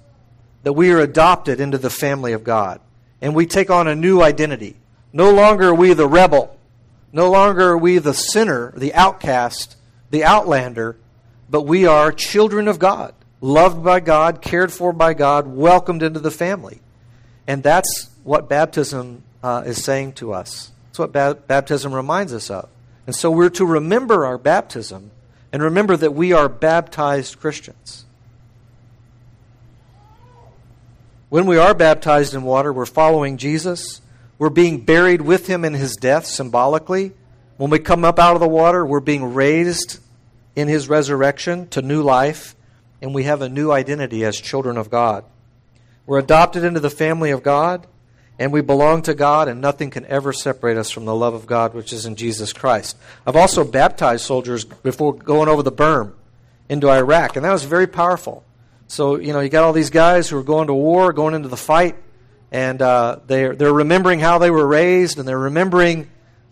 that 0.62 0.74
we 0.74 0.90
are 0.90 1.00
adopted 1.00 1.58
into 1.58 1.78
the 1.78 1.88
family 1.88 2.34
of 2.34 2.44
God, 2.44 2.82
and 3.22 3.34
we 3.34 3.46
take 3.46 3.70
on 3.70 3.88
a 3.88 3.94
new 3.94 4.20
identity. 4.20 4.76
No 5.10 5.30
longer 5.30 5.68
are 5.68 5.74
we 5.74 5.94
the 5.94 6.06
rebel, 6.06 6.54
no 7.14 7.30
longer 7.30 7.70
are 7.70 7.78
we 7.78 7.96
the 7.96 8.12
sinner, 8.12 8.74
the 8.76 8.92
outcast, 8.92 9.74
the 10.10 10.22
outlander, 10.22 10.98
but 11.48 11.62
we 11.62 11.86
are 11.86 12.12
children 12.12 12.68
of 12.68 12.78
God 12.78 13.14
loved 13.42 13.84
by 13.84 14.00
God, 14.00 14.40
cared 14.40 14.72
for 14.72 14.94
by 14.94 15.12
God, 15.12 15.46
welcomed 15.46 16.02
into 16.02 16.20
the 16.20 16.30
family. 16.30 16.80
And 17.46 17.62
that's 17.62 18.08
what 18.24 18.48
baptism 18.48 19.24
uh, 19.42 19.64
is 19.66 19.84
saying 19.84 20.12
to 20.14 20.32
us. 20.32 20.70
That's 20.86 21.00
what 21.00 21.12
ba- 21.12 21.38
baptism 21.46 21.92
reminds 21.92 22.32
us 22.32 22.50
of. 22.50 22.70
And 23.06 23.14
so 23.14 23.30
we're 23.30 23.50
to 23.50 23.66
remember 23.66 24.24
our 24.24 24.38
baptism 24.38 25.10
and 25.52 25.60
remember 25.62 25.96
that 25.96 26.14
we 26.14 26.32
are 26.32 26.48
baptized 26.48 27.40
Christians. 27.40 28.04
When 31.28 31.46
we 31.46 31.56
are 31.56 31.74
baptized 31.74 32.34
in 32.34 32.44
water, 32.44 32.72
we're 32.72 32.86
following 32.86 33.38
Jesus. 33.38 34.00
We're 34.38 34.50
being 34.50 34.82
buried 34.82 35.22
with 35.22 35.48
him 35.48 35.64
in 35.64 35.74
his 35.74 35.96
death 35.96 36.26
symbolically. 36.26 37.12
When 37.56 37.70
we 37.70 37.80
come 37.80 38.04
up 38.04 38.18
out 38.18 38.34
of 38.34 38.40
the 38.40 38.48
water, 38.48 38.86
we're 38.86 39.00
being 39.00 39.34
raised 39.34 39.98
in 40.54 40.68
his 40.68 40.88
resurrection 40.88 41.68
to 41.68 41.82
new 41.82 42.02
life 42.02 42.54
and 43.02 43.12
we 43.12 43.24
have 43.24 43.42
a 43.42 43.48
new 43.48 43.72
identity 43.72 44.24
as 44.24 44.40
children 44.40 44.78
of 44.78 44.88
God. 44.88 45.24
We're 46.06 46.20
adopted 46.20 46.62
into 46.62 46.78
the 46.78 46.88
family 46.88 47.32
of 47.32 47.42
God, 47.42 47.86
and 48.38 48.52
we 48.52 48.60
belong 48.60 49.02
to 49.02 49.14
God, 49.14 49.48
and 49.48 49.60
nothing 49.60 49.90
can 49.90 50.06
ever 50.06 50.32
separate 50.32 50.76
us 50.76 50.90
from 50.90 51.04
the 51.04 51.14
love 51.14 51.34
of 51.34 51.44
God 51.44 51.74
which 51.74 51.92
is 51.92 52.06
in 52.06 52.14
Jesus 52.14 52.52
Christ. 52.52 52.96
I've 53.26 53.36
also 53.36 53.64
baptized 53.64 54.24
soldiers 54.24 54.64
before 54.64 55.14
going 55.14 55.48
over 55.48 55.64
the 55.64 55.72
berm 55.72 56.12
into 56.68 56.88
Iraq, 56.88 57.34
and 57.34 57.44
that 57.44 57.52
was 57.52 57.64
very 57.64 57.88
powerful. 57.88 58.44
So, 58.86 59.16
you 59.16 59.32
know, 59.32 59.40
you 59.40 59.48
got 59.48 59.64
all 59.64 59.72
these 59.72 59.90
guys 59.90 60.28
who 60.28 60.38
are 60.38 60.44
going 60.44 60.68
to 60.68 60.74
war, 60.74 61.12
going 61.12 61.34
into 61.34 61.48
the 61.48 61.56
fight, 61.56 61.96
and 62.52 62.80
uh, 62.80 63.18
they're, 63.26 63.56
they're 63.56 63.72
remembering 63.72 64.20
how 64.20 64.38
they 64.38 64.50
were 64.50 64.66
raised, 64.66 65.18
and 65.18 65.26
they're 65.26 65.38
remembering 65.38 66.08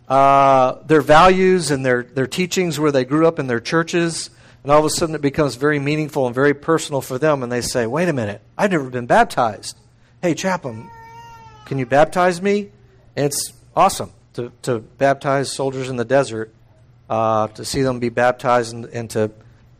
uh, 0.08 0.78
their 0.86 1.02
values 1.02 1.70
and 1.70 1.86
their, 1.86 2.02
their 2.02 2.26
teachings 2.26 2.80
where 2.80 2.90
they 2.90 3.04
grew 3.04 3.26
up 3.28 3.38
in 3.38 3.46
their 3.46 3.60
churches 3.60 4.30
and 4.62 4.72
all 4.72 4.78
of 4.78 4.84
a 4.84 4.90
sudden 4.90 5.14
it 5.14 5.20
becomes 5.20 5.56
very 5.56 5.78
meaningful 5.78 6.26
and 6.26 6.34
very 6.34 6.54
personal 6.54 7.00
for 7.00 7.18
them, 7.18 7.42
and 7.42 7.50
they 7.50 7.60
say, 7.60 7.86
Wait 7.86 8.08
a 8.08 8.12
minute, 8.12 8.40
I've 8.56 8.70
never 8.70 8.90
been 8.90 9.06
baptized. 9.06 9.76
Hey, 10.22 10.34
chaplain, 10.34 10.90
can 11.64 11.78
you 11.78 11.86
baptize 11.86 12.42
me? 12.42 12.70
And 13.16 13.26
it's 13.26 13.52
awesome 13.74 14.12
to, 14.34 14.52
to 14.62 14.80
baptize 14.80 15.52
soldiers 15.52 15.88
in 15.88 15.96
the 15.96 16.04
desert, 16.04 16.52
uh, 17.08 17.48
to 17.48 17.64
see 17.64 17.82
them 17.82 17.98
be 17.98 18.08
baptized, 18.08 18.74
and, 18.74 18.84
and 18.86 19.10
to 19.10 19.30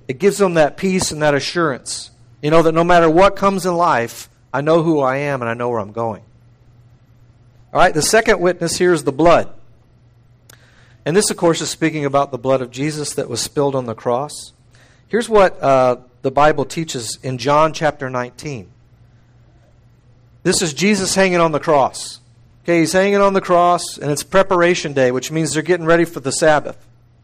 it 0.08 0.18
gives 0.18 0.38
them 0.38 0.54
that 0.54 0.76
peace 0.76 1.12
and 1.12 1.22
that 1.22 1.34
assurance. 1.34 2.10
You 2.42 2.50
know 2.50 2.62
that 2.62 2.72
no 2.72 2.82
matter 2.82 3.08
what 3.08 3.36
comes 3.36 3.64
in 3.64 3.76
life, 3.76 4.28
I 4.52 4.60
know 4.60 4.82
who 4.82 4.98
I 5.00 5.18
am 5.18 5.40
and 5.40 5.48
I 5.48 5.54
know 5.54 5.68
where 5.68 5.78
I'm 5.78 5.92
going. 5.92 6.22
All 7.72 7.80
right, 7.80 7.94
the 7.94 8.02
second 8.02 8.40
witness 8.40 8.76
here 8.76 8.92
is 8.92 9.04
the 9.04 9.12
blood. 9.12 9.52
And 11.04 11.16
this, 11.16 11.30
of 11.30 11.36
course, 11.36 11.60
is 11.60 11.70
speaking 11.70 12.04
about 12.04 12.32
the 12.32 12.38
blood 12.38 12.60
of 12.60 12.70
Jesus 12.70 13.14
that 13.14 13.28
was 13.28 13.40
spilled 13.40 13.76
on 13.76 13.86
the 13.86 13.94
cross. 13.94 14.52
Here's 15.10 15.28
what 15.28 15.60
uh, 15.60 15.96
the 16.22 16.30
Bible 16.30 16.64
teaches 16.64 17.18
in 17.24 17.36
John 17.38 17.72
chapter 17.72 18.08
19. 18.08 18.70
This 20.44 20.62
is 20.62 20.72
Jesus 20.72 21.16
hanging 21.16 21.40
on 21.40 21.50
the 21.50 21.58
cross. 21.58 22.20
Okay, 22.62 22.78
he's 22.78 22.92
hanging 22.92 23.16
on 23.16 23.32
the 23.32 23.40
cross, 23.40 23.98
and 23.98 24.12
it's 24.12 24.22
preparation 24.22 24.92
day, 24.92 25.10
which 25.10 25.32
means 25.32 25.52
they're 25.52 25.62
getting 25.62 25.84
ready 25.84 26.04
for 26.04 26.20
the 26.20 26.30
Sabbath. 26.30 26.78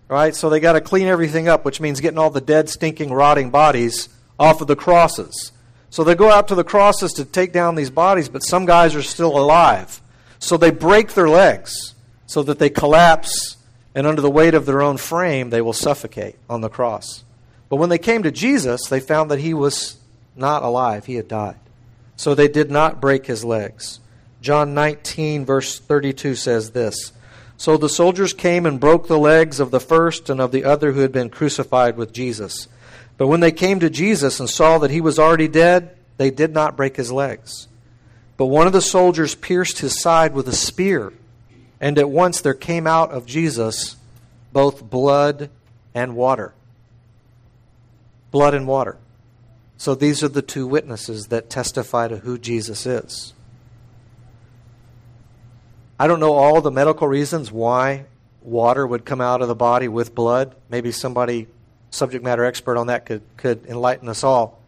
Right? 0.08 0.34
So 0.34 0.50
they 0.50 0.58
got 0.58 0.72
to 0.72 0.80
clean 0.80 1.06
everything 1.06 1.46
up, 1.46 1.64
which 1.64 1.80
means 1.80 2.00
getting 2.00 2.18
all 2.18 2.30
the 2.30 2.40
dead, 2.40 2.68
stinking, 2.68 3.12
rotting 3.12 3.50
bodies 3.50 4.08
off 4.36 4.60
of 4.60 4.66
the 4.66 4.76
crosses. 4.76 5.52
So 5.88 6.02
they 6.02 6.16
go 6.16 6.28
out 6.28 6.48
to 6.48 6.56
the 6.56 6.64
crosses 6.64 7.12
to 7.14 7.24
take 7.24 7.52
down 7.52 7.76
these 7.76 7.90
bodies, 7.90 8.28
but 8.28 8.42
some 8.42 8.66
guys 8.66 8.96
are 8.96 9.02
still 9.02 9.38
alive. 9.38 10.00
So 10.40 10.56
they 10.56 10.72
break 10.72 11.14
their 11.14 11.28
legs 11.28 11.94
so 12.26 12.42
that 12.42 12.58
they 12.58 12.68
collapse, 12.68 13.58
and 13.94 14.08
under 14.08 14.22
the 14.22 14.30
weight 14.30 14.54
of 14.54 14.66
their 14.66 14.82
own 14.82 14.96
frame, 14.96 15.50
they 15.50 15.60
will 15.60 15.72
suffocate 15.72 16.34
on 16.50 16.62
the 16.62 16.68
cross. 16.68 17.22
But 17.68 17.76
when 17.76 17.88
they 17.88 17.98
came 17.98 18.22
to 18.22 18.30
Jesus, 18.30 18.88
they 18.88 19.00
found 19.00 19.30
that 19.30 19.40
he 19.40 19.54
was 19.54 19.96
not 20.36 20.62
alive, 20.62 21.06
he 21.06 21.16
had 21.16 21.28
died. 21.28 21.56
So 22.16 22.34
they 22.34 22.48
did 22.48 22.70
not 22.70 23.00
break 23.00 23.26
his 23.26 23.44
legs. 23.44 24.00
John 24.40 24.74
19, 24.74 25.44
verse 25.44 25.78
32 25.78 26.34
says 26.36 26.70
this 26.70 27.12
So 27.56 27.76
the 27.76 27.88
soldiers 27.88 28.32
came 28.32 28.66
and 28.66 28.78
broke 28.78 29.08
the 29.08 29.18
legs 29.18 29.60
of 29.60 29.70
the 29.70 29.80
first 29.80 30.30
and 30.30 30.40
of 30.40 30.52
the 30.52 30.64
other 30.64 30.92
who 30.92 31.00
had 31.00 31.12
been 31.12 31.30
crucified 31.30 31.96
with 31.96 32.12
Jesus. 32.12 32.68
But 33.18 33.28
when 33.28 33.40
they 33.40 33.52
came 33.52 33.80
to 33.80 33.90
Jesus 33.90 34.38
and 34.40 34.48
saw 34.48 34.78
that 34.78 34.90
he 34.90 35.00
was 35.00 35.18
already 35.18 35.48
dead, 35.48 35.96
they 36.18 36.30
did 36.30 36.52
not 36.52 36.76
break 36.76 36.96
his 36.96 37.10
legs. 37.10 37.66
But 38.36 38.46
one 38.46 38.66
of 38.66 38.74
the 38.74 38.82
soldiers 38.82 39.34
pierced 39.34 39.78
his 39.78 40.00
side 40.00 40.34
with 40.34 40.46
a 40.48 40.52
spear, 40.52 41.14
and 41.80 41.98
at 41.98 42.10
once 42.10 42.42
there 42.42 42.54
came 42.54 42.86
out 42.86 43.10
of 43.10 43.26
Jesus 43.26 43.96
both 44.52 44.88
blood 44.88 45.50
and 45.94 46.14
water 46.14 46.52
blood 48.36 48.52
and 48.52 48.66
water. 48.68 48.98
So 49.78 49.94
these 49.94 50.22
are 50.22 50.28
the 50.28 50.42
two 50.42 50.66
witnesses 50.66 51.28
that 51.28 51.48
testify 51.48 52.08
to 52.08 52.18
who 52.18 52.36
Jesus 52.36 52.84
is. 52.84 53.32
I 55.98 56.06
don't 56.06 56.20
know 56.20 56.34
all 56.34 56.60
the 56.60 56.70
medical 56.70 57.08
reasons 57.08 57.50
why 57.50 58.04
water 58.42 58.86
would 58.86 59.06
come 59.06 59.22
out 59.22 59.40
of 59.40 59.48
the 59.48 59.54
body 59.54 59.88
with 59.88 60.14
blood. 60.14 60.54
Maybe 60.68 60.92
somebody 60.92 61.46
subject 61.88 62.22
matter 62.22 62.44
expert 62.44 62.76
on 62.76 62.88
that 62.88 63.06
could, 63.06 63.22
could 63.38 63.64
enlighten 63.64 64.06
us 64.10 64.22
all. 64.22 64.60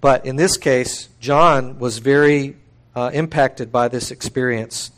But 0.00 0.26
in 0.26 0.34
this 0.34 0.56
case, 0.56 1.08
John 1.20 1.78
was 1.78 1.98
very 1.98 2.56
uh, 2.96 3.12
impacted 3.14 3.70
by 3.70 3.86
this 3.86 4.10
experience. 4.10 4.90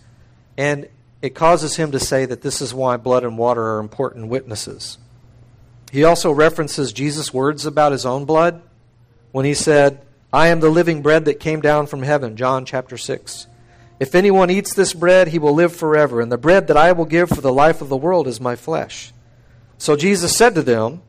And 0.56 0.88
it 1.20 1.34
causes 1.34 1.76
him 1.76 1.92
to 1.92 2.00
say 2.00 2.24
that 2.24 2.40
this 2.40 2.62
is 2.62 2.72
why 2.72 2.96
blood 2.96 3.22
and 3.22 3.36
water 3.36 3.74
are 3.74 3.80
important 3.80 4.28
witnesses. 4.28 4.96
He 5.94 6.02
also 6.02 6.32
references 6.32 6.92
Jesus' 6.92 7.32
words 7.32 7.66
about 7.66 7.92
his 7.92 8.04
own 8.04 8.24
blood 8.24 8.60
when 9.30 9.44
he 9.44 9.54
said, 9.54 10.04
I 10.32 10.48
am 10.48 10.58
the 10.58 10.68
living 10.68 11.02
bread 11.02 11.24
that 11.26 11.38
came 11.38 11.60
down 11.60 11.86
from 11.86 12.02
heaven, 12.02 12.36
John 12.36 12.64
chapter 12.64 12.98
6. 12.98 13.46
If 14.00 14.16
anyone 14.16 14.50
eats 14.50 14.74
this 14.74 14.92
bread, 14.92 15.28
he 15.28 15.38
will 15.38 15.54
live 15.54 15.72
forever, 15.72 16.20
and 16.20 16.32
the 16.32 16.36
bread 16.36 16.66
that 16.66 16.76
I 16.76 16.90
will 16.90 17.04
give 17.04 17.28
for 17.28 17.40
the 17.40 17.52
life 17.52 17.80
of 17.80 17.90
the 17.90 17.96
world 17.96 18.26
is 18.26 18.40
my 18.40 18.56
flesh. 18.56 19.12
So 19.78 19.94
Jesus 19.94 20.36
said 20.36 20.56
to 20.56 20.62
them, 20.62 21.00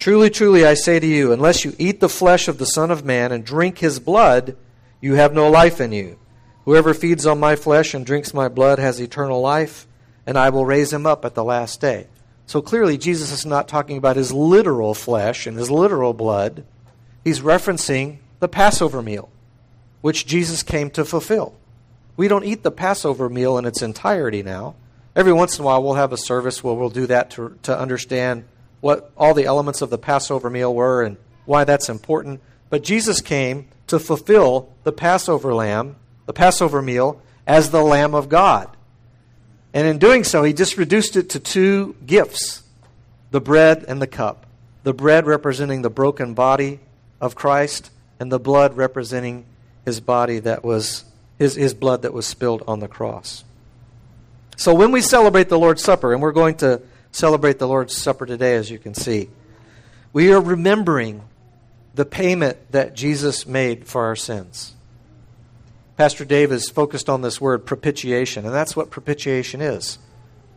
Truly, 0.00 0.28
truly, 0.28 0.66
I 0.66 0.74
say 0.74 0.98
to 0.98 1.06
you, 1.06 1.30
unless 1.30 1.64
you 1.64 1.76
eat 1.78 2.00
the 2.00 2.08
flesh 2.08 2.48
of 2.48 2.58
the 2.58 2.66
Son 2.66 2.90
of 2.90 3.04
Man 3.04 3.30
and 3.30 3.44
drink 3.44 3.78
his 3.78 4.00
blood, 4.00 4.56
you 5.00 5.14
have 5.14 5.32
no 5.32 5.48
life 5.50 5.80
in 5.80 5.92
you. 5.92 6.18
Whoever 6.64 6.94
feeds 6.94 7.26
on 7.26 7.38
my 7.38 7.54
flesh 7.54 7.94
and 7.94 8.04
drinks 8.04 8.34
my 8.34 8.48
blood 8.48 8.80
has 8.80 9.00
eternal 9.00 9.40
life, 9.40 9.86
and 10.26 10.36
I 10.36 10.50
will 10.50 10.66
raise 10.66 10.92
him 10.92 11.06
up 11.06 11.24
at 11.24 11.36
the 11.36 11.44
last 11.44 11.80
day. 11.80 12.08
So 12.46 12.60
clearly, 12.60 12.98
Jesus 12.98 13.32
is 13.32 13.46
not 13.46 13.68
talking 13.68 13.96
about 13.96 14.16
his 14.16 14.32
literal 14.32 14.94
flesh 14.94 15.46
and 15.46 15.56
his 15.56 15.70
literal 15.70 16.12
blood. 16.12 16.64
He's 17.24 17.40
referencing 17.40 18.18
the 18.40 18.48
Passover 18.48 19.02
meal, 19.02 19.30
which 20.00 20.26
Jesus 20.26 20.62
came 20.62 20.90
to 20.90 21.04
fulfill. 21.04 21.54
We 22.16 22.28
don't 22.28 22.44
eat 22.44 22.62
the 22.62 22.70
Passover 22.70 23.28
meal 23.28 23.56
in 23.58 23.64
its 23.64 23.82
entirety 23.82 24.42
now. 24.42 24.74
Every 25.14 25.32
once 25.32 25.58
in 25.58 25.62
a 25.62 25.66
while, 25.66 25.82
we'll 25.82 25.94
have 25.94 26.12
a 26.12 26.18
service 26.18 26.62
where 26.62 26.74
we'll 26.74 26.90
do 26.90 27.06
that 27.06 27.30
to, 27.32 27.56
to 27.62 27.78
understand 27.78 28.44
what 28.80 29.12
all 29.16 29.34
the 29.34 29.44
elements 29.44 29.82
of 29.82 29.90
the 29.90 29.98
Passover 29.98 30.50
meal 30.50 30.74
were 30.74 31.02
and 31.02 31.16
why 31.44 31.64
that's 31.64 31.88
important. 31.88 32.40
But 32.68 32.82
Jesus 32.82 33.20
came 33.20 33.68
to 33.86 33.98
fulfill 33.98 34.72
the 34.84 34.92
Passover 34.92 35.54
lamb, 35.54 35.96
the 36.26 36.32
Passover 36.32 36.82
meal, 36.82 37.20
as 37.46 37.70
the 37.70 37.82
Lamb 37.82 38.14
of 38.14 38.28
God. 38.28 38.76
And 39.74 39.86
in 39.86 39.98
doing 39.98 40.24
so, 40.24 40.42
he 40.42 40.52
just 40.52 40.76
reduced 40.76 41.16
it 41.16 41.30
to 41.30 41.40
two 41.40 41.96
gifts 42.04 42.62
the 43.30 43.40
bread 43.40 43.84
and 43.88 44.00
the 44.00 44.06
cup. 44.06 44.46
The 44.82 44.92
bread 44.92 45.26
representing 45.26 45.82
the 45.82 45.90
broken 45.90 46.34
body 46.34 46.80
of 47.20 47.34
Christ, 47.34 47.90
and 48.20 48.30
the 48.30 48.38
blood 48.38 48.76
representing 48.76 49.44
his 49.84 50.00
body 50.00 50.38
that 50.40 50.62
was 50.64 51.04
his, 51.38 51.54
his 51.54 51.74
blood 51.74 52.02
that 52.02 52.12
was 52.12 52.26
spilled 52.26 52.62
on 52.68 52.80
the 52.80 52.88
cross. 52.88 53.44
So 54.56 54.74
when 54.74 54.92
we 54.92 55.00
celebrate 55.00 55.48
the 55.48 55.58
Lord's 55.58 55.82
Supper, 55.82 56.12
and 56.12 56.22
we're 56.22 56.32
going 56.32 56.56
to 56.56 56.82
celebrate 57.10 57.58
the 57.58 57.66
Lord's 57.66 57.96
Supper 57.96 58.26
today, 58.26 58.54
as 58.56 58.70
you 58.70 58.78
can 58.78 58.94
see, 58.94 59.28
we 60.12 60.32
are 60.32 60.40
remembering 60.40 61.22
the 61.94 62.04
payment 62.04 62.58
that 62.72 62.94
Jesus 62.94 63.46
made 63.46 63.86
for 63.86 64.04
our 64.04 64.16
sins. 64.16 64.74
Pastor 65.96 66.24
Dave 66.24 66.52
is 66.52 66.70
focused 66.70 67.08
on 67.08 67.22
this 67.22 67.40
word 67.40 67.66
propitiation, 67.66 68.44
and 68.46 68.54
that's 68.54 68.74
what 68.74 68.90
propitiation 68.90 69.60
is 69.60 69.98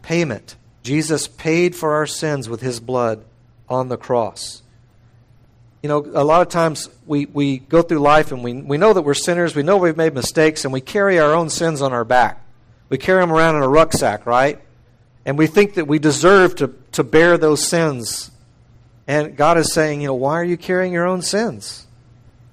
payment. 0.02 0.56
Jesus 0.84 1.28
paid 1.28 1.76
for 1.76 1.94
our 1.94 2.06
sins 2.06 2.48
with 2.48 2.62
his 2.62 2.80
blood 2.80 3.26
on 3.68 3.90
the 3.90 3.98
cross. 3.98 4.62
You 5.82 5.90
know, 5.90 6.06
a 6.14 6.24
lot 6.24 6.42
of 6.42 6.50
times 6.50 6.90
we, 7.06 7.26
we 7.26 7.58
go 7.58 7.82
through 7.82 8.00
life 8.00 8.32
and 8.32 8.44
we, 8.44 8.54
we 8.54 8.78
know 8.78 8.94
that 8.94 9.02
we're 9.02 9.16
sinners, 9.16 9.56
we 9.56 9.64
know 9.64 9.78
we've 9.78 9.98
made 9.98 10.14
mistakes, 10.14 10.64
and 10.64 10.72
we 10.72 10.82
carry 10.82 11.20
our 11.20 11.34
own 11.34 11.50
sins 11.50 11.82
on 11.82 11.92
our 11.92 12.06
back. 12.06 12.44
We 12.90 12.98
carry 13.00 13.22
them 13.22 13.32
around 13.32 13.56
in 13.56 13.64
a 13.64 13.68
rucksack, 13.68 14.26
right? 14.26 14.60
And 15.26 15.38
we 15.38 15.48
think 15.48 15.74
that 15.74 15.88
we 15.88 15.98
deserve 15.98 16.56
to, 16.58 16.74
to 16.94 17.04
bear 17.04 17.38
those 17.38 17.68
sins. 17.68 18.30
And 19.08 19.36
God 19.36 19.58
is 19.58 19.74
saying, 19.74 20.02
you 20.02 20.08
know, 20.08 20.14
why 20.14 20.34
are 20.34 20.44
you 20.44 20.58
carrying 20.58 20.94
your 20.94 21.06
own 21.06 21.24
sins? 21.24 21.88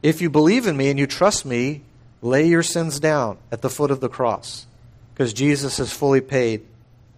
If 0.02 0.22
you 0.22 0.30
believe 0.30 0.66
in 0.66 0.76
me 0.76 0.88
and 0.88 0.98
you 0.98 1.06
trust 1.06 1.44
me, 1.44 1.82
lay 2.22 2.46
your 2.46 2.62
sins 2.62 3.00
down 3.00 3.36
at 3.50 3.60
the 3.60 3.68
foot 3.68 3.90
of 3.90 4.00
the 4.00 4.08
cross. 4.08 4.66
Because 5.12 5.34
Jesus 5.34 5.76
has 5.76 5.92
fully 5.92 6.20
paid 6.20 6.64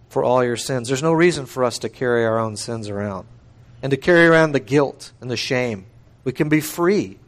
for 0.09 0.23
all 0.23 0.43
your 0.43 0.57
sins. 0.57 0.87
There's 0.87 1.03
no 1.03 1.13
reason 1.13 1.45
for 1.45 1.63
us 1.63 1.79
to 1.79 1.89
carry 1.89 2.25
our 2.25 2.39
own 2.39 2.57
sins 2.57 2.89
around 2.89 3.27
and 3.81 3.91
to 3.91 3.97
carry 3.97 4.25
around 4.27 4.51
the 4.51 4.59
guilt 4.59 5.11
and 5.21 5.29
the 5.29 5.37
shame. 5.37 5.85
We 6.23 6.31
can 6.31 6.49
be 6.49 6.59
free 6.59 7.19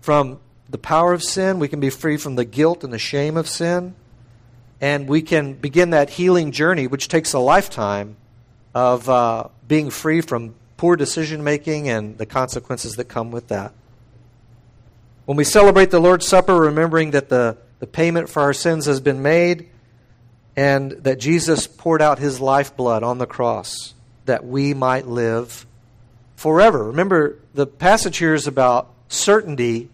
from 0.00 0.38
the 0.70 0.78
power 0.78 1.12
of 1.12 1.22
sin. 1.22 1.58
We 1.58 1.68
can 1.68 1.80
be 1.80 1.90
free 1.90 2.16
from 2.16 2.36
the 2.36 2.44
guilt 2.44 2.84
and 2.84 2.92
the 2.92 2.98
shame 2.98 3.36
of 3.36 3.48
sin. 3.48 3.94
And 4.80 5.08
we 5.08 5.22
can 5.22 5.54
begin 5.54 5.90
that 5.90 6.10
healing 6.10 6.52
journey, 6.52 6.86
which 6.86 7.08
takes 7.08 7.32
a 7.32 7.38
lifetime 7.38 8.16
of 8.74 9.08
uh, 9.08 9.48
being 9.68 9.90
free 9.90 10.20
from 10.20 10.54
poor 10.76 10.96
decision 10.96 11.44
making 11.44 11.88
and 11.88 12.18
the 12.18 12.26
consequences 12.26 12.96
that 12.96 13.04
come 13.04 13.30
with 13.30 13.48
that. 13.48 13.72
When 15.24 15.36
we 15.36 15.44
celebrate 15.44 15.90
the 15.90 16.00
Lord's 16.00 16.26
Supper, 16.26 16.54
remembering 16.54 17.12
that 17.12 17.28
the, 17.28 17.56
the 17.78 17.86
payment 17.86 18.28
for 18.28 18.42
our 18.42 18.52
sins 18.52 18.86
has 18.86 19.00
been 19.00 19.22
made 19.22 19.68
and 20.56 20.90
that 20.92 21.20
Jesus 21.20 21.68
poured 21.68 22.02
out 22.02 22.18
his 22.18 22.40
lifeblood 22.40 23.04
on 23.04 23.18
the 23.18 23.26
cross 23.26 23.94
that 24.24 24.44
we 24.44 24.74
might 24.74 25.06
live 25.06 25.64
forever. 26.34 26.84
Remember, 26.84 27.38
the 27.54 27.66
passage 27.66 28.18
here 28.18 28.34
is 28.34 28.48
about 28.48 28.92
certainty. 29.08 29.88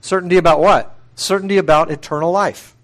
Certainty 0.00 0.36
about 0.36 0.60
what? 0.60 0.96
Certainty 1.16 1.58
about 1.58 1.90
eternal 1.90 2.30
life. 2.30 2.76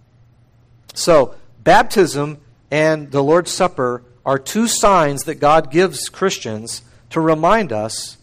So, 0.93 1.37
baptism 1.63 2.39
and 2.69 3.13
the 3.13 3.23
Lord's 3.23 3.53
Supper 3.53 4.03
are 4.25 4.41
two 4.41 4.67
signs 4.67 5.23
that 5.25 5.37
God 5.37 5.71
gives 5.71 6.09
Christians 6.09 6.83
to 7.11 7.21
remind 7.21 7.73
us 7.73 8.17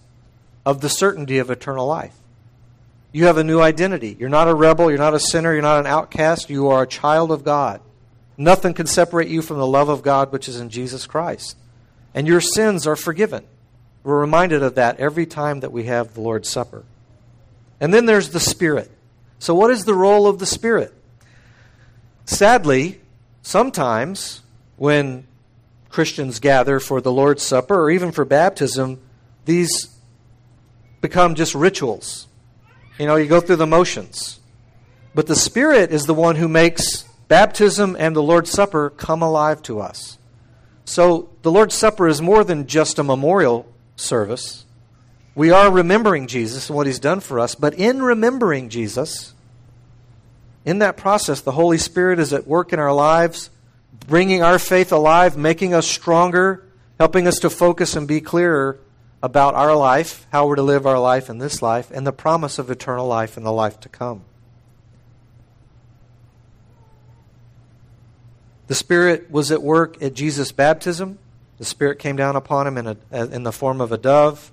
of 0.66 0.82
the 0.82 0.90
certainty 0.90 1.38
of 1.38 1.50
eternal 1.50 1.88
life. 1.88 2.16
You 3.14 3.26
have 3.26 3.38
a 3.38 3.44
new 3.44 3.62
identity. 3.62 4.18
You're 4.20 4.28
not 4.28 4.48
a 4.50 4.56
rebel, 4.56 4.90
you're 4.90 5.00
not 5.00 5.14
a 5.14 5.20
sinner, 5.20 5.54
you're 5.54 5.62
not 5.62 5.80
an 5.80 5.86
outcast, 5.86 6.50
you 6.50 6.68
are 6.70 6.84
a 6.84 6.88
child 6.88 7.32
of 7.32 7.44
God. 7.46 7.80
Nothing 8.38 8.74
can 8.74 8.88
separate 8.88 9.28
you 9.28 9.44
from 9.44 9.60
the 9.60 9.68
love 9.68 9.88
of 9.88 10.02
God 10.02 10.32
which 10.32 10.50
is 10.50 10.60
in 10.60 10.70
Jesus 10.70 11.06
Christ. 11.06 11.56
And 12.16 12.28
your 12.28 12.42
sins 12.42 12.88
are 12.88 12.96
forgiven. 12.96 13.46
We're 14.04 14.20
reminded 14.20 14.64
of 14.64 14.76
that 14.76 15.00
every 15.00 15.28
time 15.28 15.60
that 15.60 15.72
we 15.72 15.84
have 15.84 16.16
the 16.16 16.22
Lord's 16.22 16.50
Supper. 16.50 16.84
And 17.80 17.94
then 17.94 18.08
there's 18.08 18.32
the 18.32 18.40
Spirit. 18.40 18.90
So, 19.38 19.54
what 19.54 19.70
is 19.70 19.86
the 19.86 19.94
role 19.94 20.26
of 20.26 20.40
the 20.40 20.46
Spirit? 20.48 20.94
Sadly, 22.26 23.00
sometimes 23.44 24.42
when 24.78 25.28
Christians 25.90 26.40
gather 26.40 26.80
for 26.80 27.00
the 27.00 27.12
Lord's 27.12 27.44
Supper 27.44 27.80
or 27.80 27.92
even 27.92 28.12
for 28.12 28.26
baptism, 28.26 29.00
these 29.46 29.96
become 31.02 31.36
just 31.36 31.54
rituals. 31.54 32.28
You 33.00 33.08
know, 33.08 33.16
you 33.16 33.28
go 33.28 33.40
through 33.40 33.56
the 33.56 33.68
motions. 33.68 34.40
But 35.16 35.28
the 35.28 35.36
Spirit 35.36 35.92
is 35.92 36.06
the 36.06 36.14
one 36.14 36.36
who 36.36 36.48
makes 36.48 37.04
baptism 37.28 37.96
and 38.00 38.16
the 38.16 38.24
Lord's 38.24 38.52
Supper 38.52 38.92
come 38.92 39.22
alive 39.22 39.62
to 39.64 39.80
us. 39.80 40.18
So 40.86 41.30
the 41.42 41.52
Lord's 41.52 41.76
Supper 41.76 42.08
is 42.08 42.22
more 42.22 42.44
than 42.44 42.68
just 42.68 43.00
a 43.00 43.04
memorial 43.04 43.66
service. 43.96 44.66
We 45.36 45.50
are 45.50 45.72
remembering 45.72 46.28
Jesus 46.28 46.70
and 46.70 46.76
what 46.76 46.86
he's 46.86 47.00
done 47.00 47.20
for 47.20 47.40
us, 47.40 47.56
but 47.56 47.74
in 47.74 48.04
remembering 48.04 48.70
Jesus, 48.70 49.34
in 50.66 50.80
that 50.80 50.98
process, 50.98 51.42
the 51.42 51.52
Holy 51.52 51.78
Spirit 51.78 52.20
is 52.20 52.34
at 52.34 52.48
work 52.48 52.72
in 52.72 52.80
our 52.80 52.94
lives, 52.94 53.50
bringing 54.08 54.44
our 54.44 54.60
faith 54.60 54.92
alive, 54.92 55.36
making 55.36 55.74
us 55.74 55.88
stronger, 55.88 56.64
helping 57.00 57.28
us 57.28 57.40
to 57.40 57.50
focus 57.50 57.96
and 57.96 58.08
be 58.08 58.22
clearer 58.22 58.80
about 59.24 59.56
our 59.56 59.74
life, 59.74 60.28
how 60.34 60.46
we're 60.46 60.58
to 60.58 60.62
live 60.62 60.86
our 60.86 61.00
life 61.00 61.30
in 61.30 61.38
this 61.38 61.62
life, 61.62 61.90
and 61.92 62.06
the 62.06 62.12
promise 62.12 62.60
of 62.60 62.70
eternal 62.70 63.08
life 63.08 63.38
in 63.38 63.44
the 63.44 63.54
life 63.54 63.80
to 63.80 63.88
come. 63.88 64.22
The 68.68 68.76
Spirit 68.76 69.32
was 69.32 69.50
at 69.50 69.64
work 69.64 70.02
at 70.04 70.14
Jesus' 70.14 70.52
baptism. 70.52 71.20
The 71.58 71.64
Spirit 71.64 72.00
came 72.00 72.18
down 72.18 72.36
upon 72.36 72.68
him 72.68 72.78
in, 72.78 72.88
a, 72.88 73.26
in 73.28 73.44
the 73.44 73.54
form 73.54 73.80
of 73.80 73.94
a 73.94 73.98
dove. 73.98 74.52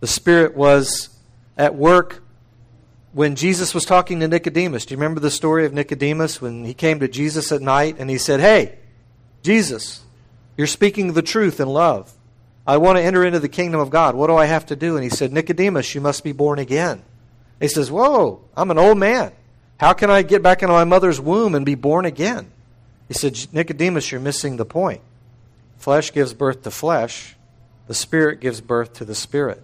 The 0.00 0.06
Spirit 0.06 0.54
was 0.54 1.08
at 1.56 1.74
work 1.74 2.22
when 3.12 3.36
Jesus 3.36 3.72
was 3.72 3.86
talking 3.86 4.20
to 4.20 4.28
Nicodemus. 4.28 4.84
Do 4.84 4.92
you 4.92 4.98
remember 4.98 5.20
the 5.20 5.30
story 5.30 5.64
of 5.64 5.72
Nicodemus 5.72 6.42
when 6.42 6.66
he 6.66 6.74
came 6.74 7.00
to 7.00 7.08
Jesus 7.08 7.52
at 7.52 7.62
night 7.62 7.96
and 7.98 8.10
he 8.10 8.18
said, 8.18 8.40
Hey, 8.40 8.78
Jesus, 9.42 10.02
you're 10.58 10.66
speaking 10.66 11.14
the 11.14 11.22
truth 11.22 11.58
in 11.58 11.68
love. 11.68 12.12
I 12.70 12.76
want 12.76 12.98
to 12.98 13.02
enter 13.02 13.24
into 13.24 13.40
the 13.40 13.48
kingdom 13.48 13.80
of 13.80 13.90
God. 13.90 14.14
What 14.14 14.28
do 14.28 14.36
I 14.36 14.44
have 14.44 14.66
to 14.66 14.76
do? 14.76 14.94
And 14.94 15.02
he 15.02 15.10
said, 15.10 15.32
Nicodemus, 15.32 15.92
you 15.92 16.00
must 16.00 16.22
be 16.22 16.30
born 16.30 16.60
again. 16.60 17.02
He 17.58 17.66
says, 17.66 17.90
Whoa, 17.90 18.42
I'm 18.56 18.70
an 18.70 18.78
old 18.78 18.96
man. 18.96 19.32
How 19.80 19.92
can 19.92 20.08
I 20.08 20.22
get 20.22 20.40
back 20.40 20.62
into 20.62 20.72
my 20.72 20.84
mother's 20.84 21.20
womb 21.20 21.56
and 21.56 21.66
be 21.66 21.74
born 21.74 22.04
again? 22.04 22.48
He 23.08 23.14
said, 23.14 23.36
Nicodemus, 23.52 24.12
you're 24.12 24.20
missing 24.20 24.56
the 24.56 24.64
point. 24.64 25.00
Flesh 25.78 26.12
gives 26.12 26.32
birth 26.32 26.62
to 26.62 26.70
flesh, 26.70 27.34
the 27.88 27.94
Spirit 27.94 28.38
gives 28.38 28.60
birth 28.60 28.92
to 28.94 29.04
the 29.04 29.16
Spirit. 29.16 29.60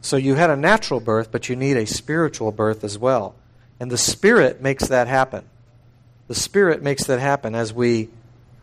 So 0.00 0.16
you 0.16 0.34
had 0.34 0.48
a 0.48 0.56
natural 0.56 1.00
birth, 1.00 1.30
but 1.30 1.50
you 1.50 1.56
need 1.56 1.76
a 1.76 1.86
spiritual 1.86 2.52
birth 2.52 2.84
as 2.84 2.96
well. 2.96 3.34
And 3.78 3.90
the 3.90 3.98
Spirit 3.98 4.62
makes 4.62 4.88
that 4.88 5.08
happen. 5.08 5.44
The 6.26 6.34
Spirit 6.34 6.82
makes 6.82 7.04
that 7.04 7.20
happen 7.20 7.54
as 7.54 7.74
we 7.74 8.08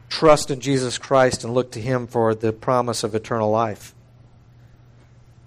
trust 0.09 0.51
in 0.51 0.59
Jesus 0.59 0.97
Christ 0.97 1.43
and 1.43 1.53
look 1.53 1.71
to 1.71 1.81
Him 1.81 2.07
for 2.07 2.33
the 2.33 2.53
promise 2.53 3.03
of 3.03 3.15
eternal 3.15 3.49
life. 3.49 3.93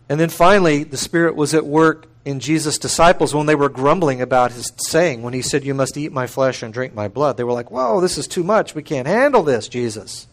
And 0.08 0.18
then 0.18 0.28
finally, 0.28 0.84
the 0.84 0.96
Spirit 0.96 1.36
was 1.36 1.54
at 1.54 1.64
work 1.64 2.06
in 2.24 2.40
Jesus' 2.40 2.78
disciples 2.78 3.34
when 3.34 3.46
they 3.46 3.54
were 3.54 3.68
grumbling 3.68 4.20
about 4.20 4.52
his 4.52 4.72
saying, 4.76 5.22
when 5.22 5.32
he 5.32 5.42
said, 5.42 5.64
You 5.64 5.74
must 5.74 5.96
eat 5.96 6.12
my 6.12 6.26
flesh 6.26 6.62
and 6.62 6.72
drink 6.72 6.94
my 6.94 7.08
blood. 7.08 7.36
They 7.36 7.44
were 7.44 7.52
like, 7.52 7.70
Whoa, 7.70 8.00
this 8.00 8.18
is 8.18 8.26
too 8.26 8.44
much. 8.44 8.74
We 8.74 8.82
can't 8.82 9.06
handle 9.06 9.42
this, 9.42 9.68
Jesus. 9.68 10.26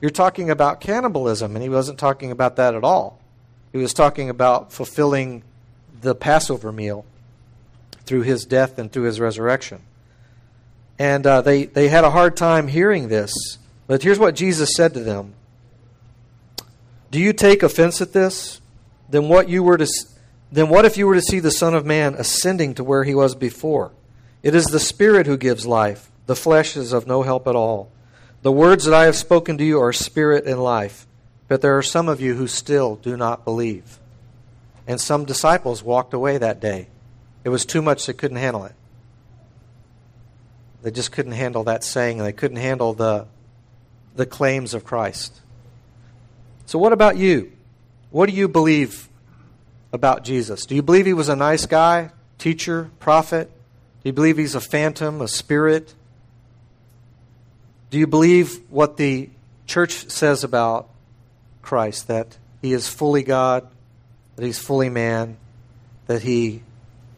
You're 0.00 0.10
talking 0.10 0.50
about 0.50 0.80
cannibalism. 0.80 1.54
And 1.54 1.62
he 1.62 1.68
wasn't 1.68 1.98
talking 1.98 2.30
about 2.30 2.56
that 2.56 2.74
at 2.74 2.84
all. 2.84 3.20
He 3.72 3.78
was 3.78 3.92
talking 3.92 4.30
about 4.30 4.72
fulfilling 4.72 5.42
the 6.00 6.14
Passover 6.14 6.72
meal 6.72 7.04
through 8.04 8.22
his 8.22 8.44
death 8.44 8.78
and 8.78 8.90
through 8.90 9.04
his 9.04 9.20
resurrection. 9.20 9.82
And 10.98 11.26
uh, 11.26 11.42
they, 11.42 11.66
they 11.66 11.88
had 11.88 12.04
a 12.04 12.10
hard 12.10 12.36
time 12.36 12.68
hearing 12.68 13.08
this. 13.08 13.58
But 13.88 14.04
here's 14.04 14.18
what 14.20 14.36
Jesus 14.36 14.70
said 14.76 14.94
to 14.94 15.00
them 15.00 15.34
Do 17.10 17.18
you 17.18 17.32
take 17.32 17.64
offense 17.64 18.00
at 18.00 18.12
this? 18.12 18.60
Then 19.08 19.28
what 19.28 19.48
you 19.48 19.64
were 19.64 19.78
to 19.78 19.88
then 20.52 20.68
what 20.68 20.84
if 20.84 20.96
you 20.96 21.06
were 21.06 21.16
to 21.16 21.22
see 21.22 21.40
the 21.40 21.50
Son 21.50 21.74
of 21.74 21.84
Man 21.84 22.14
ascending 22.14 22.74
to 22.74 22.84
where 22.84 23.02
he 23.02 23.14
was 23.14 23.34
before? 23.34 23.90
It 24.42 24.54
is 24.54 24.66
the 24.66 24.78
Spirit 24.78 25.26
who 25.26 25.36
gives 25.36 25.66
life. 25.66 26.10
The 26.26 26.36
flesh 26.36 26.76
is 26.76 26.92
of 26.92 27.06
no 27.06 27.22
help 27.22 27.48
at 27.48 27.56
all. 27.56 27.90
The 28.42 28.52
words 28.52 28.84
that 28.84 28.94
I 28.94 29.04
have 29.04 29.16
spoken 29.16 29.58
to 29.58 29.64
you 29.64 29.80
are 29.80 29.92
spirit 29.92 30.46
and 30.46 30.62
life. 30.62 31.06
But 31.48 31.60
there 31.60 31.76
are 31.76 31.82
some 31.82 32.08
of 32.08 32.20
you 32.20 32.34
who 32.34 32.46
still 32.46 32.96
do 32.96 33.16
not 33.16 33.44
believe. 33.44 33.98
And 34.86 35.00
some 35.00 35.24
disciples 35.24 35.82
walked 35.82 36.14
away 36.14 36.38
that 36.38 36.60
day. 36.60 36.88
It 37.44 37.48
was 37.48 37.64
too 37.64 37.82
much, 37.82 38.06
they 38.06 38.12
couldn't 38.12 38.36
handle 38.36 38.64
it. 38.64 38.74
They 40.82 40.90
just 40.90 41.10
couldn't 41.10 41.32
handle 41.32 41.64
that 41.64 41.82
saying, 41.82 42.18
they 42.18 42.32
couldn't 42.32 42.58
handle 42.58 42.92
the, 42.92 43.26
the 44.18 44.26
claims 44.26 44.74
of 44.74 44.84
Christ. 44.84 45.40
So, 46.66 46.76
what 46.76 46.92
about 46.92 47.16
you? 47.16 47.52
What 48.10 48.28
do 48.28 48.34
you 48.34 48.48
believe 48.48 49.08
about 49.92 50.24
Jesus? 50.24 50.66
Do 50.66 50.74
you 50.74 50.82
believe 50.82 51.06
he 51.06 51.14
was 51.14 51.28
a 51.28 51.36
nice 51.36 51.66
guy, 51.66 52.10
teacher, 52.36 52.90
prophet? 52.98 53.48
Do 54.02 54.08
you 54.08 54.12
believe 54.12 54.36
he's 54.36 54.56
a 54.56 54.60
phantom, 54.60 55.20
a 55.20 55.28
spirit? 55.28 55.94
Do 57.90 57.98
you 57.98 58.08
believe 58.08 58.60
what 58.70 58.96
the 58.96 59.30
church 59.68 60.10
says 60.10 60.42
about 60.42 60.90
Christ 61.62 62.08
that 62.08 62.38
he 62.60 62.72
is 62.72 62.88
fully 62.88 63.22
God, 63.22 63.68
that 64.34 64.44
he's 64.44 64.58
fully 64.58 64.88
man, 64.88 65.36
that 66.08 66.22
he 66.22 66.64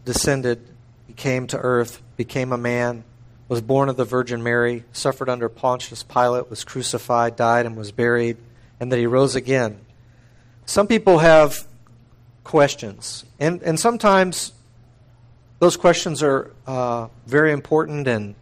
descended, 0.04 0.68
he 1.06 1.14
came 1.14 1.46
to 1.46 1.58
earth, 1.58 2.02
became 2.18 2.52
a 2.52 2.58
man, 2.58 3.04
was 3.50 3.60
born 3.60 3.88
of 3.88 3.96
the 3.96 4.04
Virgin 4.04 4.44
Mary, 4.44 4.84
suffered 4.92 5.28
under 5.28 5.48
Pontius 5.48 6.04
Pilate, 6.04 6.48
was 6.48 6.62
crucified, 6.62 7.34
died, 7.34 7.66
and 7.66 7.76
was 7.76 7.90
buried, 7.90 8.36
and 8.78 8.92
that 8.92 8.98
he 8.98 9.06
rose 9.06 9.34
again? 9.34 9.80
Some 10.66 10.86
people 10.86 11.18
have 11.18 11.66
questions. 12.44 13.24
And, 13.40 13.60
and 13.64 13.78
sometimes 13.78 14.52
those 15.58 15.76
questions 15.76 16.22
are 16.22 16.52
uh, 16.64 17.08
very 17.26 17.50
important 17.50 18.06
and, 18.06 18.36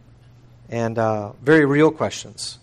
and 0.69 0.99
uh, 0.99 1.31
very 1.41 1.65
real 1.65 1.89
questions. 1.89 2.59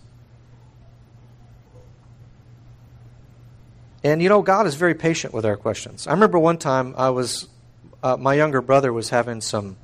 And 4.05 4.23
you 4.23 4.29
know, 4.29 4.41
God 4.41 4.69
is 4.69 4.77
very 4.77 4.95
patient 4.95 5.35
with 5.35 5.45
our 5.45 5.57
questions. 5.57 6.07
I 6.07 6.13
remember 6.13 6.39
one 6.39 6.59
time 6.59 6.95
I 6.97 7.11
was, 7.11 7.49
uh, 8.05 8.17
my 8.17 8.35
younger 8.35 8.63
brother 8.63 8.93
was 8.93 9.09
having 9.09 9.41
some 9.41 9.77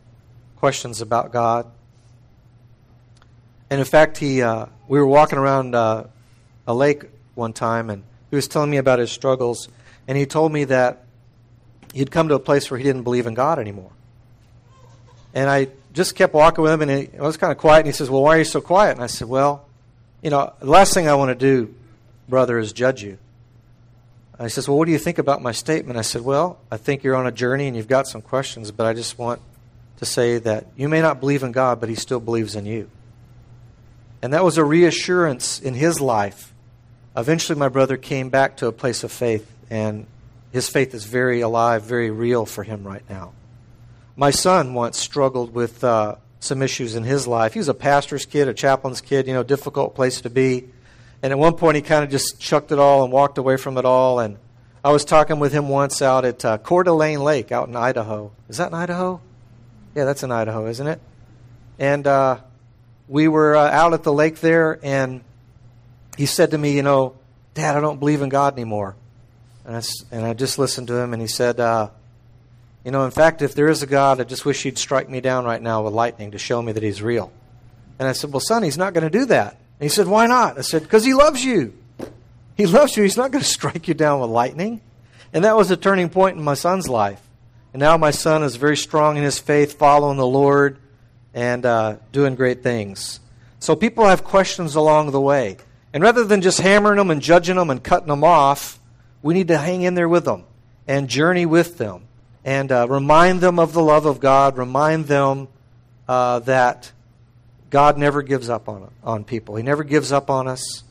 questions 0.55 1.01
about 1.01 1.33
God. 1.33 1.67
And 3.73 3.79
in 3.79 3.87
fact, 3.87 4.19
he, 4.19 4.43
uh, 4.43 4.67
we 4.87 4.99
were 4.99 5.07
walking 5.07 5.39
around 5.39 5.75
uh, 5.75 6.05
a 6.67 6.75
lake 6.75 7.05
one 7.35 7.55
time, 7.55 7.89
and 7.89 8.03
he 8.29 8.37
was 8.37 8.47
telling 8.47 8.69
me 8.69 8.77
about 8.77 8.99
his 8.99 9.11
struggles. 9.11 9.71
And 10.07 10.19
he 10.19 10.27
told 10.27 10.53
me 10.53 10.65
that 10.65 11.07
he'd 11.95 12.11
come 12.11 12.29
to 12.29 12.35
a 12.35 12.39
place 12.39 12.71
where 12.71 12.77
he 12.77 12.85
didn't 12.85 13.05
believe 13.05 13.27
in 13.27 13.33
God 13.33 13.59
anymore. 13.59 13.91
And 15.33 15.49
I 15.49 15.69
just 15.95 16.17
kept 16.17 16.35
walking 16.35 16.63
with 16.63 16.71
him, 16.71 16.83
and 16.83 16.91
he, 16.91 17.19
I 17.19 17.23
was 17.23 17.39
kind 17.39 17.51
of 17.51 17.57
quiet. 17.57 17.79
And 17.79 17.87
he 17.87 17.93
says, 17.93 18.11
Well, 18.11 18.23
why 18.23 18.37
are 18.37 18.41
you 18.41 18.45
so 18.45 18.61
quiet? 18.61 18.93
And 18.93 19.03
I 19.03 19.07
said, 19.07 19.27
Well, 19.27 19.67
you 20.21 20.29
know, 20.29 20.53
the 20.61 20.67
last 20.67 20.93
thing 20.93 21.09
I 21.09 21.15
want 21.15 21.31
to 21.31 21.35
do, 21.35 21.75
brother, 22.29 22.59
is 22.59 22.75
judge 22.75 23.03
you. 23.03 23.17
And 24.35 24.43
he 24.43 24.51
says, 24.51 24.69
Well, 24.69 24.77
what 24.77 24.85
do 24.85 24.93
you 24.93 24.99
think 24.99 25.17
about 25.17 25.41
my 25.41 25.53
statement? 25.53 25.99
I 25.99 26.03
said, 26.03 26.21
Well, 26.21 26.59
I 26.71 26.77
think 26.77 27.05
you're 27.05 27.17
on 27.17 27.27
a 27.27 27.33
journey 27.33 27.69
and 27.69 27.75
you've 27.75 27.89
got 27.89 28.07
some 28.07 28.21
questions, 28.21 28.71
but 28.71 28.85
I 28.85 28.93
just 28.93 29.19
want 29.19 29.41
to 29.97 30.05
say 30.05 30.37
that 30.37 30.67
you 30.77 30.91
may 30.91 31.01
not 31.01 31.21
believe 31.21 31.43
in 31.43 31.53
God, 31.53 31.81
but 31.81 31.89
he 31.89 31.95
still 31.95 32.21
believes 32.21 32.55
in 32.55 32.67
you. 32.67 32.91
And 34.23 34.33
that 34.33 34.45
was 34.45 34.57
a 34.57 34.65
reassurance 34.65 35.61
in 35.61 35.75
his 35.75 36.01
life. 36.01 36.55
Eventually, 37.17 37.59
my 37.59 37.69
brother 37.69 37.97
came 37.97 38.31
back 38.31 38.59
to 38.59 38.69
a 38.69 38.73
place 38.73 39.03
of 39.05 39.13
faith, 39.13 39.51
and 39.69 40.07
his 40.53 40.69
faith 40.69 40.95
is 40.95 41.05
very 41.05 41.41
alive, 41.41 41.83
very 41.83 42.11
real 42.11 42.47
for 42.47 42.63
him 42.63 42.85
right 42.85 43.03
now. 43.11 43.33
My 44.17 44.31
son 44.31 44.75
once 44.75 44.99
struggled 44.99 45.53
with 45.53 45.83
uh, 45.83 46.17
some 46.39 46.63
issues 46.63 46.95
in 46.95 47.03
his 47.03 47.27
life. 47.27 47.53
He 47.55 47.59
was 47.59 47.69
a 47.69 47.75
pastor's 47.75 48.25
kid, 48.25 48.49
a 48.49 48.55
chaplain's 48.55 49.01
kid, 49.01 49.27
you 49.27 49.35
know, 49.35 49.43
difficult 49.43 49.95
place 49.95 50.21
to 50.23 50.31
be. 50.31 50.69
And 51.23 51.33
at 51.33 51.39
one 51.39 51.55
point, 51.55 51.77
he 51.77 51.83
kind 51.83 52.05
of 52.05 52.11
just 52.11 52.41
chucked 52.41 52.73
it 52.73 52.79
all 52.79 53.05
and 53.05 53.13
walked 53.13 53.39
away 53.39 53.57
from 53.57 53.79
it 53.79 53.85
all. 53.85 54.21
And 54.21 54.39
I 54.85 54.91
was 54.91 55.05
talking 55.05 55.39
with 55.39 55.53
him 55.53 55.69
once 55.69 56.03
out 56.03 56.25
at 56.25 56.45
uh, 56.45 56.59
Coeur 56.59 56.85
d'Alene 56.85 57.21
Lake 57.21 57.53
out 57.53 57.69
in 57.69 57.77
Idaho. 57.77 58.33
Is 58.49 58.57
that 58.57 58.69
in 58.69 58.75
Idaho? 58.75 59.21
Yeah, 59.95 60.05
that's 60.05 60.23
in 60.23 60.33
Idaho, 60.33 60.67
isn't 60.67 60.87
it? 60.87 61.01
And 61.79 62.07
uh, 62.07 62.39
we 63.13 63.29
were 63.29 63.55
uh, 63.55 63.69
out 63.69 63.93
at 63.93 64.05
the 64.05 64.13
lake 64.13 64.41
there, 64.41 64.81
and 64.83 65.21
he 66.17 66.25
said 66.25 66.53
to 66.53 66.59
me, 66.59 66.73
You 66.73 66.83
know, 66.83 67.15
Dad, 67.53 67.77
I 67.77 67.81
don't 67.81 68.01
believe 68.01 68.23
in 68.23 68.31
God 68.31 68.55
anymore. 68.55 68.97
And 69.67 69.77
I, 69.77 69.83
and 70.11 70.25
I 70.25 70.33
just 70.33 70.59
listened 70.59 70.89
to 70.89 70.97
him, 70.97 71.13
and 71.13 71.21
he 71.21 71.29
said, 71.29 71.61
uh, 71.61 71.91
You 72.87 72.91
know, 72.91 73.05
in 73.05 73.11
fact, 73.11 73.43
if 73.43 73.55
there 73.55 73.69
is 73.69 73.83
a 73.83 73.87
God, 73.87 74.19
I 74.19 74.25
just 74.25 74.47
wish 74.47 74.63
he'd 74.63 74.79
strike 74.79 75.11
me 75.11 75.21
down 75.21 75.45
right 75.45 75.61
now 75.61 75.83
with 75.83 75.93
lightning 75.93 76.31
to 76.31 76.39
show 76.39 76.63
me 76.63 76.73
that 76.73 76.83
he's 76.83 77.03
real. 77.03 77.31
And 77.99 78.09
I 78.09 78.13
said, 78.13 78.33
Well, 78.33 78.41
son, 78.41 78.63
he's 78.63 78.79
not 78.79 78.95
going 78.95 79.05
to 79.05 79.11
do 79.11 79.27
that. 79.27 79.59
And 79.79 79.83
he 79.83 79.91
said, 79.91 80.09
Why 80.09 80.27
not? 80.27 80.57
I 80.57 80.63
said, 80.63 80.83
Because 80.83 81.05
he 81.05 81.13
loves 81.13 81.45
you. 81.45 81.75
He 82.57 82.65
loves 82.65 82.97
you. 82.97 83.03
He's 83.03 83.19
not 83.19 83.31
going 83.31 83.45
to 83.45 83.49
strike 83.49 83.89
you 83.89 83.95
down 83.95 84.21
with 84.21 84.31
lightning. 84.31 84.81
And 85.35 85.45
that 85.45 85.57
was 85.57 85.71
a 85.71 85.77
turning 85.77 86.09
point 86.09 86.39
in 86.39 86.43
my 86.43 86.55
son's 86.55 86.89
life. 86.89 87.21
And 87.75 87.81
now 87.81 87.99
my 87.99 88.11
son 88.11 88.43
is 88.43 88.57
very 88.57 88.77
strong 88.79 89.19
in 89.19 89.23
his 89.23 89.39
faith, 89.39 89.75
following 89.75 90.17
the 90.17 90.27
Lord 90.27 90.79
and 91.35 91.65
uh, 91.65 91.97
doing 92.13 92.35
great 92.35 92.63
things. 92.63 93.21
So 93.59 93.77
people 93.77 94.07
have 94.07 94.25
questions 94.25 94.75
along 94.75 95.13
the 95.13 95.21
way. 95.21 95.57
And 95.93 96.03
rather 96.03 96.25
than 96.25 96.41
just 96.41 96.61
hammering 96.61 96.97
them 96.97 97.11
and 97.11 97.21
judging 97.21 97.57
them 97.57 97.71
and 97.71 97.83
cutting 97.83 98.09
them 98.09 98.25
off, 98.25 98.81
we 99.23 99.35
need 99.35 99.49
to 99.49 99.59
hang 99.59 99.83
in 99.83 99.95
there 99.95 100.09
with 100.09 100.25
them 100.25 100.45
and 100.87 101.09
journey 101.09 101.47
with 101.47 101.79
them 101.79 102.03
and 102.45 102.73
uh, 102.73 102.87
remind 102.89 103.41
them 103.41 103.59
of 103.59 103.73
the 103.73 103.83
love 103.83 104.07
of 104.07 104.21
God, 104.21 104.59
remind 104.59 105.07
them 105.07 105.49
uh, 106.09 106.41
that 106.41 106.91
God 107.71 107.97
never 107.97 108.23
gives 108.23 108.51
up 108.51 108.69
on, 108.69 108.91
on 109.05 109.25
people. 109.25 109.57
He 109.57 109.63
never 109.63 109.85
gives 109.85 110.13
up 110.13 110.29
on 110.29 110.49
us. 110.49 110.83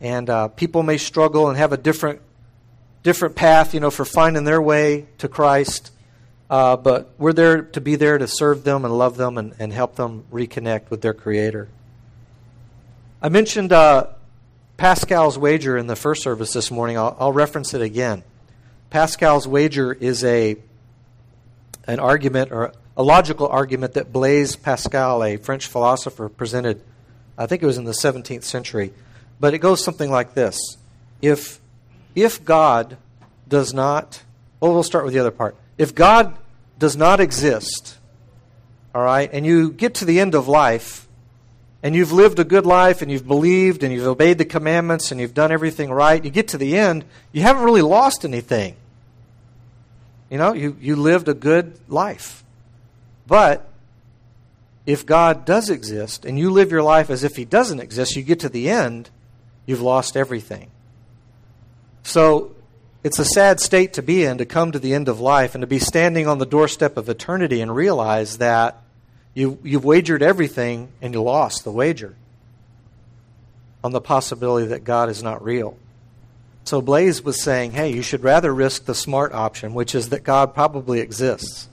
And 0.00 0.30
uh, 0.30 0.48
people 0.48 0.82
may 0.82 0.96
struggle 0.96 1.48
and 1.48 1.58
have 1.58 1.72
a 1.72 1.76
different, 1.76 2.20
different 3.02 3.34
path, 3.34 3.74
you 3.74 3.80
know, 3.80 3.90
for 3.90 4.04
finding 4.04 4.44
their 4.44 4.62
way 4.62 5.06
to 5.18 5.28
Christ. 5.28 5.90
Uh, 6.50 6.76
but 6.76 7.14
we're 7.16 7.32
there 7.32 7.62
to 7.62 7.80
be 7.80 7.94
there 7.94 8.18
to 8.18 8.26
serve 8.26 8.64
them 8.64 8.84
and 8.84 8.98
love 8.98 9.16
them 9.16 9.38
and, 9.38 9.54
and 9.60 9.72
help 9.72 9.94
them 9.94 10.24
reconnect 10.32 10.90
with 10.90 11.00
their 11.00 11.14
Creator. 11.14 11.68
I 13.22 13.28
mentioned 13.28 13.72
uh, 13.72 14.08
Pascal's 14.76 15.38
wager 15.38 15.78
in 15.78 15.86
the 15.86 15.94
first 15.94 16.24
service 16.24 16.52
this 16.52 16.72
morning. 16.72 16.98
I'll, 16.98 17.16
I'll 17.20 17.32
reference 17.32 17.72
it 17.72 17.82
again. 17.82 18.24
Pascal's 18.90 19.46
wager 19.46 19.92
is 19.92 20.24
a 20.24 20.56
an 21.86 22.00
argument 22.00 22.50
or 22.50 22.72
a 22.96 23.02
logical 23.02 23.46
argument 23.46 23.94
that 23.94 24.12
Blaise 24.12 24.56
Pascal, 24.56 25.22
a 25.22 25.36
French 25.36 25.68
philosopher, 25.68 26.28
presented. 26.28 26.82
I 27.38 27.46
think 27.46 27.62
it 27.62 27.66
was 27.66 27.78
in 27.78 27.84
the 27.84 27.92
17th 27.92 28.42
century, 28.42 28.92
but 29.38 29.54
it 29.54 29.58
goes 29.58 29.84
something 29.84 30.10
like 30.10 30.34
this: 30.34 30.58
If 31.22 31.60
if 32.16 32.44
God 32.44 32.96
does 33.48 33.72
not, 33.72 34.22
well, 34.58 34.74
we'll 34.74 34.82
start 34.82 35.04
with 35.04 35.14
the 35.14 35.20
other 35.20 35.30
part. 35.30 35.56
If 35.80 35.94
God 35.94 36.36
does 36.78 36.94
not 36.94 37.20
exist, 37.20 37.96
all 38.94 39.02
right, 39.02 39.30
and 39.32 39.46
you 39.46 39.72
get 39.72 39.94
to 39.94 40.04
the 40.04 40.20
end 40.20 40.34
of 40.34 40.46
life 40.46 41.08
and 41.82 41.94
you've 41.94 42.12
lived 42.12 42.38
a 42.38 42.44
good 42.44 42.66
life 42.66 43.00
and 43.00 43.10
you've 43.10 43.26
believed 43.26 43.82
and 43.82 43.90
you've 43.90 44.06
obeyed 44.06 44.36
the 44.36 44.44
commandments 44.44 45.10
and 45.10 45.18
you've 45.18 45.32
done 45.32 45.50
everything 45.50 45.90
right, 45.90 46.22
you 46.22 46.30
get 46.30 46.48
to 46.48 46.58
the 46.58 46.76
end, 46.76 47.06
you 47.32 47.40
haven't 47.40 47.62
really 47.62 47.80
lost 47.80 48.26
anything. 48.26 48.76
You 50.28 50.36
know, 50.36 50.52
you, 50.52 50.76
you 50.78 50.96
lived 50.96 51.30
a 51.30 51.34
good 51.34 51.80
life. 51.88 52.44
But 53.26 53.66
if 54.84 55.06
God 55.06 55.46
does 55.46 55.70
exist 55.70 56.26
and 56.26 56.38
you 56.38 56.50
live 56.50 56.70
your 56.70 56.82
life 56.82 57.08
as 57.08 57.24
if 57.24 57.36
He 57.36 57.46
doesn't 57.46 57.80
exist, 57.80 58.16
you 58.16 58.22
get 58.22 58.40
to 58.40 58.50
the 58.50 58.68
end, 58.68 59.08
you've 59.64 59.80
lost 59.80 60.14
everything. 60.14 60.70
So 62.02 62.54
it's 63.02 63.18
a 63.18 63.24
sad 63.24 63.60
state 63.60 63.94
to 63.94 64.02
be 64.02 64.24
in 64.24 64.38
to 64.38 64.44
come 64.44 64.72
to 64.72 64.78
the 64.78 64.94
end 64.94 65.08
of 65.08 65.20
life 65.20 65.54
and 65.54 65.62
to 65.62 65.66
be 65.66 65.78
standing 65.78 66.26
on 66.26 66.38
the 66.38 66.46
doorstep 66.46 66.96
of 66.96 67.08
eternity 67.08 67.60
and 67.60 67.74
realize 67.74 68.38
that 68.38 68.82
you, 69.34 69.58
you've 69.62 69.84
wagered 69.84 70.22
everything 70.22 70.88
and 71.00 71.14
you 71.14 71.22
lost 71.22 71.64
the 71.64 71.72
wager 71.72 72.14
on 73.82 73.92
the 73.92 74.00
possibility 74.00 74.66
that 74.66 74.84
God 74.84 75.08
is 75.08 75.22
not 75.22 75.42
real. 75.42 75.76
So 76.64 76.82
Blaise 76.82 77.22
was 77.22 77.42
saying, 77.42 77.72
hey, 77.72 77.92
you 77.92 78.02
should 78.02 78.22
rather 78.22 78.54
risk 78.54 78.84
the 78.84 78.94
smart 78.94 79.32
option, 79.32 79.72
which 79.72 79.94
is 79.94 80.10
that 80.10 80.22
God 80.22 80.54
probably 80.54 81.00
exists. 81.00 81.68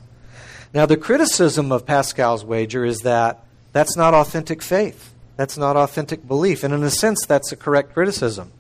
Now, 0.73 0.85
the 0.85 0.97
criticism 0.97 1.71
of 1.71 1.85
Pascal's 1.85 2.45
wager 2.45 2.85
is 2.85 3.01
that 3.01 3.43
that's 3.73 3.97
not 3.97 4.13
authentic 4.13 4.61
faith. 4.61 5.13
That's 5.35 5.57
not 5.57 5.75
authentic 5.75 6.27
belief. 6.27 6.63
And 6.63 6.73
in 6.73 6.83
a 6.83 6.89
sense, 6.89 7.25
that's 7.25 7.51
a 7.51 7.55
correct 7.55 7.93
criticism. 7.93 8.51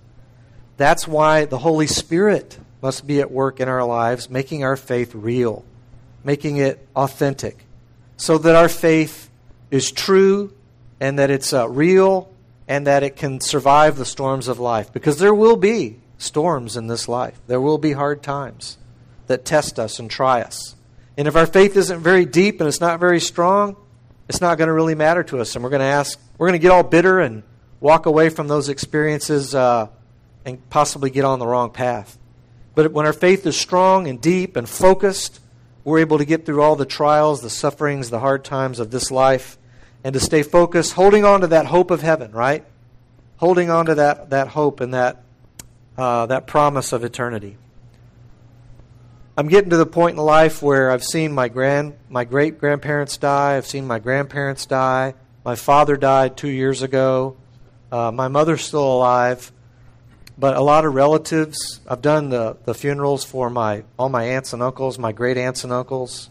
That's 0.77 1.07
why 1.07 1.45
the 1.45 1.57
Holy 1.57 1.87
Spirit 1.87 2.57
must 2.81 3.07
be 3.07 3.19
at 3.19 3.31
work 3.31 3.59
in 3.59 3.67
our 3.67 3.83
lives, 3.83 4.29
making 4.29 4.63
our 4.63 4.77
faith 4.77 5.13
real, 5.15 5.65
making 6.23 6.57
it 6.57 6.87
authentic, 6.95 7.65
so 8.15 8.37
that 8.37 8.55
our 8.55 8.69
faith 8.69 9.29
is 9.71 9.91
true 9.91 10.53
and 10.99 11.19
that 11.19 11.29
it's 11.29 11.51
uh, 11.53 11.67
real 11.67 12.31
and 12.67 12.85
that 12.85 13.03
it 13.03 13.15
can 13.15 13.39
survive 13.39 13.97
the 13.97 14.05
storms 14.05 14.47
of 14.47 14.59
life. 14.59 14.93
Because 14.93 15.17
there 15.17 15.33
will 15.33 15.57
be 15.57 15.99
storms 16.17 16.77
in 16.77 16.87
this 16.87 17.07
life, 17.07 17.39
there 17.47 17.61
will 17.61 17.77
be 17.77 17.93
hard 17.93 18.21
times 18.21 18.77
that 19.27 19.45
test 19.45 19.79
us 19.79 19.99
and 19.99 20.09
try 20.09 20.41
us. 20.41 20.75
And 21.17 21.27
if 21.27 21.35
our 21.35 21.47
faith 21.47 21.75
isn't 21.75 21.99
very 21.99 22.25
deep 22.25 22.61
and 22.61 22.67
it's 22.67 22.81
not 22.81 22.99
very 22.99 23.19
strong, 23.19 23.75
it's 24.29 24.41
not 24.41 24.57
going 24.57 24.67
to 24.67 24.73
really 24.73 24.95
matter 24.95 25.23
to 25.23 25.39
us. 25.39 25.55
And 25.55 25.63
we're 25.63 25.69
going 25.69 25.79
to 25.79 25.85
ask, 25.85 26.19
we're 26.37 26.47
going 26.47 26.59
to 26.59 26.61
get 26.61 26.71
all 26.71 26.83
bitter 26.83 27.19
and 27.19 27.43
walk 27.79 28.05
away 28.05 28.29
from 28.29 28.47
those 28.47 28.69
experiences 28.69 29.55
uh, 29.55 29.87
and 30.47 30.69
possibly 30.69 31.09
get 31.09 31.25
on 31.25 31.39
the 31.39 31.45
wrong 31.45 31.69
path. 31.69 32.17
But 32.73 32.93
when 32.93 33.05
our 33.05 33.13
faith 33.13 33.45
is 33.45 33.59
strong 33.59 34.07
and 34.07 34.21
deep 34.21 34.55
and 34.55 34.67
focused, 34.67 35.41
we're 35.83 35.99
able 35.99 36.17
to 36.19 36.25
get 36.25 36.45
through 36.45 36.61
all 36.61 36.75
the 36.75 36.85
trials, 36.85 37.41
the 37.41 37.49
sufferings, 37.49 38.09
the 38.09 38.19
hard 38.19 38.45
times 38.45 38.79
of 38.79 38.89
this 38.89 39.11
life, 39.11 39.57
and 40.03 40.13
to 40.13 40.19
stay 40.19 40.43
focused, 40.43 40.93
holding 40.93 41.25
on 41.25 41.41
to 41.41 41.47
that 41.47 41.65
hope 41.65 41.91
of 41.91 42.01
heaven, 42.01 42.31
right? 42.31 42.63
Holding 43.37 43.69
on 43.69 43.87
to 43.87 43.95
that, 43.95 44.29
that 44.29 44.47
hope 44.47 44.79
and 44.79 44.93
that, 44.93 45.23
uh, 45.97 46.27
that 46.27 46.47
promise 46.47 46.93
of 46.93 47.03
eternity. 47.03 47.57
I'm 49.37 49.49
getting 49.49 49.69
to 49.71 49.77
the 49.77 49.85
point 49.85 50.17
in 50.17 50.23
life 50.23 50.61
where 50.61 50.91
I've 50.91 51.03
seen 51.03 51.31
my 51.31 51.49
grand, 51.49 51.93
my 52.09 52.23
great 52.23 52.57
grandparents 52.57 53.17
die. 53.17 53.57
I've 53.57 53.67
seen 53.67 53.85
my 53.85 53.99
grandparents 53.99 54.65
die. 54.65 55.13
My 55.43 55.55
father 55.55 55.97
died 55.97 56.37
two 56.37 56.49
years 56.49 56.81
ago. 56.81 57.35
Uh, 57.91 58.11
my 58.11 58.29
mother's 58.29 58.63
still 58.63 58.95
alive, 58.95 59.51
but 60.37 60.55
a 60.55 60.61
lot 60.61 60.85
of 60.85 60.93
relatives. 60.93 61.79
I've 61.87 62.01
done 62.01 62.29
the, 62.29 62.57
the 62.65 62.73
funerals 62.73 63.23
for 63.23 63.49
my 63.49 63.83
all 63.97 64.09
my 64.09 64.23
aunts 64.23 64.53
and 64.53 64.61
uncles, 64.61 64.99
my 64.99 65.11
great 65.11 65.37
aunts 65.37 65.63
and 65.63 65.73
uncles. 65.73 66.29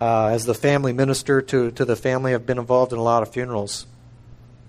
Uh, 0.00 0.28
as 0.28 0.44
the 0.44 0.54
family 0.54 0.92
minister 0.92 1.42
to 1.42 1.70
to 1.72 1.84
the 1.84 1.96
family, 1.96 2.34
I've 2.34 2.46
been 2.46 2.58
involved 2.58 2.92
in 2.92 2.98
a 2.98 3.02
lot 3.02 3.22
of 3.22 3.32
funerals, 3.32 3.86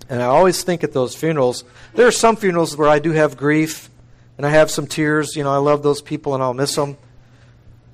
and 0.10 0.22
I 0.22 0.26
always 0.26 0.64
think 0.64 0.84
at 0.84 0.94
those 0.94 1.16
funerals. 1.16 1.64
There 1.94 2.08
are 2.08 2.12
some 2.12 2.36
funerals 2.36 2.76
where 2.76 2.90
I 2.90 3.00
do 3.00 3.12
have 3.12 3.38
grief, 3.38 3.90
and 4.38 4.46
I 4.46 4.50
have 4.50 4.72
some 4.72 4.88
tears. 4.88 5.36
You 5.36 5.44
know, 5.44 5.52
I 5.52 5.58
love 5.58 5.84
those 5.84 6.02
people, 6.02 6.34
and 6.34 6.42
I'll 6.42 6.54
miss 6.54 6.76
them. 6.76 6.98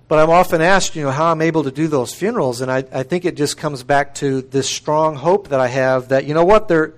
But 0.08 0.20
I'm 0.20 0.30
often 0.30 0.62
asked, 0.62 0.96
you 0.96 1.04
know, 1.04 1.12
how 1.12 1.32
I'm 1.32 1.42
able 1.42 1.64
to 1.64 1.72
do 1.72 1.88
those 1.88 2.14
funerals, 2.14 2.62
and 2.62 2.72
I, 2.72 2.84
I 2.92 3.02
think 3.02 3.26
it 3.26 3.36
just 3.36 3.58
comes 3.58 3.82
back 3.82 4.14
to 4.16 4.42
this 4.42 4.70
strong 4.70 5.16
hope 5.16 5.48
that 5.48 5.60
I 5.60 5.68
have 5.68 6.10
that, 6.10 6.26
you 6.26 6.36
know 6.36 6.46
what, 6.46 6.68
they're, 6.68 6.94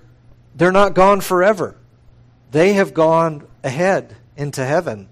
they're 0.54 0.72
not 0.72 0.92
gone 0.92 1.22
forever. 1.22 1.77
They 2.50 2.74
have 2.74 2.94
gone 2.94 3.46
ahead 3.62 4.16
into 4.36 4.64
heaven, 4.64 5.08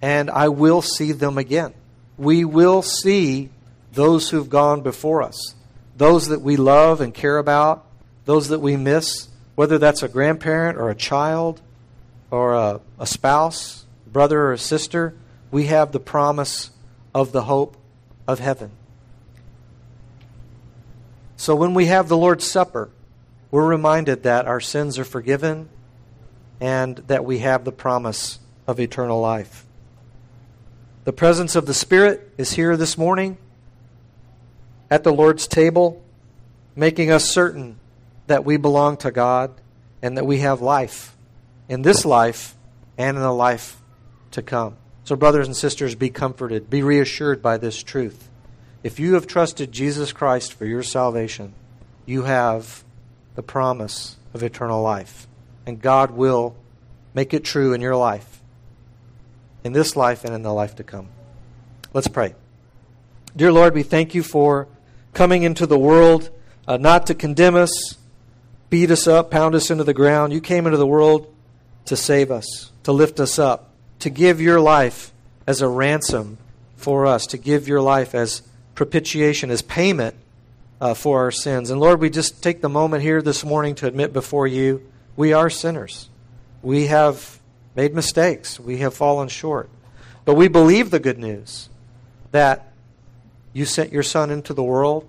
and 0.00 0.30
I 0.30 0.48
will 0.48 0.82
see 0.82 1.12
them 1.12 1.38
again. 1.38 1.74
We 2.16 2.44
will 2.44 2.82
see 2.82 3.50
those 3.92 4.30
who've 4.30 4.48
gone 4.48 4.82
before 4.82 5.22
us, 5.22 5.54
those 5.96 6.28
that 6.28 6.42
we 6.42 6.56
love 6.56 7.00
and 7.00 7.12
care 7.12 7.38
about, 7.38 7.86
those 8.24 8.48
that 8.48 8.60
we 8.60 8.76
miss, 8.76 9.28
whether 9.56 9.78
that's 9.78 10.02
a 10.02 10.08
grandparent 10.08 10.78
or 10.78 10.90
a 10.90 10.94
child 10.94 11.60
or 12.30 12.54
a, 12.54 12.80
a 12.98 13.06
spouse, 13.06 13.84
brother 14.06 14.52
or 14.52 14.56
sister. 14.56 15.14
We 15.50 15.66
have 15.66 15.90
the 15.90 16.00
promise 16.00 16.70
of 17.12 17.32
the 17.32 17.42
hope 17.42 17.76
of 18.28 18.38
heaven. 18.38 18.70
So 21.36 21.56
when 21.56 21.74
we 21.74 21.86
have 21.86 22.08
the 22.08 22.16
Lord's 22.16 22.48
Supper, 22.48 22.90
we're 23.50 23.66
reminded 23.66 24.22
that 24.22 24.46
our 24.46 24.60
sins 24.60 24.98
are 24.98 25.04
forgiven 25.04 25.68
and 26.60 26.96
that 27.06 27.24
we 27.24 27.38
have 27.38 27.64
the 27.64 27.72
promise 27.72 28.38
of 28.66 28.78
eternal 28.78 29.20
life. 29.20 29.64
The 31.04 31.12
presence 31.12 31.56
of 31.56 31.66
the 31.66 31.74
Spirit 31.74 32.32
is 32.36 32.52
here 32.52 32.76
this 32.76 32.98
morning 32.98 33.38
at 34.90 35.02
the 35.02 35.12
Lord's 35.12 35.46
table, 35.46 36.02
making 36.76 37.10
us 37.10 37.28
certain 37.28 37.78
that 38.26 38.44
we 38.44 38.56
belong 38.56 38.96
to 38.98 39.10
God 39.10 39.52
and 40.02 40.16
that 40.16 40.26
we 40.26 40.40
have 40.40 40.60
life 40.60 41.16
in 41.68 41.82
this 41.82 42.04
life 42.04 42.54
and 42.98 43.16
in 43.16 43.22
the 43.22 43.32
life 43.32 43.80
to 44.32 44.42
come. 44.42 44.76
So, 45.04 45.16
brothers 45.16 45.46
and 45.46 45.56
sisters, 45.56 45.94
be 45.94 46.10
comforted, 46.10 46.68
be 46.68 46.82
reassured 46.82 47.42
by 47.42 47.56
this 47.56 47.82
truth. 47.82 48.28
If 48.82 49.00
you 49.00 49.14
have 49.14 49.26
trusted 49.26 49.72
Jesus 49.72 50.12
Christ 50.12 50.52
for 50.52 50.66
your 50.66 50.82
salvation, 50.82 51.54
you 52.06 52.22
have 52.22 52.84
the 53.34 53.42
promise 53.42 54.16
of 54.34 54.42
eternal 54.42 54.82
life. 54.82 55.26
And 55.70 55.80
God 55.80 56.10
will 56.10 56.54
make 57.14 57.32
it 57.32 57.44
true 57.44 57.72
in 57.72 57.80
your 57.80 57.96
life, 57.96 58.42
in 59.64 59.72
this 59.72 59.96
life 59.96 60.24
and 60.24 60.34
in 60.34 60.42
the 60.42 60.52
life 60.52 60.76
to 60.76 60.84
come. 60.84 61.08
Let's 61.94 62.08
pray. 62.08 62.34
Dear 63.34 63.52
Lord, 63.52 63.74
we 63.74 63.82
thank 63.82 64.14
you 64.14 64.22
for 64.22 64.68
coming 65.14 65.44
into 65.44 65.66
the 65.66 65.78
world 65.78 66.28
uh, 66.68 66.76
not 66.76 67.06
to 67.06 67.14
condemn 67.14 67.56
us, 67.56 67.96
beat 68.68 68.90
us 68.90 69.06
up, 69.06 69.30
pound 69.30 69.54
us 69.54 69.70
into 69.70 69.84
the 69.84 69.94
ground. 69.94 70.32
You 70.32 70.42
came 70.42 70.66
into 70.66 70.76
the 70.76 70.86
world 70.86 71.32
to 71.86 71.96
save 71.96 72.30
us, 72.30 72.70
to 72.82 72.92
lift 72.92 73.18
us 73.18 73.38
up 73.38 73.70
to 74.00 74.10
give 74.10 74.40
your 74.40 74.60
life 74.60 75.12
as 75.46 75.60
a 75.60 75.68
ransom 75.68 76.38
for 76.76 77.06
us, 77.06 77.26
to 77.26 77.38
give 77.38 77.68
your 77.68 77.80
life 77.80 78.14
as 78.14 78.42
propitiation, 78.74 79.50
as 79.50 79.62
payment 79.62 80.16
uh, 80.80 80.94
for 80.94 81.20
our 81.20 81.30
sins. 81.30 81.70
And 81.70 81.80
Lord, 81.80 82.00
we 82.00 82.10
just 82.10 82.42
take 82.42 82.62
the 82.62 82.68
moment 82.68 83.02
here 83.02 83.22
this 83.22 83.44
morning 83.44 83.74
to 83.76 83.86
admit 83.86 84.12
before 84.12 84.46
you 84.46 84.90
we 85.20 85.34
are 85.34 85.50
sinners. 85.50 86.08
We 86.62 86.86
have 86.86 87.40
made 87.76 87.94
mistakes, 87.94 88.58
we 88.58 88.78
have 88.78 88.94
fallen 88.94 89.28
short. 89.28 89.68
But 90.24 90.34
we 90.34 90.48
believe 90.48 90.90
the 90.90 90.98
good 90.98 91.18
news 91.18 91.68
that 92.30 92.72
you 93.52 93.66
sent 93.66 93.92
your 93.92 94.02
Son 94.02 94.30
into 94.30 94.54
the 94.54 94.62
world 94.62 95.06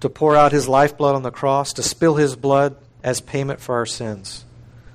to 0.00 0.08
pour 0.08 0.34
out 0.34 0.52
his 0.52 0.66
lifeblood 0.66 1.16
on 1.16 1.22
the 1.22 1.30
cross, 1.30 1.74
to 1.74 1.82
spill 1.82 2.14
his 2.14 2.34
blood 2.34 2.76
as 3.04 3.20
payment 3.20 3.60
for 3.60 3.74
our 3.74 3.84
sins. 3.84 4.46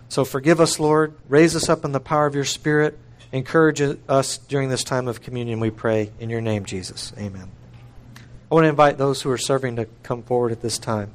So 0.09 0.26
forgive 0.26 0.59
us, 0.59 0.80
Lord. 0.80 1.14
Raise 1.30 1.55
us 1.55 1.70
up 1.70 1.86
in 1.86 1.91
the 1.91 1.99
power 1.99 2.26
of 2.26 2.34
your 2.34 2.45
Spirit. 2.45 2.97
Encourage 3.32 3.80
us 4.09 4.39
during 4.39 4.70
this 4.70 4.84
time 4.84 5.07
of 5.07 5.22
communion, 5.22 5.59
we 5.59 5.70
pray. 5.70 6.11
In 6.20 6.32
your 6.32 6.41
name, 6.41 6.66
Jesus. 6.66 7.14
Amen. 7.20 7.51
I 8.51 8.55
want 8.55 8.64
to 8.64 8.70
invite 8.70 8.97
those 8.97 9.22
who 9.22 9.30
are 9.30 9.38
serving 9.38 9.76
to 9.76 9.86
come 10.01 10.24
forward 10.24 10.51
at 10.51 10.64
this 10.64 10.80
time. 10.80 11.14